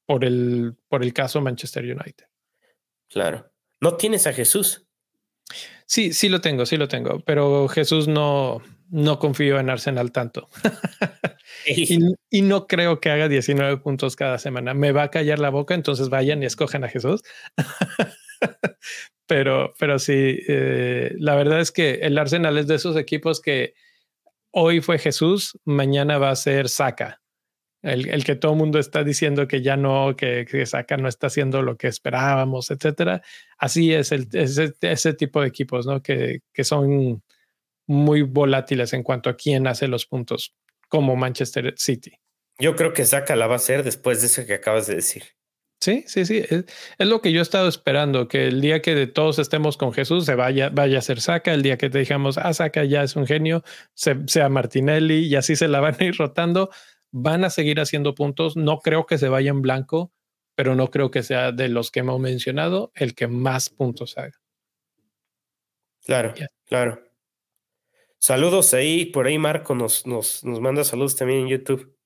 por 0.06 0.24
el, 0.24 0.76
por 0.88 1.02
el 1.02 1.12
caso 1.12 1.40
Manchester 1.40 1.84
United. 1.84 2.26
Claro. 3.08 3.52
¿No 3.80 3.96
tienes 3.96 4.28
a 4.28 4.32
Jesús? 4.32 4.86
Sí, 5.86 6.12
sí 6.12 6.28
lo 6.28 6.40
tengo, 6.40 6.64
sí 6.64 6.76
lo 6.76 6.86
tengo, 6.86 7.18
pero 7.26 7.66
Jesús 7.66 8.06
no, 8.06 8.62
no 8.90 9.18
confío 9.18 9.58
en 9.58 9.70
Arsenal 9.70 10.12
tanto. 10.12 10.48
y, 11.66 11.98
y, 12.30 12.42
no 12.42 12.66
creo 12.66 13.00
que 13.00 13.10
haga 13.10 13.28
19 13.28 13.78
puntos 13.78 14.16
cada 14.16 14.38
semana. 14.38 14.74
Me 14.74 14.92
va 14.92 15.04
a 15.04 15.10
callar 15.10 15.38
la 15.38 15.50
boca, 15.50 15.74
entonces 15.74 16.08
vayan 16.08 16.42
y 16.42 16.46
escojan 16.46 16.84
a 16.84 16.88
Jesús. 16.88 17.22
pero, 19.26 19.72
pero 19.78 19.98
sí, 19.98 20.40
eh, 20.48 21.14
la 21.18 21.36
verdad 21.36 21.60
es 21.60 21.70
que 21.70 21.94
el 22.02 22.18
Arsenal 22.18 22.58
es 22.58 22.66
de 22.66 22.74
esos 22.74 22.96
equipos 22.96 23.40
que 23.40 23.74
hoy 24.50 24.80
fue 24.80 24.98
Jesús, 24.98 25.58
mañana 25.64 26.18
va 26.18 26.30
a 26.30 26.36
ser 26.36 26.68
Saka. 26.68 27.20
El, 27.82 28.24
que 28.24 28.36
todo 28.36 28.52
el 28.52 28.58
mundo 28.58 28.78
está 28.78 29.04
diciendo 29.04 29.48
que 29.48 29.62
ya 29.62 29.74
no, 29.74 30.14
que, 30.14 30.44
que 30.44 30.66
Saka 30.66 30.98
no 30.98 31.08
está 31.08 31.28
haciendo 31.28 31.62
lo 31.62 31.78
que 31.78 31.86
esperábamos, 31.86 32.70
etcétera. 32.70 33.22
Así 33.56 33.94
es 33.94 34.12
el, 34.12 34.28
ese, 34.32 34.74
ese 34.82 35.14
tipo 35.14 35.40
de 35.40 35.48
equipos, 35.48 35.86
¿no? 35.86 36.02
Que, 36.02 36.40
que 36.52 36.64
son 36.64 37.22
muy 37.90 38.22
volátiles 38.22 38.92
en 38.92 39.02
cuanto 39.02 39.28
a 39.28 39.36
quién 39.36 39.66
hace 39.66 39.88
los 39.88 40.06
puntos, 40.06 40.54
como 40.88 41.16
Manchester 41.16 41.74
City. 41.76 42.12
Yo 42.60 42.76
creo 42.76 42.92
que 42.92 43.04
Saka 43.04 43.34
la 43.34 43.48
va 43.48 43.54
a 43.54 43.56
hacer 43.56 43.82
después 43.82 44.20
de 44.20 44.28
eso 44.28 44.46
que 44.46 44.54
acabas 44.54 44.86
de 44.86 44.94
decir. 44.94 45.24
Sí, 45.80 46.04
sí, 46.06 46.24
sí. 46.24 46.44
Es, 46.48 46.64
lo 46.98 47.20
que 47.20 47.32
yo 47.32 47.40
he 47.40 47.42
estado 47.42 47.68
esperando, 47.68 48.28
que 48.28 48.46
el 48.46 48.60
día 48.60 48.80
que 48.80 49.08
todos 49.08 49.40
estemos 49.40 49.76
con 49.76 49.92
Jesús 49.92 50.24
se 50.24 50.36
vaya, 50.36 50.68
vaya 50.68 50.98
a 50.98 51.02
ser 51.02 51.20
Saca, 51.20 51.52
el 51.52 51.62
día 51.62 51.78
que 51.78 51.90
te 51.90 51.98
digamos, 51.98 52.38
ah, 52.38 52.54
Saca 52.54 52.84
ya 52.84 53.02
es 53.02 53.16
un 53.16 53.26
genio, 53.26 53.64
sea 53.94 54.48
Martinelli 54.48 55.26
y 55.26 55.34
así 55.34 55.56
se 55.56 55.66
la 55.66 55.80
van 55.80 55.96
a 55.98 56.04
ir 56.04 56.16
rotando, 56.16 56.70
van 57.10 57.42
a 57.42 57.50
seguir 57.50 57.80
haciendo 57.80 58.14
puntos. 58.14 58.56
No 58.56 58.78
creo 58.78 59.06
que 59.06 59.18
se 59.18 59.28
vaya 59.28 59.50
en 59.50 59.62
blanco, 59.62 60.12
pero 60.54 60.76
no 60.76 60.90
creo 60.90 61.10
que 61.10 61.24
sea 61.24 61.50
de 61.50 61.68
los 61.68 61.90
que 61.90 62.00
hemos 62.00 62.20
mencionado 62.20 62.92
el 62.94 63.16
que 63.16 63.26
más 63.26 63.68
puntos 63.68 64.16
haga. 64.16 64.38
Claro, 66.04 66.34
claro. 66.66 67.09
Saludos 68.20 68.74
ahí, 68.74 69.06
por 69.06 69.26
ahí 69.26 69.38
Marco 69.38 69.74
nos, 69.74 70.06
nos, 70.06 70.44
nos 70.44 70.60
manda 70.60 70.84
saludos 70.84 71.16
también 71.16 71.40
en 71.40 71.48
YouTube. 71.48 71.96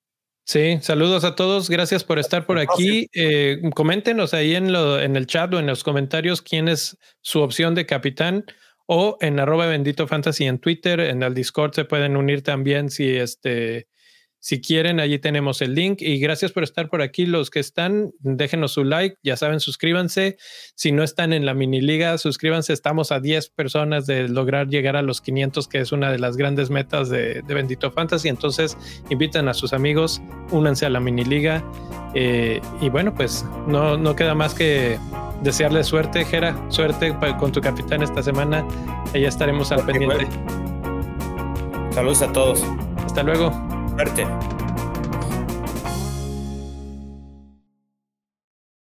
Sí, 0.47 0.79
saludos 0.81 1.25
a 1.25 1.35
todos. 1.35 1.69
Gracias 1.69 2.05
por 2.05 2.19
estar 2.19 2.47
por 2.47 2.59
aquí. 2.59 3.09
Eh, 3.15 3.61
coméntenos 3.75 4.33
ahí 4.33 4.55
en, 4.55 4.73
lo, 4.73 5.01
en 5.01 5.17
el 5.17 5.27
chat 5.27 5.53
o 5.55 5.59
en 5.59 5.67
los 5.67 5.83
comentarios 5.83 6.41
quién 6.41 6.69
es 6.69 6.97
su 7.21 7.41
opción 7.41 7.75
de 7.75 7.87
capitán 7.87 8.45
o 8.87 9.17
en 9.21 9.41
arroba 9.41 9.67
bendito 9.67 10.07
fantasy 10.07 10.45
en 10.45 10.59
Twitter, 10.59 11.01
en 11.01 11.23
el 11.23 11.35
Discord 11.35 11.73
se 11.73 11.85
pueden 11.85 12.17
unir 12.17 12.43
también 12.43 12.91
si 12.91 13.17
este 13.17 13.89
si 14.45 14.61
quieren, 14.61 15.01
allí 15.01 15.19
tenemos 15.19 15.63
el 15.63 15.75
link. 15.75 16.03
Y 16.03 16.19
gracias 16.19 16.53
por 16.53 16.65
estar 16.65 16.91
por 16.91 17.01
aquí. 17.01 17.25
Los 17.25 17.49
que 17.49 17.61
están, 17.61 18.13
déjenos 18.19 18.73
su 18.73 18.85
like. 18.85 19.17
Ya 19.23 19.39
saben, 19.39 19.59
suscríbanse. 19.59 20.37
Si 20.75 20.93
no 20.93 21.03
están 21.03 21.33
en 21.33 21.47
la 21.47 21.55
mini 21.55 21.81
liga, 21.81 22.19
suscríbanse. 22.19 22.75
Estamos 22.75 23.11
a 23.11 23.21
10 23.21 23.49
personas 23.49 24.05
de 24.05 24.29
lograr 24.29 24.69
llegar 24.69 24.97
a 24.97 25.03
los 25.03 25.23
500, 25.23 25.67
que 25.67 25.79
es 25.79 25.93
una 25.93 26.13
de 26.13 26.19
las 26.19 26.37
grandes 26.37 26.69
metas 26.69 27.09
de, 27.09 27.41
Bendito 27.49 27.91
Fantasy. 27.91 28.29
Entonces, 28.29 28.77
invitan 29.09 29.49
a 29.49 29.55
sus 29.55 29.73
amigos, 29.73 30.21
únanse 30.51 30.85
a 30.85 30.91
la 30.91 31.01
mini 31.01 31.25
liga. 31.25 31.65
Eh, 32.15 32.61
y 32.83 32.91
bueno, 32.91 33.15
pues 33.15 33.47
no, 33.67 33.97
no 33.97 34.15
queda 34.15 34.35
más 34.35 34.53
que 34.53 34.99
desearle 35.43 35.83
suerte, 35.85 36.23
Jera. 36.23 36.55
Suerte 36.69 37.17
con 37.39 37.51
tu 37.51 37.63
capitán 37.63 38.03
esta 38.03 38.23
semana. 38.23 38.63
Allá 39.15 39.27
estaremos 39.27 39.73
al 39.73 39.87
pendiente. 39.87 40.27
Saludos 41.95 42.21
a 42.21 42.31
todos. 42.31 42.63
Hasta 43.07 43.23
luego. 43.23 43.75
Suerte. 43.97 44.64